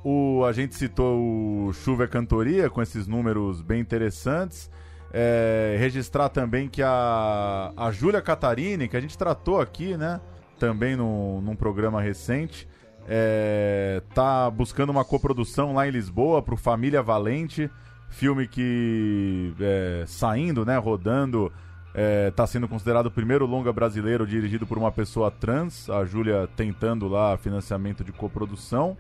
O, 0.03 0.43
a 0.43 0.51
gente 0.51 0.75
citou 0.75 1.17
o 1.17 1.73
Chuva 1.73 2.03
é 2.03 2.07
Cantoria 2.07 2.69
com 2.69 2.81
esses 2.81 3.07
números 3.07 3.62
bem 3.62 3.79
interessantes. 3.79 4.69
É, 5.15 5.76
registrar 5.78 6.28
também 6.30 6.67
que 6.67 6.82
a, 6.82 7.71
a 7.78 7.91
Júlia 7.91 8.19
Catarini, 8.19 8.88
que 8.88 8.97
a 8.97 9.02
gente 9.02 9.15
tratou 9.15 9.62
aqui, 9.62 9.95
né? 9.95 10.19
Também 10.58 10.95
no, 10.95 11.39
num 11.41 11.56
programa 11.56 12.02
recente, 12.02 12.67
é, 13.08 14.02
tá 14.15 14.49
buscando 14.49 14.89
uma 14.89 15.06
coprodução 15.06 15.73
lá 15.73 15.88
em 15.88 15.91
Lisboa 15.91 16.41
para 16.41 16.56
o 16.56 16.58
Família 16.58 17.04
Valente, 17.04 17.69
filme 18.10 18.47
que 18.47 19.54
é, 19.60 20.04
saindo, 20.08 20.65
né? 20.65 20.78
Rodando, 20.78 21.52
é, 21.93 22.34
sendo 22.47 22.67
considerado 22.67 23.06
o 23.08 23.12
primeiro 23.12 23.45
longa 23.45 23.71
brasileiro 23.71 24.26
dirigido 24.26 24.65
por 24.65 24.80
uma 24.80 24.91
pessoa 24.91 25.30
trans. 25.30 25.91
A 25.91 26.06
Júlia 26.06 26.49
tentando 26.56 27.08
lá 27.08 27.38
financiamento 27.38 28.04
de 28.04 28.12
coprodução. 28.12 28.97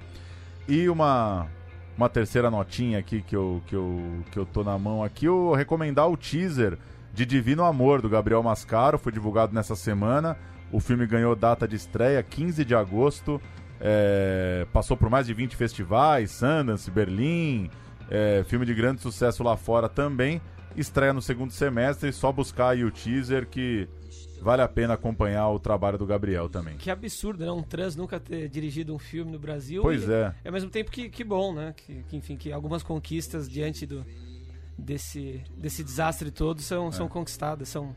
E 0.67 0.87
uma 0.87 1.47
uma 1.97 2.09
terceira 2.09 2.49
notinha 2.49 2.99
aqui 2.99 3.21
que 3.21 3.35
eu, 3.35 3.61
que 3.67 3.75
eu, 3.75 4.23
que 4.31 4.37
eu 4.37 4.45
tô 4.45 4.63
na 4.63 4.77
mão 4.77 5.03
aqui, 5.03 5.25
eu 5.25 5.53
recomendar 5.53 6.09
o 6.09 6.17
teaser 6.17 6.77
de 7.13 7.25
Divino 7.25 7.63
Amor, 7.63 8.01
do 8.01 8.09
Gabriel 8.09 8.41
Mascaro, 8.41 8.97
foi 8.97 9.11
divulgado 9.11 9.53
nessa 9.53 9.75
semana. 9.75 10.35
O 10.71 10.79
filme 10.79 11.05
ganhou 11.05 11.35
data 11.35 11.67
de 11.67 11.75
estreia 11.75 12.23
15 12.23 12.65
de 12.65 12.73
agosto, 12.73 13.39
é, 13.79 14.65
passou 14.73 14.97
por 14.97 15.09
mais 15.09 15.27
de 15.27 15.33
20 15.33 15.55
festivais, 15.55 16.31
Sundance, 16.31 16.89
Berlim, 16.89 17.69
é, 18.09 18.43
filme 18.47 18.65
de 18.65 18.73
grande 18.73 19.01
sucesso 19.01 19.43
lá 19.43 19.55
fora 19.55 19.87
também. 19.87 20.41
Estreia 20.75 21.13
no 21.13 21.21
segundo 21.21 21.51
semestre, 21.51 22.11
só 22.11 22.31
buscar 22.31 22.69
aí 22.69 22.83
o 22.83 22.89
teaser 22.89 23.45
que 23.47 23.87
vale 24.43 24.61
a 24.61 24.67
pena 24.67 24.93
acompanhar 24.93 25.49
o 25.49 25.59
trabalho 25.59 25.97
do 25.97 26.05
Gabriel 26.05 26.49
também. 26.49 26.77
Que 26.77 26.91
absurdo, 26.91 27.45
né? 27.45 27.51
Um 27.51 27.63
trans 27.63 27.95
nunca 27.95 28.19
ter 28.19 28.49
dirigido 28.49 28.93
um 28.93 28.99
filme 28.99 29.31
no 29.31 29.39
Brasil. 29.39 29.81
Pois 29.81 30.07
é. 30.09 30.33
Ao 30.45 30.51
mesmo 30.51 30.69
tempo 30.69 30.91
que, 30.91 31.09
que 31.09 31.23
bom, 31.23 31.53
né? 31.53 31.73
Que, 31.75 32.03
que, 32.03 32.17
enfim, 32.17 32.35
que 32.35 32.51
algumas 32.51 32.83
conquistas 32.83 33.49
diante 33.49 33.85
do, 33.85 34.05
desse, 34.77 35.41
desse 35.57 35.83
desastre 35.83 36.29
todo 36.29 36.61
são, 36.61 36.89
é. 36.89 36.91
são 36.91 37.07
conquistadas, 37.07 37.69
são 37.69 37.95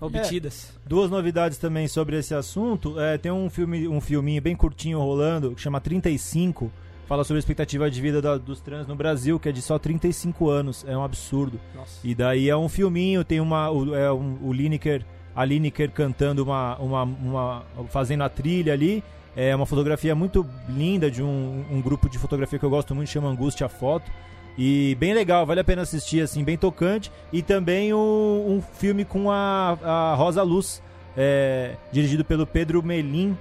obtidas. 0.00 0.72
É, 0.84 0.88
duas 0.88 1.10
novidades 1.10 1.58
também 1.58 1.88
sobre 1.88 2.18
esse 2.18 2.34
assunto. 2.34 3.00
É, 3.00 3.16
tem 3.16 3.32
um 3.32 3.48
filme, 3.48 3.88
um 3.88 4.00
filminho 4.00 4.42
bem 4.42 4.54
curtinho 4.54 4.98
rolando 4.98 5.54
que 5.54 5.60
chama 5.60 5.80
35 5.80 6.70
fala 7.06 7.24
sobre 7.24 7.38
a 7.38 7.40
expectativa 7.40 7.90
de 7.90 8.00
vida 8.00 8.20
da, 8.20 8.36
dos 8.36 8.60
trans 8.60 8.86
no 8.86 8.96
Brasil, 8.96 9.38
que 9.38 9.48
é 9.48 9.52
de 9.52 9.62
só 9.62 9.78
35 9.78 10.48
anos. 10.48 10.84
É 10.86 10.96
um 10.96 11.04
absurdo. 11.04 11.60
Nossa. 11.74 12.00
E 12.02 12.14
daí 12.14 12.48
é 12.48 12.56
um 12.56 12.68
filminho, 12.68 13.24
tem 13.24 13.40
uma. 13.40 13.70
O, 13.70 13.94
é 13.94 14.12
um, 14.12 14.38
o 14.42 14.52
Lineker, 14.52 15.04
a 15.34 15.44
Lineker 15.44 15.90
cantando 15.90 16.42
uma, 16.42 16.76
uma, 16.76 17.02
uma. 17.02 17.62
fazendo 17.88 18.22
a 18.22 18.28
trilha 18.28 18.72
ali. 18.72 19.02
É 19.36 19.54
uma 19.54 19.66
fotografia 19.66 20.14
muito 20.14 20.46
linda 20.68 21.10
de 21.10 21.22
um, 21.22 21.64
um 21.70 21.80
grupo 21.80 22.08
de 22.08 22.18
fotografia 22.18 22.58
que 22.58 22.64
eu 22.64 22.70
gosto 22.70 22.94
muito, 22.94 23.08
chama 23.08 23.28
Angústia 23.28 23.68
Foto. 23.68 24.10
E 24.56 24.96
bem 25.00 25.12
legal, 25.12 25.44
vale 25.44 25.60
a 25.60 25.64
pena 25.64 25.82
assistir, 25.82 26.20
assim, 26.20 26.44
bem 26.44 26.56
tocante. 26.56 27.10
E 27.32 27.42
também 27.42 27.92
um, 27.92 27.98
um 27.98 28.62
filme 28.78 29.04
com 29.04 29.30
a, 29.30 29.76
a 29.82 30.14
Rosa 30.14 30.42
Luz, 30.42 30.80
é, 31.16 31.74
dirigido 31.90 32.24
pelo 32.24 32.46
Pedro 32.46 32.80
Melim, 32.82 33.36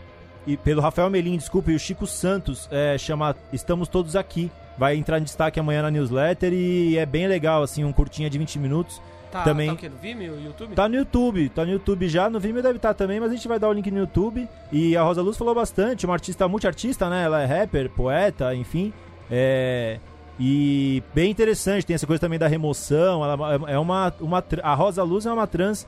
e 0.46 0.58
pelo 0.58 0.82
Rafael 0.82 1.10
Melim, 1.10 1.38
desculpa, 1.38 1.72
e 1.72 1.76
o 1.76 1.80
Chico 1.80 2.06
Santos, 2.06 2.68
é, 2.72 2.98
chama 2.98 3.36
Estamos 3.52 3.88
Todos 3.88 4.16
Aqui. 4.16 4.52
Vai 4.78 4.96
entrar 4.96 5.20
em 5.20 5.24
destaque 5.24 5.60
amanhã 5.60 5.84
na 5.84 5.92
newsletter 5.92 6.52
e 6.52 6.98
é 6.98 7.06
bem 7.06 7.28
legal, 7.28 7.62
assim, 7.62 7.84
um 7.84 7.94
curtinha 7.94 8.30
de 8.30 8.38
20 8.40 8.58
minutos. 8.58 9.00
Tá, 9.34 9.44
também- 9.44 9.68
tá 9.68 9.74
o 9.74 9.78
quê? 9.78 9.90
No 9.90 9.98
Vimeo, 9.98 10.40
YouTube? 10.40 10.76
Tá 10.76 10.88
no 10.88 10.96
YouTube, 10.96 11.50
tá 11.50 11.66
no 11.66 11.72
YouTube 11.72 12.08
já, 12.08 12.30
no 12.30 12.40
Vimeo 12.40 12.62
deve 12.64 12.78
estar 12.78 12.94
também, 12.94 13.20
mas 13.20 13.32
a 13.32 13.36
gente 13.36 13.48
vai 13.48 13.58
dar 13.60 13.68
o 13.70 13.74
link 13.74 13.90
no 13.92 14.00
YouTube. 14.00 14.48
E 14.72 14.96
a 14.96 15.02
Rosa 15.04 15.22
Luz 15.22 15.36
falou 15.38 15.56
bastante, 15.56 16.06
uma 16.06 16.14
artista 16.14 16.48
multiartista, 16.48 17.10
né? 17.10 17.24
Ela 17.24 17.42
é 17.42 17.46
rapper, 17.46 17.90
poeta, 17.90 18.54
enfim. 18.56 18.94
É. 19.32 20.00
E 20.40 21.04
bem 21.14 21.30
interessante, 21.30 21.86
tem 21.86 21.94
essa 21.94 22.08
coisa 22.08 22.20
também 22.20 22.40
da 22.40 22.48
remoção. 22.48 23.24
Ela 23.24 23.72
é 23.72 23.78
uma. 23.78 24.14
uma 24.20 24.42
tr- 24.42 24.60
a 24.64 24.74
Rosa 24.74 25.04
Luz 25.04 25.26
é 25.26 25.32
uma 25.34 25.46
trans. 25.48 25.86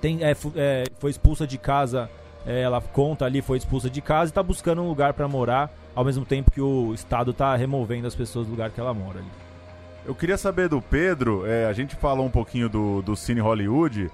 Tem, 0.00 0.22
é, 0.22 0.34
é, 0.56 0.84
foi 0.98 1.10
expulsa 1.10 1.46
de 1.46 1.58
casa. 1.58 2.08
é, 2.46 2.62
ela 2.62 2.80
conta 2.80 3.24
ali, 3.26 3.42
foi 3.42 3.58
expulsa 3.58 3.90
de 3.90 4.00
casa 4.00 4.30
e 4.30 4.34
tá 4.34 4.42
buscando 4.42 4.80
um 4.80 4.88
lugar 4.88 5.12
pra 5.12 5.28
morar, 5.28 5.70
ao 5.94 6.02
mesmo 6.04 6.24
tempo 6.24 6.50
que 6.50 6.60
o 6.62 6.94
Estado 6.94 7.32
tá 7.34 7.54
removendo 7.56 8.06
as 8.06 8.14
pessoas 8.14 8.46
do 8.46 8.52
lugar 8.52 8.70
que 8.70 8.80
ela 8.80 8.94
mora 8.94 9.18
ali. 9.18 9.28
Eu 10.08 10.14
queria 10.14 10.38
saber 10.38 10.70
do 10.70 10.80
Pedro, 10.80 11.44
é, 11.46 11.66
a 11.66 11.72
gente 11.74 11.94
falou 11.94 12.24
um 12.24 12.30
pouquinho 12.30 12.66
do, 12.66 13.02
do 13.02 13.14
Cine 13.14 13.40
Hollywood. 13.40 14.10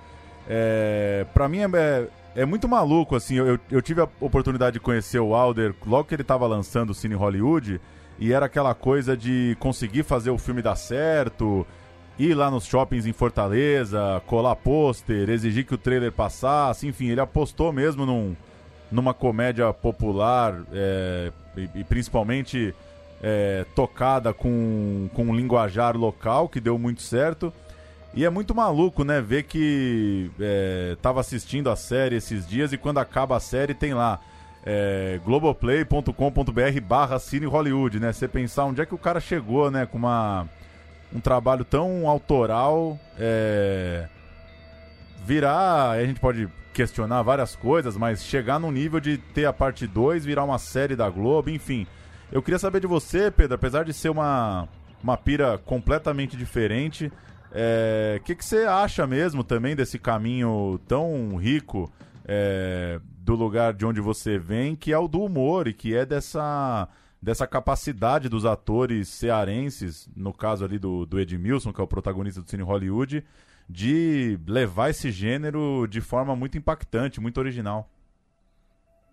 É, 0.48 1.24
pra 1.32 1.48
mim 1.48 1.60
é, 1.60 1.66
é, 1.72 2.08
é 2.42 2.44
muito 2.44 2.68
maluco, 2.68 3.14
assim. 3.14 3.36
Eu, 3.36 3.60
eu 3.70 3.80
tive 3.80 4.00
a 4.00 4.08
oportunidade 4.20 4.74
de 4.74 4.80
conhecer 4.80 5.20
o 5.20 5.36
Alder 5.36 5.72
logo 5.86 6.08
que 6.08 6.16
ele 6.16 6.24
tava 6.24 6.48
lançando 6.48 6.90
o 6.90 6.94
Cine 6.94 7.14
Hollywood. 7.14 7.80
E 8.18 8.32
era 8.32 8.46
aquela 8.46 8.74
coisa 8.74 9.16
de 9.16 9.56
conseguir 9.60 10.02
fazer 10.02 10.30
o 10.30 10.36
filme 10.36 10.60
dar 10.60 10.74
certo, 10.74 11.64
ir 12.18 12.34
lá 12.34 12.50
nos 12.50 12.66
shoppings 12.66 13.06
em 13.06 13.12
Fortaleza, 13.12 14.20
colar 14.26 14.56
pôster, 14.56 15.30
exigir 15.30 15.64
que 15.64 15.74
o 15.74 15.78
trailer 15.78 16.10
passasse. 16.10 16.88
Enfim, 16.88 17.06
ele 17.06 17.20
apostou 17.20 17.72
mesmo 17.72 18.04
num, 18.04 18.34
numa 18.90 19.14
comédia 19.14 19.72
popular 19.72 20.60
é, 20.72 21.30
e, 21.56 21.70
e 21.72 21.84
principalmente 21.84 22.74
é, 23.26 23.64
tocada 23.74 24.34
com, 24.34 25.08
com 25.14 25.24
um 25.24 25.34
linguajar 25.34 25.96
local, 25.96 26.46
que 26.46 26.60
deu 26.60 26.78
muito 26.78 27.00
certo. 27.00 27.50
E 28.12 28.22
é 28.22 28.28
muito 28.28 28.54
maluco, 28.54 29.02
né? 29.02 29.22
Ver 29.22 29.44
que 29.44 30.30
é, 30.38 30.94
tava 31.00 31.20
assistindo 31.20 31.70
a 31.70 31.74
série 31.74 32.16
esses 32.16 32.46
dias 32.46 32.72
e 32.74 32.76
quando 32.76 32.98
acaba 32.98 33.34
a 33.34 33.40
série 33.40 33.72
tem 33.72 33.94
lá 33.94 34.20
é, 34.62 35.18
globoplay.com.br 35.24 36.80
barra 36.86 37.18
Cine 37.18 37.46
Hollywood, 37.46 37.98
né? 37.98 38.12
Você 38.12 38.28
pensar 38.28 38.66
onde 38.66 38.82
é 38.82 38.86
que 38.86 38.94
o 38.94 38.98
cara 38.98 39.20
chegou, 39.20 39.70
né? 39.70 39.86
Com 39.86 39.96
uma, 39.96 40.46
um 41.10 41.18
trabalho 41.18 41.64
tão 41.64 42.06
autoral, 42.06 43.00
é, 43.18 44.06
virar, 45.24 45.92
a 45.92 46.04
gente 46.04 46.20
pode 46.20 46.46
questionar 46.74 47.22
várias 47.22 47.56
coisas, 47.56 47.96
mas 47.96 48.22
chegar 48.22 48.58
no 48.58 48.70
nível 48.70 49.00
de 49.00 49.16
ter 49.16 49.46
a 49.46 49.52
parte 49.52 49.86
2, 49.86 50.26
virar 50.26 50.44
uma 50.44 50.58
série 50.58 50.94
da 50.94 51.08
Globo, 51.08 51.48
enfim. 51.48 51.86
Eu 52.32 52.42
queria 52.42 52.58
saber 52.58 52.80
de 52.80 52.86
você, 52.86 53.30
Pedro, 53.30 53.54
apesar 53.54 53.84
de 53.84 53.92
ser 53.92 54.08
uma, 54.08 54.68
uma 55.02 55.16
pira 55.16 55.58
completamente 55.58 56.36
diferente, 56.36 57.12
o 58.18 58.24
que, 58.24 58.34
que 58.34 58.44
você 58.44 58.64
acha 58.64 59.06
mesmo 59.06 59.44
também 59.44 59.76
desse 59.76 59.98
caminho 59.98 60.80
tão 60.88 61.36
rico 61.36 61.92
é, 62.24 63.00
do 63.20 63.34
lugar 63.34 63.72
de 63.72 63.86
onde 63.86 64.00
você 64.00 64.38
vem, 64.38 64.74
que 64.74 64.92
é 64.92 64.98
o 64.98 65.06
do 65.06 65.22
humor 65.22 65.68
e 65.68 65.72
que 65.72 65.94
é 65.94 66.04
dessa, 66.04 66.88
dessa 67.22 67.46
capacidade 67.46 68.28
dos 68.28 68.44
atores 68.44 69.08
cearenses, 69.08 70.08
no 70.16 70.32
caso 70.32 70.64
ali 70.64 70.78
do, 70.78 71.06
do 71.06 71.20
Edmilson, 71.20 71.72
que 71.72 71.80
é 71.80 71.84
o 71.84 71.88
protagonista 71.88 72.42
do 72.42 72.50
Cine 72.50 72.62
Hollywood, 72.62 73.24
de 73.68 74.38
levar 74.46 74.90
esse 74.90 75.10
gênero 75.10 75.86
de 75.88 76.00
forma 76.00 76.34
muito 76.34 76.58
impactante, 76.58 77.20
muito 77.20 77.38
original. 77.38 77.88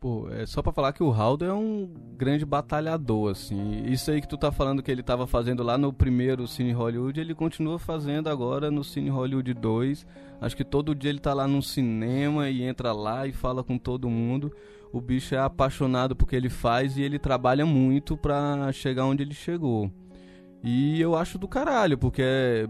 Pô, 0.02 0.28
é 0.32 0.48
só 0.48 0.64
pra 0.64 0.72
falar 0.74 0.94
que 0.94 1.04
o 1.04 1.12
Haldo 1.14 1.46
é 1.46 1.54
um 1.54 1.88
grande 2.18 2.44
batalhador, 2.44 3.30
assim. 3.30 3.84
Isso 3.86 4.10
aí 4.10 4.20
que 4.20 4.28
tu 4.28 4.36
tá 4.36 4.52
falando 4.52 4.82
que 4.82 4.90
ele 4.90 5.04
tava 5.04 5.28
fazendo 5.28 5.62
lá 5.62 5.78
no 5.78 5.94
primeiro 5.94 6.48
Cine 6.48 6.72
Hollywood, 6.72 7.20
ele 7.22 7.36
continua 7.36 7.78
fazendo 7.78 8.28
agora 8.28 8.72
no 8.72 8.84
Cine 8.84 9.12
Hollywood 9.12 9.54
2. 9.54 10.08
Acho 10.42 10.58
que 10.58 10.64
todo 10.64 10.96
dia 10.96 11.12
ele 11.12 11.20
tá 11.20 11.36
lá 11.36 11.48
num 11.48 11.62
cinema 11.62 12.50
e 12.50 12.64
entra 12.64 12.92
lá 12.92 13.28
e 13.28 13.32
fala 13.32 13.64
com 13.64 13.78
todo 13.78 14.10
mundo. 14.10 14.52
O 14.92 15.00
bicho 15.00 15.36
é 15.36 15.38
apaixonado 15.38 16.16
porque 16.16 16.36
ele 16.36 16.50
faz 16.50 16.98
e 16.98 17.04
ele 17.04 17.20
trabalha 17.20 17.64
muito 17.64 18.18
pra 18.18 18.72
chegar 18.72 19.06
onde 19.06 19.22
ele 19.22 19.36
chegou. 19.36 19.92
E 20.64 21.00
eu 21.00 21.16
acho 21.16 21.38
do 21.38 21.48
caralho, 21.48 21.96
porque 21.96 22.24
é, 22.24 22.68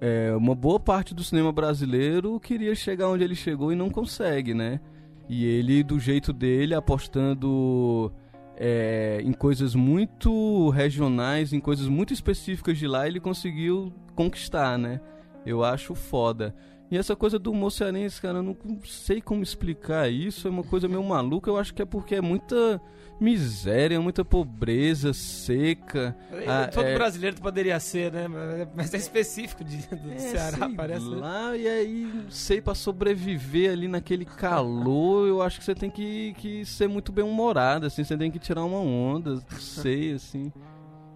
é, 0.00 0.36
uma 0.36 0.54
boa 0.54 0.78
parte 0.78 1.16
do 1.16 1.24
cinema 1.24 1.50
brasileiro 1.50 2.38
queria 2.38 2.76
chegar 2.76 3.08
onde 3.08 3.24
ele 3.24 3.34
chegou 3.34 3.72
e 3.72 3.76
não 3.76 3.90
consegue, 3.90 4.54
né? 4.54 4.78
E 5.28 5.44
ele, 5.44 5.82
do 5.82 6.00
jeito 6.00 6.32
dele, 6.32 6.74
apostando 6.74 8.10
é, 8.56 9.20
em 9.22 9.32
coisas 9.32 9.74
muito 9.74 10.70
regionais, 10.70 11.52
em 11.52 11.60
coisas 11.60 11.86
muito 11.86 12.12
específicas 12.12 12.78
de 12.78 12.86
lá, 12.86 13.06
ele 13.06 13.20
conseguiu 13.20 13.92
conquistar, 14.14 14.78
né? 14.78 15.00
Eu 15.44 15.62
acho 15.62 15.94
foda. 15.94 16.54
E 16.90 16.96
essa 16.96 17.14
coisa 17.14 17.38
do 17.38 17.52
mocearense, 17.52 18.20
cara, 18.20 18.38
eu 18.38 18.42
não 18.42 18.56
sei 18.84 19.20
como 19.20 19.42
explicar 19.42 20.10
isso, 20.10 20.48
é 20.48 20.50
uma 20.50 20.62
coisa 20.62 20.88
meio 20.88 21.02
maluca, 21.04 21.50
eu 21.50 21.58
acho 21.58 21.74
que 21.74 21.82
é 21.82 21.84
porque 21.84 22.14
é 22.14 22.20
muita 22.22 22.80
miséria, 23.20 24.00
muita 24.00 24.24
pobreza, 24.24 25.12
seca. 25.12 26.16
Ah, 26.46 26.68
Todo 26.72 26.86
é- 26.86 26.94
brasileiro 26.94 27.36
poderia 27.40 27.78
ser, 27.78 28.10
né? 28.12 28.26
Mas 28.74 28.94
é 28.94 28.96
específico 28.96 29.62
de, 29.64 29.76
do 29.96 30.12
É, 30.12 30.18
Ceará, 30.18 30.70
parece. 30.74 31.10
né? 31.10 31.16
lá, 31.16 31.56
e 31.56 31.68
aí, 31.68 32.10
não 32.24 32.30
sei, 32.30 32.60
pra 32.62 32.74
sobreviver 32.74 33.72
ali 33.72 33.86
naquele 33.88 34.24
calor, 34.24 35.28
eu 35.28 35.42
acho 35.42 35.58
que 35.58 35.64
você 35.66 35.74
tem 35.74 35.90
que, 35.90 36.32
que 36.38 36.64
ser 36.64 36.88
muito 36.88 37.12
bem 37.12 37.24
humorado, 37.24 37.84
assim, 37.86 38.02
você 38.04 38.16
tem 38.16 38.30
que 38.30 38.38
tirar 38.38 38.64
uma 38.64 38.78
onda, 38.80 39.34
não 39.34 39.58
sei, 39.58 40.12
assim. 40.14 40.50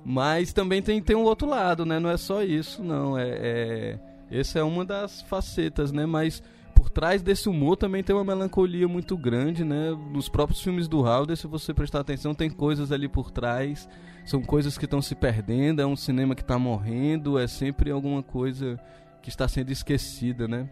Mas 0.05 0.53
também 0.53 0.83
tem, 0.83 1.01
tem 1.01 1.15
um 1.17 1.23
outro 1.23 1.49
lado, 1.49 1.87
né? 1.87 1.99
Não 2.01 2.11
é 2.11 2.17
só 2.17 2.43
isso, 2.43 2.83
não. 2.83 3.17
É, 3.17 3.29
é, 3.31 3.99
essa 4.33 4.59
é 4.59 4.63
uma 4.63 4.85
das 4.85 5.23
facetas, 5.23 5.93
né? 5.93 6.07
Mas 6.07 6.43
por 6.75 6.89
trás 6.91 7.23
desse 7.23 7.49
humor 7.49 7.77
também 7.77 8.03
tem 8.03 8.15
uma 8.15 8.25
melancolia 8.25 8.89
muito 8.89 9.17
grande, 9.17 9.65
né? 9.65 9.91
Nos 10.13 10.29
próprios 10.29 10.61
filmes 10.61 10.89
do 10.89 11.03
Halder, 11.03 11.37
se 11.37 11.47
você 11.47 11.73
prestar 11.73 12.01
atenção, 12.01 12.35
tem 12.35 12.51
coisas 12.51 12.91
ali 12.91 13.09
por 13.09 13.31
trás. 13.31 13.89
São 14.25 14.41
coisas 14.43 14.79
que 14.79 14.85
estão 14.85 15.03
se 15.03 15.15
perdendo, 15.15 15.83
é 15.83 15.87
um 15.87 15.97
cinema 15.97 16.35
que 16.35 16.43
está 16.43 16.59
morrendo, 16.59 17.39
é 17.39 17.47
sempre 17.49 17.91
alguma 17.91 18.23
coisa 18.23 18.79
que 19.21 19.29
está 19.29 19.47
sendo 19.49 19.71
esquecida, 19.71 20.47
né? 20.47 20.69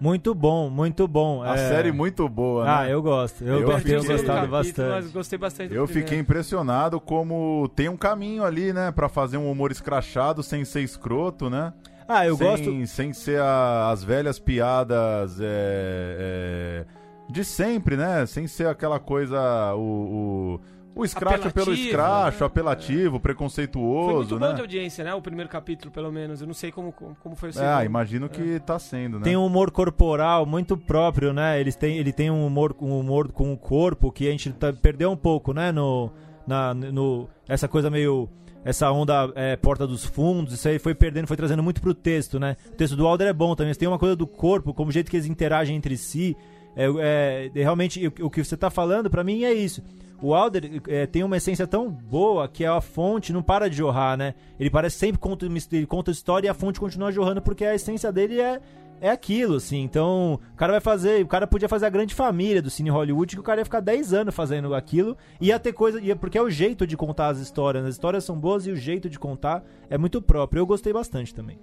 Muito 0.00 0.34
bom, 0.34 0.68
muito 0.68 1.06
bom. 1.06 1.42
A 1.42 1.54
é... 1.54 1.68
série 1.68 1.92
muito 1.92 2.28
boa, 2.28 2.64
né? 2.64 2.70
Ah, 2.78 2.88
eu 2.88 3.00
gosto. 3.00 3.42
Eu, 3.44 3.60
Eu 3.60 3.66
gosto, 3.66 3.84
tenho 3.86 4.00
fiquei- 4.00 4.16
gostado 4.16 4.48
bastante. 4.48 4.90
Mas 4.90 5.12
gostei 5.12 5.38
bastante 5.38 5.74
Eu 5.74 5.84
primeiro. 5.86 6.06
fiquei 6.08 6.18
impressionado 6.18 7.00
como 7.00 7.70
tem 7.76 7.88
um 7.88 7.96
caminho 7.96 8.44
ali, 8.44 8.72
né, 8.72 8.90
Pra 8.90 9.08
fazer 9.08 9.36
um 9.36 9.50
humor 9.50 9.70
escrachado 9.70 10.42
sem 10.42 10.64
ser 10.64 10.80
escroto, 10.82 11.48
né? 11.48 11.72
Ah, 12.08 12.26
eu 12.26 12.36
sem, 12.36 12.46
gosto. 12.46 12.86
sem 12.86 13.12
ser 13.12 13.40
a- 13.40 13.90
as 13.90 14.04
velhas 14.04 14.38
piadas 14.38 15.38
é, 15.40 15.44
é, 15.46 16.84
de 17.30 17.44
sempre, 17.44 17.96
né? 17.96 18.26
Sem 18.26 18.46
ser 18.46 18.66
aquela 18.66 18.98
coisa 19.00 19.74
o, 19.74 20.58
o, 20.94 21.00
o 21.00 21.04
escracho 21.04 21.50
pelo 21.50 21.72
Apelativo, 21.72 21.86
escracho, 21.86 22.40
né? 22.40 22.46
apelativo, 22.46 23.10
Foi 23.12 23.20
preconceituoso, 23.20 24.14
muito 24.16 24.38
bom 24.38 24.48
de 24.48 24.54
né? 24.54 24.60
audiência, 24.60 25.02
né? 25.04 25.14
O 25.14 25.22
primeiro 25.22 25.48
capítulo, 25.50 25.90
pelo 25.90 26.12
menos. 26.12 26.40
Eu 26.40 26.46
não 26.46 26.54
sei 26.54 26.70
como, 26.70 26.92
como 26.92 27.34
foi 27.34 27.48
o 27.48 27.50
É, 27.50 27.52
segundo. 27.52 27.68
ah, 27.68 27.84
imagino 27.84 28.28
que 28.28 28.60
tá 28.60 28.78
sendo, 28.78 29.18
né? 29.18 29.24
Tem 29.24 29.36
um 29.36 29.44
humor 29.46 29.70
corporal 29.70 30.44
muito 30.46 30.76
próprio, 30.76 31.32
né? 31.32 31.58
Eles 31.60 31.74
têm, 31.74 31.96
ele 31.96 32.12
tem 32.12 32.30
um 32.30 32.46
humor, 32.46 32.76
um 32.80 32.98
humor 33.00 33.32
com 33.32 33.52
o 33.52 33.56
corpo 33.56 34.12
que 34.12 34.28
a 34.28 34.30
gente 34.30 34.52
tá- 34.52 34.72
perdeu 34.72 35.10
um 35.10 35.16
pouco, 35.16 35.52
né? 35.54 35.72
No, 35.72 36.12
na, 36.46 36.74
no, 36.74 37.28
essa 37.48 37.66
coisa 37.66 37.88
meio. 37.90 38.28
Essa 38.64 38.90
onda 38.90 39.30
é, 39.34 39.56
porta 39.56 39.86
dos 39.86 40.04
fundos, 40.04 40.54
isso 40.54 40.66
aí 40.66 40.78
foi 40.78 40.94
perdendo, 40.94 41.26
foi 41.26 41.36
trazendo 41.36 41.62
muito 41.62 41.82
pro 41.82 41.92
texto, 41.92 42.40
né? 42.40 42.56
O 42.72 42.76
texto 42.76 42.96
do 42.96 43.06
Alder 43.06 43.28
é 43.28 43.32
bom 43.32 43.54
também, 43.54 43.74
tem 43.74 43.86
uma 43.86 43.98
coisa 43.98 44.16
do 44.16 44.26
corpo, 44.26 44.72
como 44.72 44.88
o 44.88 44.92
jeito 44.92 45.10
que 45.10 45.16
eles 45.16 45.26
interagem 45.26 45.76
entre 45.76 45.96
si. 45.96 46.36
É, 46.74 46.86
é, 46.86 47.50
é, 47.54 47.62
realmente, 47.62 48.06
o, 48.06 48.26
o 48.26 48.30
que 48.30 48.42
você 48.42 48.56
tá 48.56 48.70
falando, 48.70 49.10
pra 49.10 49.22
mim, 49.22 49.44
é 49.44 49.52
isso. 49.52 49.82
O 50.22 50.34
Alder 50.34 50.80
é, 50.88 51.06
tem 51.06 51.22
uma 51.22 51.36
essência 51.36 51.66
tão 51.66 51.90
boa 51.90 52.48
que 52.48 52.64
a 52.64 52.80
fonte 52.80 53.32
não 53.32 53.42
para 53.42 53.68
de 53.68 53.76
jorrar, 53.76 54.16
né? 54.16 54.34
Ele 54.58 54.70
parece 54.70 54.96
sempre 54.96 55.18
conta, 55.18 55.44
ele 55.44 55.86
conta 55.86 56.10
história 56.10 56.46
e 56.46 56.50
a 56.50 56.54
fonte 56.54 56.80
continua 56.80 57.12
jorrando 57.12 57.42
porque 57.42 57.64
a 57.64 57.74
essência 57.74 58.10
dele 58.10 58.40
é, 58.40 58.60
é 59.00 59.10
aquilo, 59.10 59.56
assim. 59.56 59.80
Então, 59.82 60.40
o 60.52 60.56
cara 60.56 60.72
vai 60.72 60.80
fazer. 60.80 61.22
O 61.24 61.28
cara 61.28 61.46
podia 61.46 61.68
fazer 61.68 61.86
a 61.86 61.90
grande 61.90 62.14
família 62.14 62.62
do 62.62 62.70
Cine 62.70 62.90
Hollywood, 62.90 63.34
que 63.34 63.40
o 63.40 63.44
cara 63.44 63.60
ia 63.60 63.64
ficar 63.64 63.80
10 63.80 64.12
anos 64.12 64.34
fazendo 64.34 64.74
aquilo. 64.74 65.16
Ia 65.40 65.58
ter 65.58 65.72
coisa. 65.72 66.00
Ia, 66.00 66.16
porque 66.16 66.38
é 66.38 66.42
o 66.42 66.50
jeito 66.50 66.86
de 66.86 66.96
contar 66.96 67.28
as 67.28 67.38
histórias. 67.38 67.84
As 67.84 67.94
histórias 67.94 68.24
são 68.24 68.38
boas 68.38 68.66
e 68.66 68.70
o 68.70 68.76
jeito 68.76 69.08
de 69.08 69.18
contar 69.18 69.64
é 69.90 69.98
muito 69.98 70.22
próprio. 70.22 70.60
Eu 70.60 70.66
gostei 70.66 70.92
bastante 70.92 71.34
também. 71.34 71.58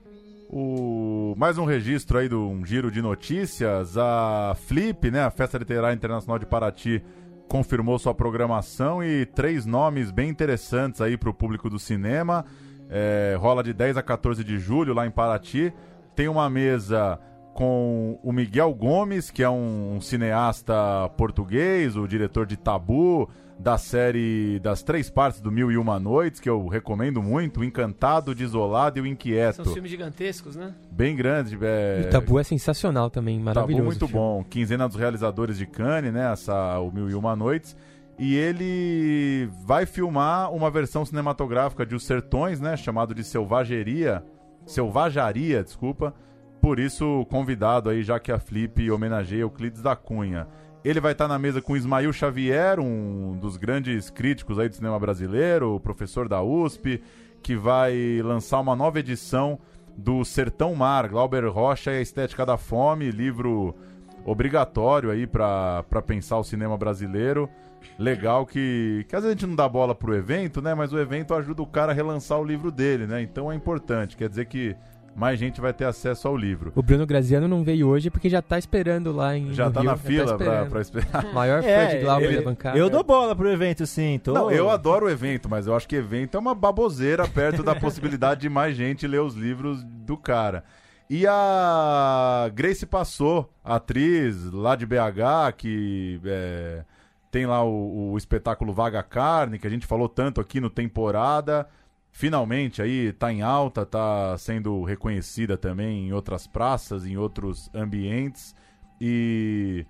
O... 0.53 1.33
Mais 1.37 1.57
um 1.57 1.63
registro 1.63 2.17
aí 2.17 2.27
de 2.27 2.35
um 2.35 2.65
giro 2.65 2.91
de 2.91 3.01
notícias. 3.01 3.97
A 3.97 4.53
Flip, 4.67 5.09
né, 5.09 5.23
a 5.23 5.31
Festa 5.31 5.57
Literária 5.57 5.95
Internacional 5.95 6.37
de 6.37 6.45
Paraty, 6.45 7.01
confirmou 7.47 7.97
sua 7.97 8.13
programação 8.13 9.01
e 9.01 9.25
três 9.25 9.65
nomes 9.65 10.11
bem 10.11 10.29
interessantes 10.29 10.99
aí 10.99 11.17
para 11.17 11.29
o 11.29 11.33
público 11.33 11.69
do 11.69 11.79
cinema. 11.79 12.45
É, 12.89 13.37
rola 13.39 13.63
de 13.63 13.71
10 13.71 13.95
a 13.95 14.03
14 14.03 14.43
de 14.43 14.59
julho 14.59 14.93
lá 14.93 15.07
em 15.07 15.11
Paraty. 15.11 15.73
Tem 16.15 16.27
uma 16.27 16.49
mesa 16.49 17.19
com 17.53 18.19
o 18.23 18.31
Miguel 18.31 18.73
Gomes, 18.73 19.29
que 19.29 19.43
é 19.43 19.49
um, 19.49 19.95
um 19.95 20.01
cineasta 20.01 20.73
português, 21.17 21.95
o 21.95 22.07
diretor 22.07 22.45
de 22.45 22.57
Tabu, 22.57 23.29
da 23.59 23.77
série 23.77 24.59
das 24.59 24.81
três 24.81 25.09
partes 25.09 25.39
do 25.39 25.51
Mil 25.51 25.71
e 25.71 25.77
Uma 25.77 25.99
Noites, 25.99 26.39
que 26.39 26.49
eu 26.49 26.67
recomendo 26.67 27.21
muito, 27.21 27.59
o 27.59 27.63
Encantado, 27.63 28.31
o 28.31 28.35
Desolado 28.35 28.97
e 28.97 29.01
o 29.01 29.05
Inquieto. 29.05 29.63
São 29.63 29.73
filmes 29.73 29.91
gigantescos, 29.91 30.55
né? 30.55 30.73
Bem 30.91 31.15
grandes. 31.15 31.53
É... 31.61 32.01
E 32.03 32.07
o 32.07 32.09
Tabu 32.09 32.39
é 32.39 32.43
sensacional 32.43 33.09
também, 33.09 33.39
maravilhoso. 33.39 33.77
Tabu 33.77 33.85
muito 33.85 34.07
bom. 34.07 34.43
Quinzena 34.43 34.87
dos 34.87 34.97
realizadores 34.97 35.57
de 35.57 35.67
Cannes, 35.67 36.11
né? 36.11 36.31
Essa, 36.31 36.79
o 36.79 36.91
Mil 36.91 37.09
e 37.09 37.13
Uma 37.13 37.35
Noites. 37.35 37.75
E 38.17 38.35
ele 38.35 39.49
vai 39.63 39.85
filmar 39.85 40.51
uma 40.53 40.69
versão 40.71 41.05
cinematográfica 41.05 41.85
de 41.85 41.95
Os 41.95 42.05
Sertões, 42.05 42.59
né? 42.59 42.75
Chamado 42.75 43.13
de 43.13 43.23
Selvageria. 43.23 44.23
Selvajaria, 44.71 45.63
desculpa 45.63 46.13
por 46.61 46.79
isso, 46.79 47.25
convidado 47.29 47.89
aí, 47.89 48.03
já 48.03 48.19
que 48.19 48.31
a 48.31 48.37
Flip 48.37 48.91
homenageia 48.91 49.41
Euclides 49.41 49.81
da 49.81 49.95
Cunha. 49.95 50.47
Ele 50.85 50.99
vai 50.99 51.13
estar 51.13 51.27
na 51.27 51.39
mesa 51.39 51.59
com 51.59 51.75
Ismael 51.75 52.13
Xavier, 52.13 52.79
um 52.79 53.35
dos 53.39 53.57
grandes 53.57 54.11
críticos 54.11 54.59
aí 54.59 54.69
do 54.69 54.75
cinema 54.75 54.99
brasileiro, 54.99 55.79
professor 55.79 56.29
da 56.29 56.43
USP, 56.43 57.01
que 57.41 57.55
vai 57.55 58.21
lançar 58.23 58.59
uma 58.59 58.75
nova 58.75 58.99
edição 58.99 59.57
do 59.97 60.23
Sertão 60.23 60.75
Mar, 60.75 61.09
Glauber 61.09 61.47
Rocha 61.47 61.91
e 61.91 61.97
a 61.97 62.01
Estética 62.01 62.45
da 62.45 62.57
Fome, 62.57 63.09
livro 63.09 63.75
obrigatório 64.23 65.09
aí 65.09 65.25
para 65.25 65.83
pensar 66.05 66.37
o 66.37 66.43
cinema 66.43 66.77
brasileiro. 66.77 67.49
Legal 67.97 68.45
que, 68.45 69.05
que 69.07 69.15
às 69.15 69.23
vezes 69.23 69.35
a 69.35 69.39
gente 69.39 69.47
não 69.49 69.55
dá 69.55 69.67
bola 69.69 69.93
pro 69.93 70.15
evento, 70.15 70.61
né? 70.61 70.73
Mas 70.73 70.91
o 70.93 70.99
evento 70.99 71.33
ajuda 71.33 71.61
o 71.61 71.67
cara 71.67 71.91
a 71.91 71.95
relançar 71.95 72.39
o 72.39 72.43
livro 72.43 72.71
dele, 72.71 73.05
né? 73.07 73.21
Então 73.21 73.51
é 73.51 73.55
importante. 73.55 74.15
Quer 74.17 74.29
dizer 74.29 74.45
que 74.45 74.75
mais 75.13 75.37
gente 75.37 75.59
vai 75.59 75.73
ter 75.73 75.83
acesso 75.83 76.25
ao 76.27 76.37
livro. 76.37 76.71
O 76.73 76.81
Bruno 76.81 77.05
Graziano 77.05 77.45
não 77.47 77.63
veio 77.65 77.85
hoje 77.87 78.09
porque 78.09 78.29
já 78.29 78.41
tá 78.41 78.57
esperando 78.57 79.11
lá 79.11 79.35
em 79.37 79.53
Já 79.53 79.69
tá 79.69 79.81
Rio, 79.81 79.89
na 79.91 79.97
fila 79.97 80.25
tá 80.25 80.37
pra, 80.37 80.65
pra 80.65 80.81
esperar. 80.81 81.25
Maior 81.33 81.61
É, 81.63 81.89
fã 81.89 81.97
de 81.97 82.03
Glauber 82.03 82.25
ele- 82.27 82.37
da 82.37 82.41
bancada. 82.43 82.77
Eu 82.77 82.89
dou 82.89 83.03
bola 83.03 83.35
pro 83.35 83.51
evento, 83.51 83.85
sim. 83.85 84.19
Tô... 84.23 84.31
Não, 84.33 84.49
eu 84.49 84.69
adoro 84.69 85.07
o 85.07 85.09
evento, 85.09 85.49
mas 85.49 85.67
eu 85.67 85.75
acho 85.75 85.85
que 85.87 85.97
evento 85.97 86.37
é 86.37 86.39
uma 86.39 86.55
baboseira 86.55 87.27
perto 87.27 87.61
da 87.61 87.75
possibilidade 87.75 88.41
de 88.41 88.49
mais 88.49 88.75
gente 88.75 89.05
ler 89.05 89.19
os 89.19 89.35
livros 89.35 89.83
do 89.83 90.15
cara. 90.15 90.63
E 91.09 91.27
a 91.27 92.49
Grace 92.53 92.85
Passou, 92.85 93.51
atriz 93.65 94.49
lá 94.51 94.77
de 94.77 94.85
BH, 94.85 95.51
que 95.57 96.21
é, 96.23 96.83
tem 97.31 97.45
lá 97.45 97.63
o, 97.63 98.11
o 98.11 98.17
espetáculo 98.17 98.73
Vaga 98.73 99.01
Carne, 99.01 99.57
que 99.57 99.65
a 99.65 99.69
gente 99.69 99.87
falou 99.87 100.09
tanto 100.09 100.41
aqui 100.41 100.59
no 100.59 100.69
temporada. 100.69 101.67
Finalmente 102.11 102.81
aí 102.81 103.13
tá 103.13 103.31
em 103.31 103.41
alta, 103.41 103.85
tá 103.85 104.37
sendo 104.37 104.83
reconhecida 104.83 105.57
também 105.57 106.09
em 106.09 106.13
outras 106.13 106.45
praças, 106.45 107.05
em 107.05 107.15
outros 107.15 107.69
ambientes. 107.73 108.53
E 108.99 109.85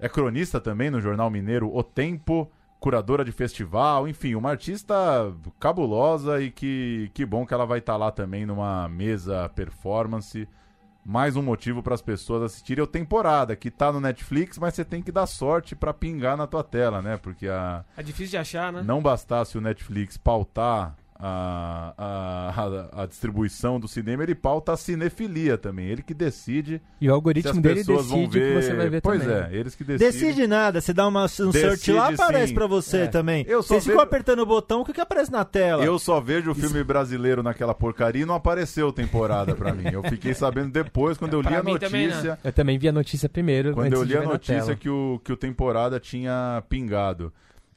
é 0.00 0.08
cronista 0.08 0.60
também 0.60 0.90
no 0.90 1.00
jornal 1.00 1.30
mineiro 1.30 1.70
O 1.72 1.82
Tempo, 1.84 2.50
curadora 2.80 3.24
de 3.24 3.30
festival, 3.30 4.08
enfim, 4.08 4.34
uma 4.34 4.50
artista 4.50 4.94
cabulosa 5.60 6.42
e 6.42 6.50
que, 6.50 7.08
que 7.14 7.24
bom 7.24 7.46
que 7.46 7.54
ela 7.54 7.66
vai 7.66 7.78
estar 7.78 7.96
lá 7.96 8.10
também 8.10 8.44
numa 8.44 8.88
mesa 8.88 9.48
performance. 9.50 10.48
Mais 11.04 11.34
um 11.34 11.42
motivo 11.42 11.82
para 11.82 11.94
as 11.94 12.02
pessoas 12.02 12.42
assistirem 12.42 12.84
a 12.84 12.86
temporada, 12.86 13.56
que 13.56 13.70
tá 13.70 13.90
no 13.90 14.00
Netflix, 14.00 14.58
mas 14.58 14.74
você 14.74 14.84
tem 14.84 15.02
que 15.02 15.10
dar 15.10 15.26
sorte 15.26 15.74
para 15.74 15.94
pingar 15.94 16.36
na 16.36 16.46
tua 16.46 16.62
tela, 16.62 17.00
né? 17.00 17.16
Porque 17.16 17.48
a, 17.48 17.84
É 17.96 18.02
difícil 18.02 18.32
de 18.32 18.36
achar, 18.36 18.72
né? 18.72 18.82
não 18.82 19.00
bastasse 19.00 19.56
o 19.56 19.60
Netflix 19.60 20.16
pautar 20.16 20.94
a, 21.22 21.94
a, 21.98 22.98
a, 22.98 23.02
a 23.02 23.06
distribuição 23.06 23.78
do 23.78 23.86
cinema, 23.86 24.22
ele 24.22 24.34
pauta 24.34 24.72
a 24.72 24.76
cinefilia 24.76 25.58
também. 25.58 25.86
Ele 25.86 26.02
que 26.02 26.14
decide 26.14 26.80
E 27.00 27.06
o 27.06 27.08
se 27.08 27.08
as 27.08 27.14
algoritmo 27.14 27.60
dele 27.60 27.74
pessoas 27.80 28.06
vão 28.06 28.18
decide 28.20 28.38
o 28.38 28.40
ver. 28.42 28.54
que 28.56 28.62
você 28.62 28.74
vai 28.74 28.88
ver 28.88 29.00
pois 29.02 29.20
também. 29.22 29.36
é, 29.36 29.48
eles 29.56 29.74
que 29.74 29.84
decidem. 29.84 30.12
Decide 30.12 30.46
nada, 30.46 30.80
você 30.80 30.92
dá 30.92 31.06
uma, 31.06 31.24
um 31.24 31.28
search 31.28 31.52
Decide 31.52 31.92
lá, 31.92 32.08
aparece 32.08 32.48
sim. 32.48 32.54
pra 32.54 32.66
você 32.66 32.98
É. 32.98 33.06
também. 33.06 33.44
Eu 33.48 33.62
só 33.62 33.74
Você 33.74 33.80
ficou 33.80 33.96
vejo- 33.96 34.06
apertando 34.06 34.40
o 34.40 34.46
botão, 34.46 34.80
o 34.80 34.84
que, 34.84 34.92
que 34.92 35.00
aparece 35.00 35.30
na 35.30 35.44
tela? 35.44 35.84
Eu 35.84 35.98
só 35.98 36.20
vejo 36.20 36.50
o 36.50 36.54
filme 36.54 36.82
brasileiro 36.82 37.42
naquela 37.42 37.74
porcaria 37.74 38.22
e 38.22 38.26
não 38.26 38.34
apareceu 38.34 38.92
temporada 38.92 39.54
pra 39.54 39.72
mim. 39.74 39.84
Eu 39.92 40.02
fiquei 40.04 40.34
sabendo 40.34 40.70
depois, 40.70 41.18
quando 41.18 41.34
eu 41.34 41.40
li 41.40 41.48
a 41.54 41.62
também 41.78 42.08
notícia. 42.08 42.38
Eu 42.42 42.52
também 42.52 42.78
vi 42.78 42.88
a 42.88 42.92
notícia 42.92 43.28
primeiro, 43.28 43.72
Quando 43.74 43.86
antes 43.88 43.98
eu 43.98 44.04
li 44.04 44.16
a 44.16 44.22
notícia 44.22 44.76
que 44.76 44.88
o, 44.88 45.20
que 45.24 45.32
o 45.32 45.36
temporada 45.36 45.98
tinha 46.00 46.62
pingado. 46.68 47.32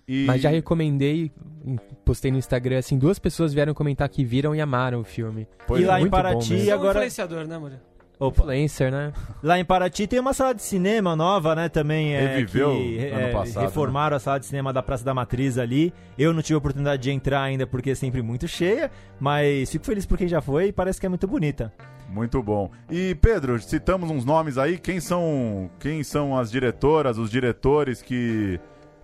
E... 0.07 0.25
Mas 0.25 0.41
já 0.41 0.49
recomendei, 0.49 1.31
em- 1.65 1.77
postei 2.03 2.31
no 2.31 2.37
Instagram, 2.37 2.79
assim, 2.79 2.97
duas 2.97 3.17
pessoas 3.19 3.53
vieram 3.53 3.73
comentar 3.73 4.07
que 4.09 4.23
viram 4.23 4.53
e 4.55 4.59
amaram 4.61 4.99
o 4.99 5.03
filme. 5.03 5.47
Pois 5.67 5.81
E 5.81 5.85
lá 5.85 5.95
é. 5.95 5.97
em 5.97 6.01
muito 6.01 6.11
bom 6.11 6.17
Paraty 6.17 6.49
mesmo. 6.53 6.65
Você 6.65 6.69
é 6.69 6.75
um 6.75 6.79
agora- 6.79 6.97
influenciador, 6.99 7.47
né, 7.47 7.57
Murilo? 7.57 7.81
Opa. 8.19 8.41
Influencer, 8.43 8.91
né? 8.91 9.11
Lá 9.41 9.57
em 9.59 9.65
Paraty 9.65 10.05
tem 10.07 10.19
uma 10.19 10.33
sala 10.33 10.53
de 10.53 10.61
cinema 10.61 11.15
nova, 11.15 11.55
né? 11.55 11.67
Também 11.67 12.13
é, 12.13 12.35
Reviveu 12.37 12.71
que 12.71 12.97
ano 13.07 13.19
é, 13.19 13.31
passado, 13.31 13.55
né? 13.55 13.67
reformaram 13.67 14.15
a 14.15 14.19
sala 14.19 14.39
de 14.39 14.45
cinema 14.45 14.71
da 14.71 14.83
Praça 14.83 15.03
da 15.03 15.13
Matriz 15.13 15.57
ali. 15.57 15.91
Eu 16.17 16.31
não 16.31 16.41
tive 16.41 16.53
a 16.55 16.57
oportunidade 16.59 17.01
de 17.01 17.11
entrar 17.11 17.41
ainda 17.41 17.65
porque 17.65 17.89
é 17.89 17.95
sempre 17.95 18.21
muito 18.21 18.47
cheia, 18.47 18.91
mas 19.19 19.69
fico 19.71 19.83
feliz 19.85 20.05
por 20.05 20.17
quem 20.17 20.27
já 20.27 20.41
foi 20.41 20.67
e 20.67 20.71
parece 20.71 20.99
que 20.99 21.05
é 21.05 21.09
muito 21.09 21.27
bonita. 21.27 21.73
Muito 22.07 22.41
bom. 22.43 22.69
E 22.89 23.15
Pedro, 23.15 23.59
citamos 23.59 24.09
uns 24.11 24.23
nomes 24.23 24.57
aí. 24.59 24.77
Quem 24.77 24.99
são, 24.99 25.69
quem 25.79 26.03
são 26.03 26.37
as 26.37 26.51
diretoras, 26.51 27.17
os 27.17 27.31
diretores 27.31 28.01
que 28.01 28.59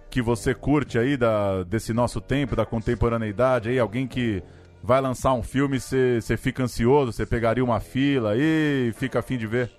que 0.09 0.21
você 0.21 0.53
curte 0.53 0.97
aí 0.97 1.15
da, 1.15 1.63
desse 1.63 1.93
nosso 1.93 2.19
tempo, 2.19 2.55
da 2.55 2.65
contemporaneidade 2.65 3.69
aí? 3.69 3.79
Alguém 3.79 4.07
que 4.07 4.41
vai 4.81 5.01
lançar 5.01 5.33
um 5.33 5.43
filme, 5.43 5.79
você 5.79 6.37
fica 6.37 6.63
ansioso, 6.63 7.11
você 7.11 7.25
pegaria 7.25 7.63
uma 7.63 7.79
fila 7.79 8.31
aí, 8.31 8.91
fica 8.95 9.19
a 9.19 9.21
fim 9.21 9.37
de 9.37 9.45
ver? 9.45 9.69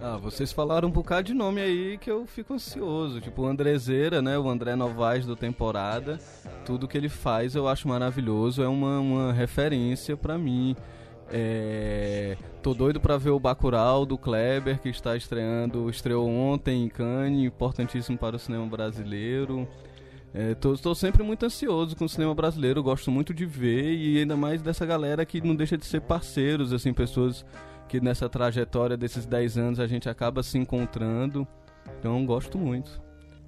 Ah, 0.00 0.18
vocês 0.18 0.52
falaram 0.52 0.88
um 0.88 0.92
bocado 0.92 1.28
de 1.28 1.34
nome 1.34 1.60
aí 1.60 1.96
que 1.96 2.10
eu 2.10 2.26
fico 2.26 2.52
ansioso. 2.52 3.20
Tipo, 3.20 3.42
o 3.42 3.46
Andrezeira, 3.46 4.20
né? 4.20 4.38
O 4.38 4.48
André 4.48 4.76
Novaes 4.76 5.24
do 5.24 5.34
temporada. 5.34 6.18
Tudo 6.66 6.86
que 6.86 6.98
ele 6.98 7.08
faz 7.08 7.54
eu 7.54 7.66
acho 7.66 7.88
maravilhoso. 7.88 8.62
É 8.62 8.68
uma, 8.68 8.98
uma 9.00 9.32
referência 9.32 10.14
pra 10.14 10.36
mim. 10.36 10.76
É... 11.30 12.36
Tô 12.62 12.74
doido 12.74 13.00
pra 13.00 13.16
ver 13.16 13.30
o 13.30 13.38
Bacurau 13.40 14.04
do 14.04 14.18
Kleber, 14.18 14.80
que 14.80 14.88
está 14.88 15.16
estreando, 15.16 15.88
estreou 15.88 16.28
ontem 16.28 16.84
em 16.84 16.88
Cannes, 16.88 17.44
importantíssimo 17.46 18.18
para 18.18 18.36
o 18.36 18.38
cinema 18.38 18.66
brasileiro. 18.66 19.68
É, 20.34 20.54
tô, 20.54 20.76
tô 20.76 20.94
sempre 20.94 21.22
muito 21.22 21.46
ansioso 21.46 21.96
com 21.96 22.04
o 22.04 22.08
cinema 22.08 22.34
brasileiro, 22.34 22.82
gosto 22.82 23.10
muito 23.10 23.32
de 23.32 23.46
ver 23.46 23.94
e 23.94 24.18
ainda 24.18 24.36
mais 24.36 24.60
dessa 24.60 24.84
galera 24.84 25.24
que 25.24 25.40
não 25.40 25.54
deixa 25.54 25.78
de 25.78 25.86
ser 25.86 26.00
parceiros, 26.02 26.72
assim, 26.72 26.92
pessoas 26.92 27.44
que 27.88 28.00
nessa 28.00 28.28
trajetória 28.28 28.96
desses 28.96 29.24
10 29.24 29.56
anos 29.56 29.80
a 29.80 29.86
gente 29.86 30.08
acaba 30.08 30.42
se 30.42 30.58
encontrando. 30.58 31.46
Então 31.98 32.26
gosto 32.26 32.58
muito. 32.58 33.00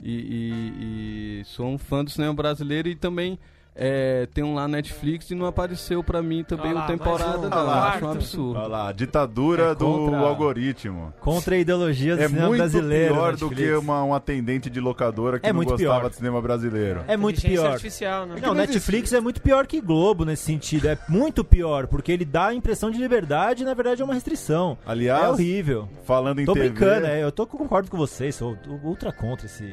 E, 0.02 0.12
e- 0.12 1.40
e 1.40 1.44
sou 1.44 1.66
um 1.66 1.76
fã 1.76 2.04
do 2.04 2.10
cinema 2.10 2.32
brasileiro 2.32 2.88
e 2.88 2.94
também 2.94 3.36
é, 3.80 4.26
tem 4.34 4.42
um 4.42 4.54
lá 4.54 4.62
na 4.62 4.78
Netflix 4.78 5.30
e 5.30 5.34
não 5.36 5.46
apareceu 5.46 6.02
pra 6.02 6.20
mim 6.20 6.42
também 6.42 6.72
o 6.74 6.82
temporada, 6.82 7.38
um. 7.46 7.48
não. 7.48 7.56
Olha 7.58 7.62
lá. 7.62 7.88
Acho 7.94 8.04
um 8.04 8.10
absurdo. 8.10 8.58
Olha 8.58 8.66
lá, 8.68 8.92
ditadura 8.92 9.62
É 9.70 9.74
do 9.74 9.84
contra- 9.86 10.18
algoritmo. 10.18 11.14
Contra 11.20 11.54
a 11.54 11.58
ideologia 11.58 12.16
do 12.16 12.22
É 12.22 12.26
cinema 12.28 12.48
muito 12.48 12.58
brasileiro. 12.58 13.14
pior 13.14 13.36
do 13.36 13.50
que 13.50 13.72
uma, 13.74 14.02
um 14.04 14.12
atendente 14.12 14.68
de 14.68 14.80
locadora 14.80 15.38
que 15.38 15.46
É 15.46 15.50
não 15.50 15.56
muito 15.56 15.70
gostava 15.70 16.00
pior. 16.00 16.10
de 16.10 16.16
cinema 16.16 16.42
brasileiro. 16.42 17.04
É 17.06 17.16
muito 17.16 17.40
pior. 17.40 17.70
artificial, 17.70 18.26
né? 18.26 18.36
Não, 18.42 18.52
Netflix 18.54 19.12
é 19.12 19.20
muito 19.20 19.40
pior 19.40 19.66
que 19.66 19.80
Globo 19.80 20.24
nesse 20.24 20.42
sentido. 20.42 20.88
É 20.88 20.98
muito 21.08 21.44
pior, 21.44 21.86
porque 21.86 22.10
ele 22.10 22.24
dá 22.24 22.48
a 22.48 22.54
impressão 22.54 22.90
de 22.90 22.98
liberdade 22.98 23.62
e 23.62 23.64
na 23.64 23.74
verdade 23.74 24.02
é 24.02 24.04
uma 24.04 24.14
restrição. 24.14 24.76
Aliás, 24.84 25.24
é 25.24 25.28
horrível. 25.28 25.88
falando 26.04 26.40
em 26.40 26.44
Tô 26.44 26.52
TV, 26.52 26.68
brincando, 26.70 27.06
é, 27.06 27.22
eu 27.22 27.30
tô 27.30 27.46
concordo 27.46 27.90
com 27.90 27.96
vocês, 27.96 28.34
sou 28.34 28.56
ultra 28.82 29.12
contra 29.12 29.46
esse. 29.46 29.72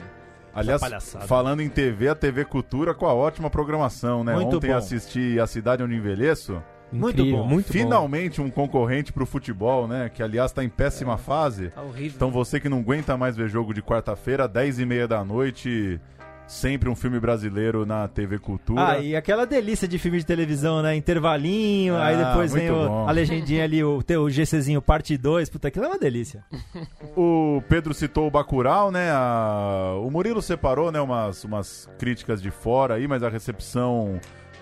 Aliás, 0.55 0.81
falando 1.27 1.61
em 1.61 1.69
TV, 1.69 2.07
a 2.07 2.15
TV 2.15 2.45
Cultura 2.45 2.93
com 2.93 3.05
a 3.05 3.13
ótima 3.13 3.49
programação, 3.49 4.23
né? 4.23 4.33
Muito 4.33 4.55
Ontem 4.55 4.69
bom. 4.69 4.77
assisti 4.77 5.37
A 5.39 5.45
Cidade 5.45 5.83
Onde 5.83 5.95
Envelheço. 5.95 6.63
Muito 6.91 7.19
Incrível, 7.19 7.41
bom. 7.41 7.47
muito 7.47 7.67
bom. 7.67 7.73
Finalmente 7.73 8.41
um 8.41 8.49
concorrente 8.49 9.11
pro 9.11 9.25
futebol, 9.25 9.87
né? 9.87 10.09
Que 10.09 10.23
aliás 10.23 10.51
tá 10.53 10.63
em 10.63 10.69
péssima 10.69 11.17
fase. 11.17 11.69
Tá 11.71 11.81
horrível. 11.81 12.13
Então 12.15 12.31
você 12.31 12.59
que 12.59 12.69
não 12.69 12.79
aguenta 12.79 13.17
mais 13.17 13.35
ver 13.35 13.49
jogo 13.49 13.73
de 13.73 13.81
quarta-feira, 13.81 14.47
10 14.47 14.79
e 14.79 14.85
meia 14.85 15.07
da 15.07 15.23
noite, 15.23 15.99
sempre 16.47 16.87
um 16.89 16.95
filme 16.95 17.19
brasileiro 17.19 17.85
na 17.85 18.07
TV 18.07 18.37
Cultura. 18.39 18.87
Ah, 18.87 18.99
e 18.99 19.15
aquela 19.15 19.45
delícia 19.45 19.87
de 19.87 19.97
filme 19.97 20.19
de 20.19 20.25
televisão, 20.25 20.81
né? 20.81 20.95
Intervalinho, 20.95 21.95
aí 21.97 22.15
Ah, 22.15 22.29
depois 22.29 22.53
vem 22.53 22.69
o- 22.69 23.07
a 23.07 23.11
legendinha 23.11 23.63
ali, 23.63 23.83
o, 23.83 24.03
teu- 24.03 24.29
GCzinho 24.29 24.81
parte 24.81 25.17
2. 25.17 25.49
Puta, 25.49 25.67
aquilo 25.69 25.85
é 25.85 25.87
uma 25.89 25.99
delícia. 25.99 26.43
O 27.17 27.63
Pedro 27.69 27.93
citou 27.93 28.27
o 28.27 28.31
Bacurau, 28.31 28.91
né? 28.91 29.09
A- 29.11 29.93
O 30.01 30.11
Murilo 30.11 30.41
separou, 30.41 30.91
né? 30.91 30.99
Umas, 30.99 31.43
umas 31.45 31.89
críticas 31.97 32.41
de 32.41 32.51
fora 32.51 32.95
aí, 32.95 33.07
mas 33.07 33.23
a 33.23 33.29
recepção 33.29 34.19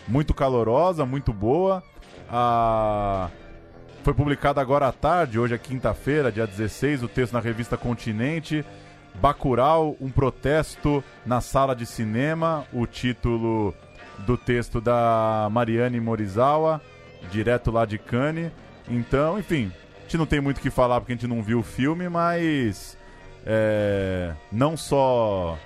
muito 0.07 0.33
calorosa, 0.33 1.05
muito 1.05 1.33
boa. 1.33 1.81
A... 2.29 3.29
Foi 4.03 4.13
publicado 4.13 4.59
agora 4.59 4.87
à 4.87 4.91
tarde, 4.91 5.39
hoje 5.39 5.53
é 5.53 5.57
quinta-feira, 5.57 6.31
dia 6.31 6.45
16, 6.45 7.03
o 7.03 7.07
texto 7.07 7.33
na 7.33 7.39
revista 7.39 7.77
Continente. 7.77 8.63
Bacurau, 9.15 9.95
um 9.99 10.09
protesto 10.09 11.03
na 11.25 11.41
sala 11.41 11.75
de 11.75 11.85
cinema. 11.85 12.65
O 12.73 12.85
título 12.85 13.73
do 14.19 14.37
texto 14.37 14.79
da 14.79 15.47
Mariane 15.51 15.99
Morizawa, 15.99 16.81
direto 17.31 17.71
lá 17.71 17.85
de 17.85 17.97
Cannes. 17.97 18.51
Então, 18.87 19.39
enfim, 19.39 19.71
a 19.97 20.01
gente 20.01 20.17
não 20.17 20.25
tem 20.25 20.41
muito 20.41 20.57
o 20.57 20.61
que 20.61 20.69
falar 20.69 20.99
porque 20.99 21.13
a 21.13 21.15
gente 21.15 21.27
não 21.27 21.41
viu 21.41 21.59
o 21.59 21.63
filme, 21.63 22.09
mas 22.09 22.97
é, 23.45 24.33
não 24.51 24.75
só 24.75 25.57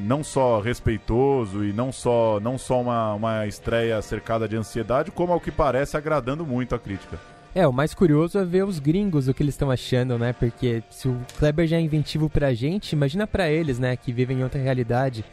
não 0.00 0.24
só 0.24 0.60
respeitoso 0.60 1.64
e 1.64 1.72
não 1.72 1.92
só 1.92 2.40
não 2.40 2.58
só 2.58 2.80
uma, 2.80 3.14
uma 3.14 3.46
estreia 3.46 4.02
cercada 4.02 4.48
de 4.48 4.56
ansiedade, 4.56 5.12
como 5.12 5.32
ao 5.32 5.40
que 5.40 5.52
parece 5.52 5.96
agradando 5.96 6.44
muito 6.44 6.74
a 6.74 6.78
crítica. 6.78 7.18
É, 7.56 7.66
o 7.66 7.72
mais 7.72 7.94
curioso 7.94 8.38
é 8.38 8.44
ver 8.44 8.66
os 8.66 8.78
gringos 8.78 9.28
o 9.28 9.32
que 9.32 9.42
eles 9.42 9.54
estão 9.54 9.70
achando, 9.70 10.18
né? 10.18 10.34
Porque 10.34 10.82
se 10.90 11.08
o 11.08 11.18
Kleber 11.38 11.66
já 11.66 11.78
é 11.78 11.80
inventivo 11.80 12.28
pra 12.28 12.52
gente, 12.52 12.92
imagina 12.92 13.26
pra 13.26 13.48
eles, 13.48 13.78
né? 13.78 13.96
Que 13.96 14.12
vivem 14.12 14.40
em 14.40 14.42
outra 14.42 14.60
realidade. 14.60 15.24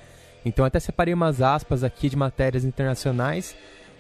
Então 0.45 0.63
até 0.63 0.79
separei 0.79 1.13
umas 1.13 1.41
aspas 1.41 1.83
aqui 1.83 2.07
de 2.07 2.15
matérias 2.15 2.63
internacionais. 2.63 3.53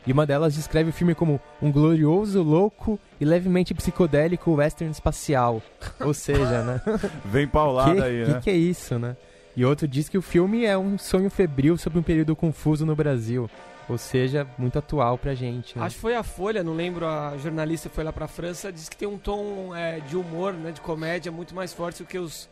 E 0.07 0.11
uma 0.13 0.25
delas 0.25 0.53
descreve 0.53 0.91
o 0.91 0.93
filme 0.93 1.13
como 1.13 1.37
um 1.61 1.69
glorioso, 1.69 2.41
louco 2.41 2.97
e 3.19 3.25
levemente 3.25 3.73
psicodélico 3.73 4.53
western 4.53 4.89
espacial. 4.89 5.61
Ou 5.99 6.13
seja, 6.13 6.63
né? 6.63 6.81
Vem 7.25 7.45
paulada 7.45 7.93
que, 7.93 8.01
aí, 8.01 8.23
que 8.23 8.31
né? 8.31 8.41
que 8.41 8.49
é 8.49 8.55
isso, 8.55 8.97
né? 8.97 9.17
E 9.53 9.65
outro 9.65 9.85
diz 9.85 10.07
que 10.07 10.17
o 10.17 10.21
filme 10.21 10.63
é 10.63 10.77
um 10.77 10.97
sonho 10.97 11.29
febril 11.29 11.75
sobre 11.75 11.99
um 11.99 12.03
período 12.03 12.37
confuso 12.37 12.85
no 12.85 12.95
Brasil. 12.95 13.49
Ou 13.89 13.97
seja, 13.97 14.47
muito 14.57 14.79
atual 14.79 15.17
pra 15.17 15.33
gente. 15.35 15.77
Né? 15.77 15.85
Acho 15.85 15.95
que 15.95 16.01
foi 16.01 16.15
a 16.15 16.23
Folha, 16.23 16.63
não 16.63 16.73
lembro, 16.73 17.05
a 17.05 17.35
jornalista 17.37 17.89
foi 17.89 18.03
lá 18.03 18.13
pra 18.13 18.27
França, 18.27 18.71
disse 18.71 18.89
que 18.89 18.95
tem 18.97 19.07
um 19.07 19.17
tom 19.17 19.75
é, 19.75 19.99
de 19.99 20.15
humor, 20.15 20.53
né, 20.53 20.71
de 20.71 20.79
comédia 20.81 21.31
muito 21.31 21.53
mais 21.53 21.73
forte 21.73 22.01
do 22.03 22.07
que 22.07 22.17
os 22.17 22.49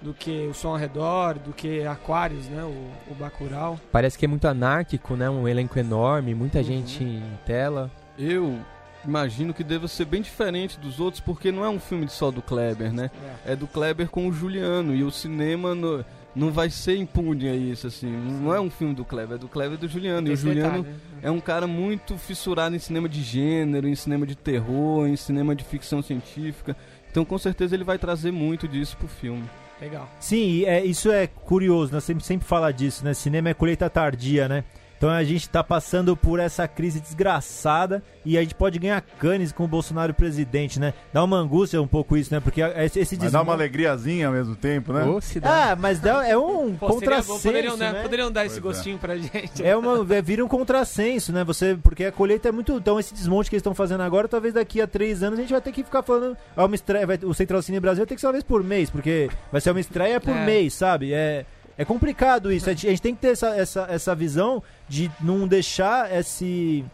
do 0.00 0.14
que 0.14 0.46
o 0.46 0.54
som 0.54 0.68
ao 0.68 0.76
redor, 0.76 1.34
do 1.40 1.52
que 1.52 1.84
Aquários, 1.84 2.46
né, 2.46 2.62
o, 2.62 3.10
o 3.10 3.14
Bacurau. 3.16 3.80
Parece 3.90 4.16
que 4.16 4.24
é 4.24 4.28
muito 4.28 4.46
anárquico, 4.46 5.16
né? 5.16 5.28
Um 5.28 5.48
elenco 5.48 5.76
enorme, 5.76 6.36
muita 6.36 6.58
Uhum. 6.58 6.64
gente 6.64 7.02
em 7.02 7.38
tela. 7.44 7.90
Eu 8.16 8.60
imagino 9.04 9.52
que 9.52 9.64
deva 9.64 9.88
ser 9.88 10.04
bem 10.04 10.22
diferente 10.22 10.78
dos 10.78 11.00
outros, 11.00 11.20
porque 11.20 11.50
não 11.50 11.64
é 11.64 11.68
um 11.68 11.80
filme 11.80 12.08
só 12.08 12.30
do 12.30 12.40
Kleber, 12.40 12.92
né? 12.92 13.10
É 13.44 13.56
do 13.56 13.66
Kleber 13.66 14.08
com 14.08 14.28
o 14.28 14.32
Juliano, 14.32 14.94
e 14.94 15.02
o 15.02 15.10
cinema 15.10 15.74
no- 15.74 16.04
não 16.34 16.52
vai 16.52 16.70
ser 16.70 16.96
impune 16.96 17.48
a 17.48 17.54
isso, 17.54 17.86
assim. 17.86 18.10
Não 18.10 18.54
é 18.54 18.60
um 18.60 18.70
filme 18.70 18.94
do 18.94 19.04
Kleber, 19.04 19.36
é 19.36 19.38
do 19.38 19.48
Kleber 19.48 19.74
e 19.74 19.80
do 19.80 19.88
Juliano. 19.88 20.28
E 20.28 20.32
o 20.32 20.36
Juliano 20.36 20.82
detalhe, 20.82 20.94
né? 20.94 21.20
é 21.22 21.30
um 21.30 21.40
cara 21.40 21.66
muito 21.66 22.16
fissurado 22.16 22.76
em 22.76 22.78
cinema 22.78 23.08
de 23.08 23.22
gênero, 23.22 23.88
em 23.88 23.94
cinema 23.94 24.26
de 24.26 24.36
terror, 24.36 25.06
em 25.06 25.16
cinema 25.16 25.54
de 25.54 25.64
ficção 25.64 26.02
científica. 26.02 26.76
Então, 27.10 27.24
com 27.24 27.38
certeza, 27.38 27.74
ele 27.74 27.84
vai 27.84 27.98
trazer 27.98 28.30
muito 28.30 28.68
disso 28.68 28.96
pro 28.96 29.08
filme. 29.08 29.44
Legal. 29.80 30.08
Sim, 30.18 30.44
e 30.50 30.64
é, 30.64 30.84
isso 30.84 31.10
é 31.10 31.26
curioso, 31.26 31.92
nós 31.92 32.04
sempre, 32.04 32.24
sempre 32.24 32.46
fala 32.46 32.72
disso, 32.72 33.04
né? 33.04 33.14
Cinema 33.14 33.48
é 33.50 33.54
colheita 33.54 33.88
tardia, 33.88 34.48
né? 34.48 34.64
Então 34.98 35.08
a 35.10 35.22
gente 35.22 35.48
tá 35.48 35.62
passando 35.62 36.16
por 36.16 36.40
essa 36.40 36.66
crise 36.66 37.00
desgraçada 37.00 38.02
e 38.24 38.36
a 38.36 38.42
gente 38.42 38.54
pode 38.54 38.78
ganhar 38.80 39.00
canes 39.00 39.52
com 39.52 39.64
o 39.64 39.68
Bolsonaro 39.68 40.12
presidente, 40.12 40.80
né? 40.80 40.92
Dá 41.12 41.22
uma 41.22 41.36
angústia 41.36 41.80
um 41.80 41.86
pouco 41.86 42.16
isso, 42.16 42.34
né? 42.34 42.40
Porque 42.40 42.60
esse, 42.60 42.98
esse 42.98 43.16
Mas 43.16 43.30
dá 43.32 43.38
uma 43.38 43.44
desmonte- 43.44 43.62
alegriazinha 43.62 44.26
ao 44.26 44.32
mesmo 44.32 44.56
tempo, 44.56 44.92
né? 44.92 45.04
Dá. 45.40 45.70
Ah, 45.72 45.76
mas 45.76 46.00
dá, 46.00 46.26
é 46.26 46.36
um 46.36 46.74
Pô, 46.74 46.88
contrassenso, 46.88 47.40
poderiam, 47.42 47.76
né, 47.76 47.92
né? 47.92 48.02
poderiam 48.02 48.30
dar 48.32 48.44
esse 48.44 48.60
Pois 48.60 48.74
é. 48.74 48.76
gostinho 48.78 48.98
pra 48.98 49.16
gente. 49.16 49.64
É 49.64 49.76
uma, 49.76 50.04
é, 50.14 50.20
vira 50.20 50.44
um 50.44 50.48
contrassenso, 50.48 51.32
né? 51.32 51.44
Você, 51.44 51.78
porque 51.82 52.04
a 52.04 52.12
colheita 52.12 52.48
é 52.48 52.52
muito. 52.52 52.72
Então, 52.72 52.98
esse 52.98 53.14
desmonte 53.14 53.48
que 53.48 53.54
eles 53.54 53.60
estão 53.60 53.74
fazendo 53.76 54.02
agora, 54.02 54.26
talvez 54.26 54.52
daqui 54.54 54.80
a 54.80 54.86
três 54.88 55.22
anos 55.22 55.38
a 55.38 55.42
gente 55.42 55.52
vai 55.52 55.60
ter 55.60 55.70
que 55.70 55.84
ficar 55.84 56.02
falando. 56.02 56.36
Ah, 56.56 56.64
uma 56.64 56.74
estreia, 56.74 57.06
vai- 57.06 57.18
o 57.22 57.32
Central 57.32 57.62
Cine 57.62 57.78
Brasil 57.78 58.00
vai 58.02 58.06
ter 58.08 58.14
que 58.16 58.20
ser 58.20 58.26
uma 58.26 58.32
vez 58.32 58.42
por 58.44 58.64
mês, 58.64 58.90
porque 58.90 59.30
vai 59.52 59.60
ser 59.60 59.70
uma 59.70 59.80
estreia 59.80 60.20
por 60.20 60.34
É. 60.34 60.44
mês, 60.44 60.74
sabe? 60.74 61.12
É, 61.14 61.46
é 61.78 61.84
complicado 61.84 62.52
isso. 62.52 62.68
A 62.68 62.72
gente, 62.74 62.88
a 62.88 62.98
tem 62.98 63.14
que 63.14 63.20
ter 63.20 63.28
essa, 63.28 63.54
essa, 63.56 63.86
essa 63.88 64.14
visão 64.14 64.62
de 64.88 65.10
não 65.20 65.46
deixar 65.48 66.12
esse. 66.14 66.84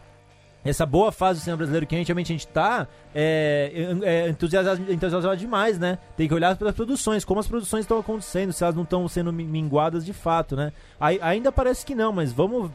Essa 0.63 0.83
boa 0.83 1.11
fase 1.11 1.39
do 1.39 1.43
cinema 1.43 1.57
brasileiro 1.57 1.85
que 1.85 1.93
realmente 1.95 2.31
a 2.31 2.35
gente 2.35 2.47
tá 2.47 2.87
é, 3.13 3.71
é, 4.01 4.29
entusiasmado, 4.29 4.91
entusiasmado 4.91 5.37
demais, 5.37 5.77
né? 5.77 5.99
Tem 6.17 6.27
que 6.27 6.33
olhar 6.33 6.55
para 6.55 6.69
as 6.69 6.75
produções, 6.75 7.23
como 7.23 7.39
as 7.39 7.47
produções 7.47 7.81
estão 7.81 7.99
acontecendo, 7.99 8.51
se 8.51 8.63
elas 8.63 8.75
não 8.75 8.81
estão 8.81 9.07
sendo 9.07 9.31
mi- 9.31 9.43
minguadas 9.43 10.03
de 10.03 10.11
fato, 10.11 10.55
né? 10.55 10.71
Ai- 10.99 11.19
ainda 11.21 11.51
parece 11.51 11.85
que 11.85 11.93
não, 11.93 12.11
mas 12.11 12.31
vamos. 12.33 12.71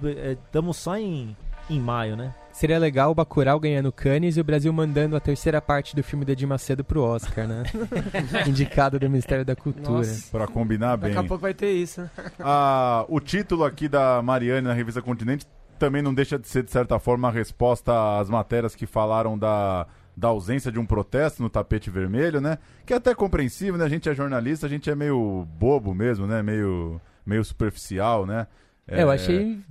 Estamos 0.46 0.76
só 0.76 0.96
em, 0.96 1.36
em 1.68 1.80
maio, 1.80 2.16
né? 2.16 2.32
Seria 2.60 2.78
legal 2.78 3.10
o 3.10 3.14
Bacurau 3.14 3.58
ganhando 3.58 3.90
Cannes 3.90 4.36
e 4.36 4.40
o 4.42 4.44
Brasil 4.44 4.70
mandando 4.70 5.16
a 5.16 5.20
terceira 5.20 5.62
parte 5.62 5.96
do 5.96 6.02
filme 6.02 6.26
do 6.26 6.32
Edir 6.32 6.46
Macedo 6.46 6.84
pro 6.84 7.00
Oscar, 7.00 7.48
né? 7.48 7.62
Indicado 8.46 8.98
do 8.98 9.08
Ministério 9.08 9.46
da 9.46 9.56
Cultura. 9.56 10.06
Pra 10.30 10.46
combinar 10.46 10.98
bem. 10.98 11.08
daqui 11.08 11.24
a 11.24 11.26
pouco 11.26 11.40
vai 11.40 11.54
ter 11.54 11.70
isso. 11.70 12.02
né? 12.02 12.10
Ah, 12.38 13.06
o 13.08 13.18
título 13.18 13.64
aqui 13.64 13.88
da 13.88 14.20
Mariane 14.20 14.68
na 14.68 14.74
revista 14.74 15.00
Continente 15.00 15.46
também 15.78 16.02
não 16.02 16.12
deixa 16.12 16.38
de 16.38 16.46
ser, 16.46 16.62
de 16.62 16.70
certa 16.70 16.98
forma, 16.98 17.28
a 17.28 17.30
resposta 17.30 18.18
às 18.18 18.28
matérias 18.28 18.74
que 18.74 18.84
falaram 18.84 19.38
da, 19.38 19.86
da 20.14 20.28
ausência 20.28 20.70
de 20.70 20.78
um 20.78 20.84
protesto 20.84 21.42
no 21.42 21.48
tapete 21.48 21.88
vermelho, 21.88 22.42
né? 22.42 22.58
Que 22.84 22.92
é 22.92 22.96
até 22.98 23.14
compreensível, 23.14 23.78
né? 23.78 23.86
A 23.86 23.88
gente 23.88 24.06
é 24.06 24.14
jornalista, 24.14 24.66
a 24.66 24.68
gente 24.68 24.90
é 24.90 24.94
meio 24.94 25.48
bobo 25.58 25.94
mesmo, 25.94 26.26
né? 26.26 26.42
Meio, 26.42 27.00
meio 27.24 27.42
superficial, 27.42 28.26
né? 28.26 28.46
É, 28.90 29.02
eu 29.02 29.10
achei. 29.10 29.58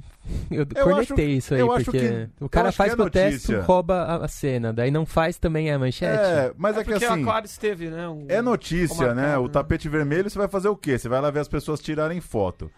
Eu, 0.52 0.60
Eu 0.76 0.84
cornetei 0.84 1.26
acho- 1.26 1.38
isso 1.38 1.54
aí, 1.56 1.60
eu 1.60 1.72
acho 1.72 1.86
porque 1.86 2.00
que- 2.00 2.30
o 2.40 2.48
cara 2.48 2.72
faz 2.72 2.92
que 2.94 2.94
é 2.94 2.96
protesto, 3.04 3.52
notícia. 3.52 3.62
rouba 3.66 3.96
a, 4.04 4.26
a 4.26 4.28
cena, 4.28 4.72
daí 4.72 4.92
não 4.92 5.04
faz 5.04 5.40
também 5.40 5.72
a 5.72 5.80
manchete. 5.80 6.22
É, 6.24 6.54
mas 6.56 6.78
é, 6.78 6.82
É 6.82 6.84
que 6.84 6.92
porque 6.92 7.04
assim. 7.06 7.24
o 7.24 7.28
Aquários 7.28 7.58
teve, 7.58 7.90
né? 7.90 8.08
um- 8.08 8.26
É 8.30 8.40
notícia, 8.40 9.08
Uma 9.08 9.16
né? 9.16 9.38
O 9.40 9.46
né? 9.46 9.50
tapete 9.50 9.90
vermelho 9.90 10.30
você 10.30 10.38
vai 10.38 10.48
fazer 10.48 10.68
o 10.68 10.76
quê? 10.76 11.00
Você 11.00 11.10
vai 11.10 11.20
lá 11.20 11.32
ver 11.32 11.40
as 11.40 11.48
pessoas 11.48 11.80
tirarem 11.80 12.22
foto. 12.22 12.70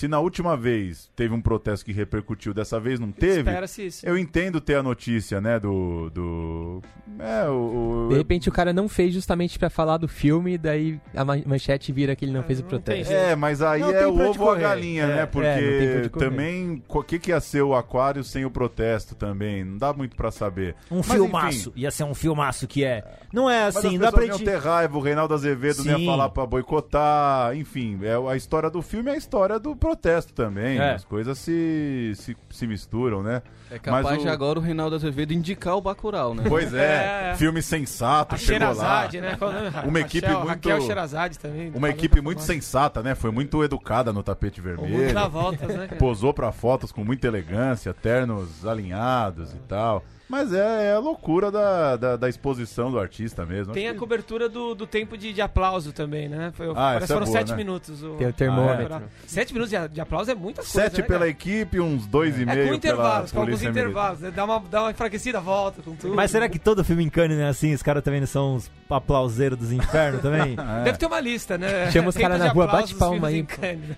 Se 0.00 0.08
na 0.08 0.18
última 0.18 0.56
vez 0.56 1.10
teve 1.14 1.34
um 1.34 1.42
protesto 1.42 1.84
que 1.84 1.92
repercutiu, 1.92 2.54
dessa 2.54 2.80
vez 2.80 2.98
não 2.98 3.12
teve, 3.12 3.40
Espera-se 3.40 3.86
isso. 3.86 4.06
eu 4.06 4.16
entendo 4.16 4.58
ter 4.58 4.76
a 4.76 4.82
notícia, 4.82 5.42
né? 5.42 5.60
Do. 5.60 6.08
do 6.08 6.82
é, 7.18 7.46
o. 7.50 8.06
o- 8.06 8.08
De 8.08 8.14
repente 8.16 8.48
o 8.48 8.52
cara 8.52 8.72
não 8.72 8.88
fez 8.88 9.12
justamente 9.12 9.58
pra 9.58 9.68
falar 9.68 9.98
do 9.98 10.08
filme, 10.08 10.56
daí 10.56 10.98
a 11.14 11.22
ma- 11.22 11.36
manchete 11.44 11.92
vira 11.92 12.16
que 12.16 12.24
ele 12.24 12.32
não 12.32 12.40
É, 12.40 12.44
fez 12.44 12.60
o 12.60 12.64
protesto. 12.64 13.12
É, 13.12 13.36
mas 13.36 13.60
aí 13.60 13.82
Não 13.82 13.90
é 13.92 14.06
o 14.06 14.18
ovo 14.30 14.44
ou 14.44 14.50
a 14.52 14.56
galinha, 14.56 15.02
É, 15.04 15.06
né? 15.06 15.20
é, 15.20 15.26
Porque 15.26 16.08
também. 16.18 16.82
O 16.88 17.02
que, 17.02 17.18
que 17.18 17.30
ia 17.30 17.38
ser 17.40 17.60
o 17.60 17.74
Aquário 17.74 18.24
sem 18.24 18.46
o 18.46 18.50
protesto 18.50 19.14
também? 19.14 19.64
Não 19.66 19.76
dá 19.76 19.92
muito 19.92 20.16
pra 20.16 20.30
saber. 20.30 20.76
Um 20.90 20.96
Mas, 20.98 21.08
filmaço. 21.08 21.72
Ia 21.76 21.90
ser 21.90 22.04
um 22.04 22.14
filmaço 22.14 22.66
que 22.66 22.82
é. 22.82 23.04
Não 23.30 23.50
é 23.50 23.64
Mas 23.66 23.76
assim, 23.76 23.96
as 23.96 24.00
dá 24.00 24.10
pra 24.10 24.24
gente. 24.24 24.44
ter 24.44 24.56
raiva, 24.56 24.96
o 24.96 25.00
Reinaldo 25.02 25.34
Azevedo 25.34 25.84
não 25.84 25.94
Sim. 25.98 26.00
ia 26.04 26.10
falar 26.10 26.30
pra 26.30 26.46
boicotar, 26.46 27.54
enfim, 27.54 27.98
é, 28.02 28.14
a 28.32 28.34
história 28.34 28.70
do 28.70 28.80
filme 28.80 29.10
é 29.10 29.14
a 29.14 29.16
história 29.18 29.58
do 29.58 29.76
protesto 29.76 29.89
também, 30.34 30.78
É. 30.78 30.92
as 30.94 31.04
coisas 31.04 31.38
se, 31.38 32.12
se, 32.16 32.36
se 32.50 32.66
misturam, 32.66 33.22
né? 33.22 33.42
É 33.70 33.78
capaz 33.78 34.04
Mas 34.04 34.18
o- 34.18 34.22
de 34.22 34.28
agora 34.28 34.58
o 34.58 34.62
Reinaldo 34.62 34.96
Azevedo 34.96 35.32
indicar 35.32 35.76
o 35.76 35.80
Bacurau, 35.80 36.34
né? 36.34 36.44
Pois 36.48 36.72
é, 36.74 37.30
É. 37.32 37.34
filme 37.36 37.62
sensato, 37.62 38.34
A 38.34 38.38
chegou 38.38 38.72
lá. 38.74 39.08
Né? 39.12 39.38
Uma 39.84 39.98
Ra- 40.00 40.06
equipe 40.06 40.26
muito- 40.28 40.46
Raquel 40.48 40.80
Sherazade 40.82 41.38
também. 41.38 41.70
Uma 41.74 41.88
equipe 41.88 42.20
muito 42.20 42.38
famosa. 42.38 42.52
sensata, 42.54 43.02
né? 43.02 43.14
Foi 43.14 43.30
muito 43.30 43.62
educada 43.62 44.12
no 44.12 44.22
tapete 44.22 44.60
vermelho. 44.60 45.12
voltas, 45.28 45.68
né? 45.68 45.86
Posou 45.98 46.34
pra 46.34 46.50
fotos 46.52 46.90
com 46.90 47.04
muita 47.04 47.26
elegância, 47.28 47.94
ternos 47.94 48.66
alinhados 48.66 49.52
e 49.54 49.58
tal. 49.68 50.04
Mas 50.30 50.52
é, 50.52 50.90
é 50.90 50.92
a 50.92 50.98
loucura 51.00 51.50
da, 51.50 51.96
da, 51.96 52.16
da 52.16 52.28
exposição 52.28 52.88
do 52.90 53.00
artista 53.00 53.44
mesmo. 53.44 53.72
Tem 53.72 53.88
a 53.88 53.92
que- 53.92 53.98
cobertura 53.98 54.48
do, 54.48 54.76
do 54.76 54.86
tempo 54.86 55.18
de, 55.18 55.32
de 55.32 55.42
aplauso 55.42 55.92
também, 55.92 56.28
né? 56.28 56.52
Foi, 56.54 56.70
Ah, 56.70 56.74
parece 56.74 57.04
é 57.12 57.14
foram 57.16 57.26
boa, 57.26 57.36
sete 57.38 57.50
né? 57.50 57.56
minutos. 57.56 58.00
O, 58.04 58.10
Tem 58.14 58.28
o 58.28 58.32
termômetro. 58.32 58.94
Ah, 58.94 59.02
Sete 59.26 59.52
minutos 59.52 59.70
de, 59.76 59.88
de 59.88 60.00
aplauso 60.00 60.30
é 60.30 60.34
muitas 60.36 60.66
coisas, 60.70 60.90
Sete 60.92 61.00
né, 61.00 61.06
pela 61.08 61.18
cara? 61.20 61.30
equipe, 61.30 61.80
uns 61.80 62.06
dois 62.06 62.38
e 62.38 62.42
É 62.42 62.46
meio 62.46 62.68
com 62.68 62.74
intervalos, 62.74 63.32
com 63.32 63.40
alguns 63.40 63.60
intervalos. 63.62 64.20
Né? 64.20 64.30
Dá, 64.30 64.44
uma, 64.44 64.60
dá 64.70 64.82
uma 64.82 64.90
enfraquecida, 64.92 65.40
volta 65.40 65.82
com 65.82 65.96
tudo. 65.96 66.14
Mas 66.14 66.30
será 66.30 66.48
que 66.48 66.60
todo 66.60 66.84
filme 66.84 67.02
em 67.04 67.08
Cannes 67.10 67.36
é 67.38 67.48
assim? 67.48 67.74
Os 67.74 67.82
caras 67.82 68.02
também 68.04 68.20
não 68.20 68.26
são 68.28 68.54
uns 68.54 68.70
aplauseiros 68.88 69.58
dos 69.58 69.72
infernos 69.72 70.22
também? 70.22 70.56
É. 70.80 70.84
Deve 70.84 70.98
ter 70.98 71.06
uma 71.06 71.18
lista, 71.20 71.58
né? 71.58 71.90
Chama 71.90 72.08
os 72.10 72.14
Lista 72.14 72.20
cara 72.28 72.38
de 72.40 72.46
na 72.46 72.52
rua, 72.52 72.66
bate 72.68 72.94
palma 72.94 73.28
aí, 73.28 73.42
Cannes. 73.42 73.96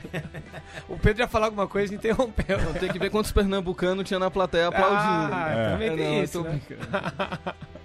o 0.89 0.97
Pedro 0.97 1.23
ia 1.23 1.29
falar 1.29 1.47
alguma 1.47 1.67
coisa 1.67 1.93
e 1.93 1.97
interrompeu. 1.97 2.59
Tem 2.81 2.89
que 2.91 2.99
ver 2.99 3.11
quantos 3.11 3.31
pernambucanos 3.33 4.07
tinha 4.07 4.19
na 4.19 4.31
plateia 4.31 4.69
aplaudindo. 4.69 5.35
Ah, 5.35 5.51
É. 5.51 5.71
também 5.73 5.89
É, 5.89 5.97
tem 5.97 6.22
tô 6.29 6.43
né? 6.43 6.61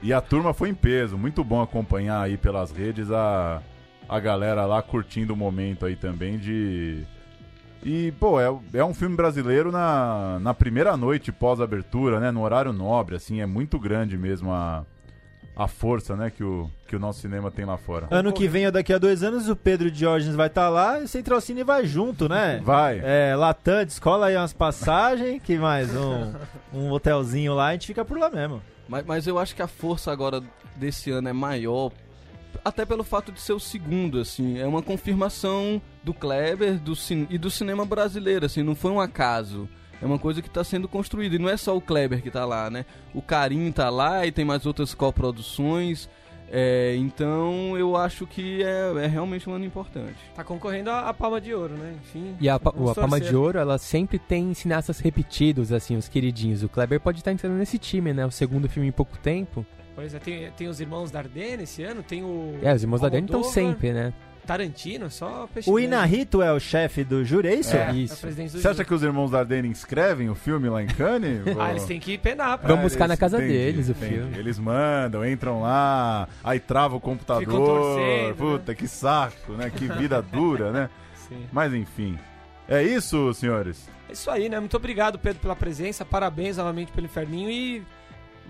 E 0.02 0.14
a 0.14 0.22
turma 0.22 0.54
foi 0.54 0.70
em 0.70 0.76
peso, 0.76 1.18
muito 1.18 1.44
bom 1.44 1.62
acompanhar 1.62 2.22
aí 2.22 2.38
pelas 2.38 2.72
redes 2.72 3.12
a, 3.12 3.62
a 4.08 4.20
galera 4.20 4.66
lá 4.66 4.82
curtindo 4.82 5.34
o 5.34 5.38
momento 5.38 5.86
aí 5.86 5.96
também 5.96 6.38
de 6.38 7.04
E, 7.84 8.12
pô, 8.20 8.40
é, 8.40 8.54
é 8.74 8.84
um 8.84 8.94
filme 8.94 9.16
brasileiro 9.16 9.72
na, 9.72 10.40
na 10.40 10.54
primeira 10.54 10.96
noite 10.96 11.32
pós-abertura, 11.32 12.20
né? 12.20 12.32
No 12.32 12.42
horário 12.42 12.72
nobre, 12.72 13.16
assim, 13.16 13.42
é 13.42 13.46
muito 13.46 13.80
grande 13.80 14.18
mesmo 14.18 14.52
a, 14.52 14.86
a 15.58 15.68
força, 15.68 16.16
né? 16.16 16.30
Que 16.30 16.44
o, 16.44 16.70
que 16.88 16.96
o 16.96 17.00
nosso 17.00 17.22
cinema 17.22 17.50
tem 17.50 17.66
lá 17.66 17.78
fora. 17.78 18.08
Ano 18.12 18.32
que 18.32 18.48
vem 18.48 18.68
ou 18.68 18.72
daqui 18.72 18.94
a 18.94 19.00
dois 19.00 19.24
anos 19.24 19.50
o 19.50 19.56
Pedro 19.56 19.90
Diógenes 19.90 20.36
vai 20.36 20.48
estar 20.48 20.70
lá 20.70 21.00
e 21.00 21.06
o 21.06 21.08
Central 21.08 21.42
Cine 21.42 21.64
vai 21.64 21.86
junto, 21.86 22.30
né? 22.30 22.62
Vai. 22.64 23.02
É, 23.04 23.36
Latam, 23.36 23.84
descola 23.84 24.28
aí 24.28 24.38
umas 24.38 24.54
passagens, 24.54 25.42
que 25.42 25.58
mais? 25.58 25.90
Um, 25.96 26.34
um 26.72 26.92
hotelzinho 26.92 27.56
lá, 27.56 27.70
a 27.70 27.72
gente 27.74 27.88
fica 27.88 28.06
por 28.06 28.20
lá 28.20 28.30
mesmo. 28.30 28.62
Mas, 28.88 29.06
mas 29.06 29.28
eu 29.28 29.40
acho 29.40 29.56
que 29.56 29.62
a 29.64 29.68
força 29.68 30.12
agora 30.12 30.44
desse 30.76 31.10
ano 31.10 31.28
é 31.28 31.34
maior, 31.34 31.92
até 32.64 32.86
pelo 32.86 33.04
fato 33.04 33.32
de 33.32 33.42
ser 33.42 33.54
o 33.54 33.60
segundo, 33.60 34.20
assim. 34.20 34.60
É 34.60 34.68
uma 34.68 34.84
confirmação 34.84 35.82
do 36.04 36.14
Kleber 36.14 36.80
do 36.80 36.94
e 37.30 37.38
do 37.38 37.50
cinema 37.50 37.84
brasileiro, 37.84 38.46
assim. 38.46 38.62
Não 38.62 38.76
foi 38.76 38.92
um 38.92 39.02
acaso. 39.02 39.68
É 40.02 40.06
uma 40.06 40.20
coisa 40.20 40.42
que 40.42 40.48
está 40.48 40.64
sendo 40.64 40.88
construída. 40.88 41.36
E 41.36 41.40
não 41.40 41.50
é 41.50 41.58
só 41.58 41.76
o 41.76 41.82
Kleber 41.82 42.22
que 42.22 42.30
tá 42.32 42.46
lá, 42.46 42.70
né? 42.70 42.86
O 43.14 43.22
Carim 43.22 43.72
tá 43.72 43.90
lá 43.90 44.26
e 44.26 44.32
tem 44.32 44.46
mais 44.46 44.66
outras 44.66 44.94
coproduções. 44.94 46.10
É, 46.50 46.96
então 46.98 47.78
eu 47.78 47.98
acho 47.98 48.26
que 48.26 48.64
é, 48.64 49.04
é 49.04 49.08
realmente 49.08 49.50
um 49.50 49.54
ano 49.54 49.66
importante. 49.66 50.16
Tá 50.34 50.44
concorrendo 50.46 50.90
a, 50.90 51.10
a 51.10 51.14
Palma 51.14 51.42
de 51.42 51.54
Ouro, 51.54 51.74
né? 51.76 51.94
Enfim. 52.02 52.38
E 52.40 52.48
a, 52.48 52.58
pa- 52.58 52.70
a 52.70 52.96
Palma 52.96 53.20
de 53.20 53.36
Ouro, 53.36 53.60
ela 53.60 53.78
sempre 53.78 54.18
tem 54.18 54.54
cineastas 54.54 55.00
repetidos, 55.00 55.74
assim, 55.74 55.98
os 55.98 56.08
queridinhos. 56.08 56.64
O 56.64 56.70
Kleber 56.70 57.02
pode 57.02 57.20
estar 57.20 57.34
entrando 57.34 57.56
nesse 57.58 57.78
time, 57.78 58.14
né? 58.14 58.26
O 58.26 58.32
segundo 58.32 58.70
filme 58.70 58.88
em 58.88 58.94
pouco 58.94 59.18
tempo. 59.18 59.66
Pois 59.94 60.14
é, 60.14 60.20
tem, 60.20 60.50
tem 60.52 60.68
os 60.68 60.80
irmãos 60.80 61.12
Dardenne 61.12 61.64
esse 61.64 61.84
ano, 61.84 62.02
tem 62.04 62.24
o. 62.24 62.58
É, 62.62 62.74
os 62.74 62.82
irmãos 62.84 63.02
da 63.02 63.10
Dani 63.10 63.26
estão 63.26 63.44
sempre, 63.44 63.92
né? 63.92 64.14
Tarantino, 64.48 65.12
só 65.12 65.48
peixe 65.54 65.70
O 65.70 65.74
grande. 65.74 65.88
Inarito 65.88 66.42
é 66.42 66.52
o 66.52 66.60
chefe 66.60 67.04
do 67.04 67.24
júri, 67.24 67.50
é 67.50 67.56
isso? 67.56 67.76
É, 67.76 67.92
Isso. 67.94 68.14
é 68.14 68.18
o 68.18 68.20
presidente 68.22 68.52
do 68.54 68.60
Você 68.62 68.68
acha 68.68 68.84
que 68.86 68.94
os 68.94 69.04
irmãos 69.04 69.30
Dardenne 69.32 69.70
escrevem 69.70 70.30
o 70.30 70.36
filme 70.36 70.70
lá 70.70 70.82
em 70.82 70.88
Cannes? 70.88 71.42
Ah, 71.60 71.72
eles 71.72 71.86
têm 71.86 72.00
que 72.00 72.18
penar. 72.18 72.58
pra- 72.58 72.68
Vamos 72.70 72.84
buscar 72.84 73.08
na 73.08 73.18
casa 73.18 73.38
entendi, 73.38 73.54
deles 73.54 73.88
o 73.90 73.92
entendi. 73.92 74.14
filme. 74.16 74.38
Eles 74.38 74.58
mandam, 74.58 75.26
entram 75.28 75.62
lá, 75.62 76.28
aí 76.44 76.60
trava 76.60 76.96
o 76.96 77.00
computador. 77.00 77.46
Torcendo, 77.46 78.36
Puta, 78.36 78.74
que 78.74 78.88
saco, 78.88 79.54
né? 79.54 79.70
Que 79.70 79.88
vida 79.88 80.22
dura, 80.22 80.72
né? 80.72 80.90
Sim. 81.28 81.46
Mas 81.52 81.74
enfim. 81.74 82.18
É 82.70 82.82
isso, 82.84 83.34
senhores? 83.34 83.90
É 84.10 84.14
isso 84.14 84.32
aí, 84.32 84.48
né? 84.50 84.60
Muito 84.60 84.78
obrigado, 84.78 85.20
Pedro, 85.20 85.42
pela 85.42 85.56
presença. 85.56 86.06
Parabéns 86.06 86.58
novamente 86.58 86.92
pelo 86.92 87.06
Inferninho 87.06 87.50
e 87.50 87.84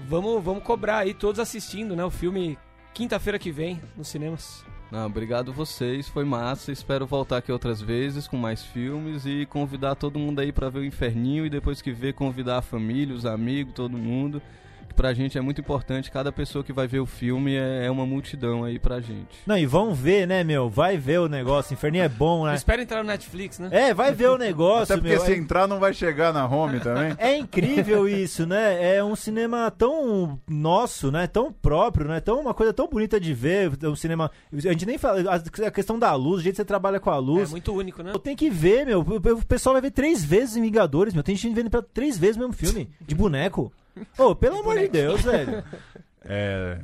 vamos, 0.07 0.43
vamos 0.43 0.63
cobrar 0.63 0.99
aí 0.99 1.13
todos 1.13 1.39
assistindo, 1.39 1.95
né? 1.95 2.03
O 2.05 2.11
filme 2.11 2.57
quinta-feira 2.93 3.37
que 3.39 3.51
vem 3.51 3.81
nos 3.95 4.07
cinemas. 4.07 4.63
Não, 4.89 5.05
obrigado 5.05 5.51
vocês, 5.51 6.07
foi 6.07 6.23
massa. 6.23 6.71
Espero 6.71 7.05
voltar 7.05 7.37
aqui 7.37 7.51
outras 7.51 7.81
vezes 7.81 8.25
com 8.25 8.37
mais 8.37 8.63
filmes 8.63 9.25
e 9.25 9.45
convidar 9.45 9.95
todo 9.95 10.17
mundo 10.17 10.39
aí 10.39 10.51
pra 10.51 10.69
ver 10.69 10.79
o 10.79 10.85
Inferninho 10.85 11.45
e 11.45 11.49
depois 11.49 11.81
que 11.81 11.91
ver 11.91 12.13
convidar 12.13 12.59
a 12.59 12.61
família, 12.61 13.13
os 13.13 13.25
amigos, 13.25 13.73
todo 13.73 13.97
mundo. 13.97 14.41
Que 14.87 14.93
pra 14.93 15.13
gente 15.13 15.37
é 15.37 15.41
muito 15.41 15.59
importante. 15.61 16.09
Cada 16.11 16.31
pessoa 16.31 16.63
que 16.63 16.71
vai 16.73 16.87
ver 16.87 16.99
o 16.99 17.05
filme 17.05 17.55
é, 17.55 17.85
é 17.85 17.91
uma 17.91 18.05
multidão 18.05 18.63
aí 18.63 18.79
pra 18.79 18.99
gente. 19.01 19.37
Não, 19.45 19.57
e 19.57 19.65
vão 19.65 19.93
ver, 19.93 20.25
né, 20.27 20.43
meu? 20.43 20.69
Vai 20.69 20.97
ver 20.97 21.19
o 21.19 21.27
negócio. 21.27 21.73
Inferninho 21.73 22.03
é 22.03 22.09
bom, 22.09 22.45
né? 22.45 22.55
Espera 22.55 22.81
entrar 22.81 23.03
no 23.03 23.09
Netflix, 23.09 23.59
né? 23.59 23.69
É, 23.71 23.93
vai 23.93 24.13
ver 24.13 24.29
o 24.29 24.37
negócio, 24.39 24.93
Até 24.93 24.95
porque 25.01 25.09
meu. 25.15 25.19
se 25.25 25.33
É- 25.33 25.37
entrar 25.37 25.67
não 25.67 25.79
vai 25.79 25.93
chegar 25.93 26.31
na 26.33 26.45
home 26.47 26.79
também. 26.79 27.13
É 27.17 27.35
incrível 27.37 28.07
isso, 28.07 28.45
né? 28.45 28.95
É 28.97 29.03
um 29.03 29.15
cinema 29.15 29.69
tão 29.71 30.39
nosso, 30.47 31.11
né? 31.11 31.27
Tão 31.27 31.51
próprio, 31.51 32.07
né? 32.07 32.19
Tão 32.19 32.39
uma 32.39 32.53
coisa 32.53 32.73
tão 32.73 32.87
bonita 32.87 33.19
de 33.19 33.33
ver. 33.33 33.71
É 33.81 33.87
um 33.87 33.95
cinema. 33.95 34.31
A 34.53 34.59
gente 34.71 34.85
nem 34.85 34.97
fala. 34.97 35.21
A 35.65 35.71
questão 35.71 35.99
da 35.99 36.13
luz, 36.15 36.39
o 36.39 36.43
jeito 36.43 36.55
que 36.55 36.61
você 36.61 36.65
trabalha 36.65 36.99
com 36.99 37.09
a 37.11 37.15
É 37.15 37.19
luz. 37.19 37.51
muito 37.51 37.73
único, 37.73 38.01
né? 38.01 38.11
Eu 38.13 38.19
tenho 38.19 38.37
que 38.37 38.49
ver, 38.49 38.85
meu. 38.85 39.01
O 39.01 39.45
pessoal 39.45 39.73
vai 39.73 39.81
ver 39.81 39.91
três 39.91 40.23
vezes 40.23 40.55
em 40.55 40.61
Vingadores, 40.61 41.13
meu. 41.13 41.23
Tem 41.23 41.35
gente 41.35 41.53
vendo 41.53 41.69
pra 41.69 41.81
três 41.81 42.17
vezes 42.17 42.35
o 42.37 42.39
mesmo 42.39 42.53
filme. 42.53 42.89
De 43.01 43.13
boneco. 43.15 43.71
Ô, 44.17 44.35
pelo 44.35 44.59
amor 44.59 44.77
de 44.79 44.87
Deus, 44.87 45.21
velho. 45.21 45.63
É. 46.29 46.79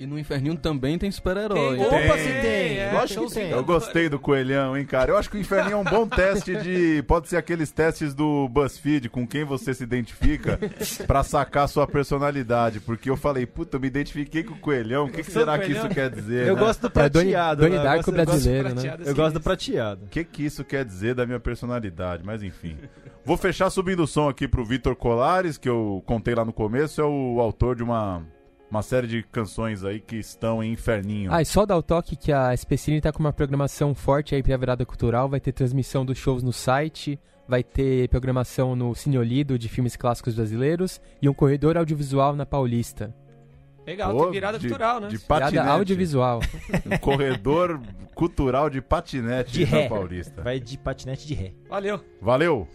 E 0.00 0.06
no 0.06 0.16
Inferninho 0.16 0.56
também 0.56 0.96
tem 0.96 1.10
super-herói. 1.10 1.76
Tem. 1.76 1.84
Opa, 1.86 1.96
Tem. 1.98 2.18
se 2.18 2.40
tem. 2.40 2.78
É, 2.78 2.90
Lógico 2.92 3.08
que 3.08 3.14
showzinho. 3.14 3.46
tem. 3.46 3.50
Eu 3.50 3.64
gostei 3.64 4.08
do 4.08 4.16
coelhão, 4.18 4.76
hein, 4.76 4.84
cara. 4.86 5.10
Eu 5.10 5.16
acho 5.16 5.28
que 5.28 5.36
o 5.36 5.40
Inferninho 5.40 5.72
é 5.74 5.76
um 5.76 5.82
bom 5.84 6.06
teste 6.06 6.54
de. 6.56 7.02
Pode 7.02 7.28
ser 7.28 7.36
aqueles 7.36 7.72
testes 7.72 8.14
do 8.14 8.48
BuzzFeed 8.48 9.08
com 9.08 9.26
quem 9.26 9.42
você 9.44 9.74
se 9.74 9.82
identifica 9.82 10.56
pra 11.04 11.24
sacar 11.24 11.64
a 11.64 11.66
sua 11.68 11.84
personalidade. 11.86 12.78
Porque 12.78 13.10
eu 13.10 13.16
falei, 13.16 13.44
puta, 13.44 13.76
eu 13.76 13.80
me 13.80 13.88
identifiquei 13.88 14.44
com 14.44 14.54
o 14.54 14.58
coelhão. 14.58 15.06
O 15.06 15.10
que, 15.10 15.22
que 15.24 15.32
será 15.32 15.58
que 15.58 15.72
isso 15.72 15.88
quer 15.88 16.10
dizer? 16.10 16.46
Eu 16.46 16.54
né? 16.54 16.60
gosto 16.60 16.88
do 16.88 17.00
É 17.00 17.08
Doni- 17.08 17.30
prateado. 17.32 17.60
Doni 17.62 17.74
né? 17.74 17.78
Eu 17.80 17.82
Darko 17.84 18.10
eu 18.10 18.14
brasileiro, 18.14 18.68
né? 18.68 18.74
Prateado, 18.74 19.02
Eu 19.02 19.06
assim, 19.06 19.14
gosto 19.16 19.34
do 19.34 19.40
prateado. 19.40 20.04
O 20.04 20.08
que, 20.08 20.22
que 20.22 20.44
isso 20.44 20.62
quer 20.64 20.84
dizer 20.84 21.16
da 21.16 21.26
minha 21.26 21.40
personalidade? 21.40 22.22
Mas 22.24 22.42
enfim. 22.44 22.76
Vou 23.24 23.36
fechar 23.36 23.68
subindo 23.68 24.04
o 24.04 24.06
som 24.06 24.28
aqui 24.28 24.46
pro 24.46 24.64
Vitor 24.64 24.94
Colares, 24.94 25.58
que 25.58 25.68
eu 25.68 26.02
contei 26.06 26.36
lá 26.36 26.44
no 26.44 26.52
começo. 26.52 27.00
É 27.00 27.04
o 27.04 27.40
autor 27.40 27.74
de 27.76 27.82
uma, 27.82 28.22
uma 28.70 28.82
série 28.82 29.06
de 29.06 29.22
canções 29.22 29.82
aí 29.84 29.98
que 30.00 30.16
estão 30.16 30.62
em 30.62 30.72
Inferninho. 30.72 31.32
Ah, 31.32 31.40
e 31.40 31.44
só 31.44 31.64
dar 31.64 31.76
o 31.76 31.82
toque 31.82 32.16
que 32.16 32.32
a 32.32 32.52
SPCine 32.54 33.00
tá 33.00 33.12
com 33.12 33.20
uma 33.20 33.32
programação 33.32 33.94
forte 33.94 34.34
aí 34.34 34.42
pra 34.42 34.56
virada 34.56 34.84
cultural, 34.84 35.28
vai 35.28 35.40
ter 35.40 35.52
transmissão 35.52 36.04
dos 36.04 36.18
shows 36.18 36.42
no 36.42 36.52
site, 36.52 37.18
vai 37.48 37.62
ter 37.62 38.08
programação 38.08 38.76
no 38.76 38.94
Cine 38.94 39.16
Olido 39.18 39.58
de 39.58 39.68
filmes 39.68 39.96
clássicos 39.96 40.34
brasileiros 40.34 41.00
e 41.22 41.28
um 41.28 41.34
corredor 41.34 41.76
audiovisual 41.78 42.36
na 42.36 42.44
Paulista. 42.44 43.14
Legal, 43.86 44.12
Pô, 44.14 44.24
tem 44.24 44.32
virada 44.32 44.58
de- 44.58 44.68
cultural, 44.68 45.00
né? 45.00 45.08
De 45.08 45.16
Virada 45.16 45.44
patinete. 45.46 45.68
audiovisual. 45.70 46.40
Um 46.84 46.98
corredor 46.98 47.80
cultural 48.14 48.68
de 48.68 48.82
patinete 48.82 49.52
De 49.52 49.64
na 49.64 49.70
ré. 49.78 49.88
Paulista. 49.88 50.42
Vai 50.42 50.60
de 50.60 50.76
patinete 50.76 51.26
de 51.26 51.32
ré. 51.32 51.54
Valeu. 51.70 51.98
Valeu! 52.20 52.68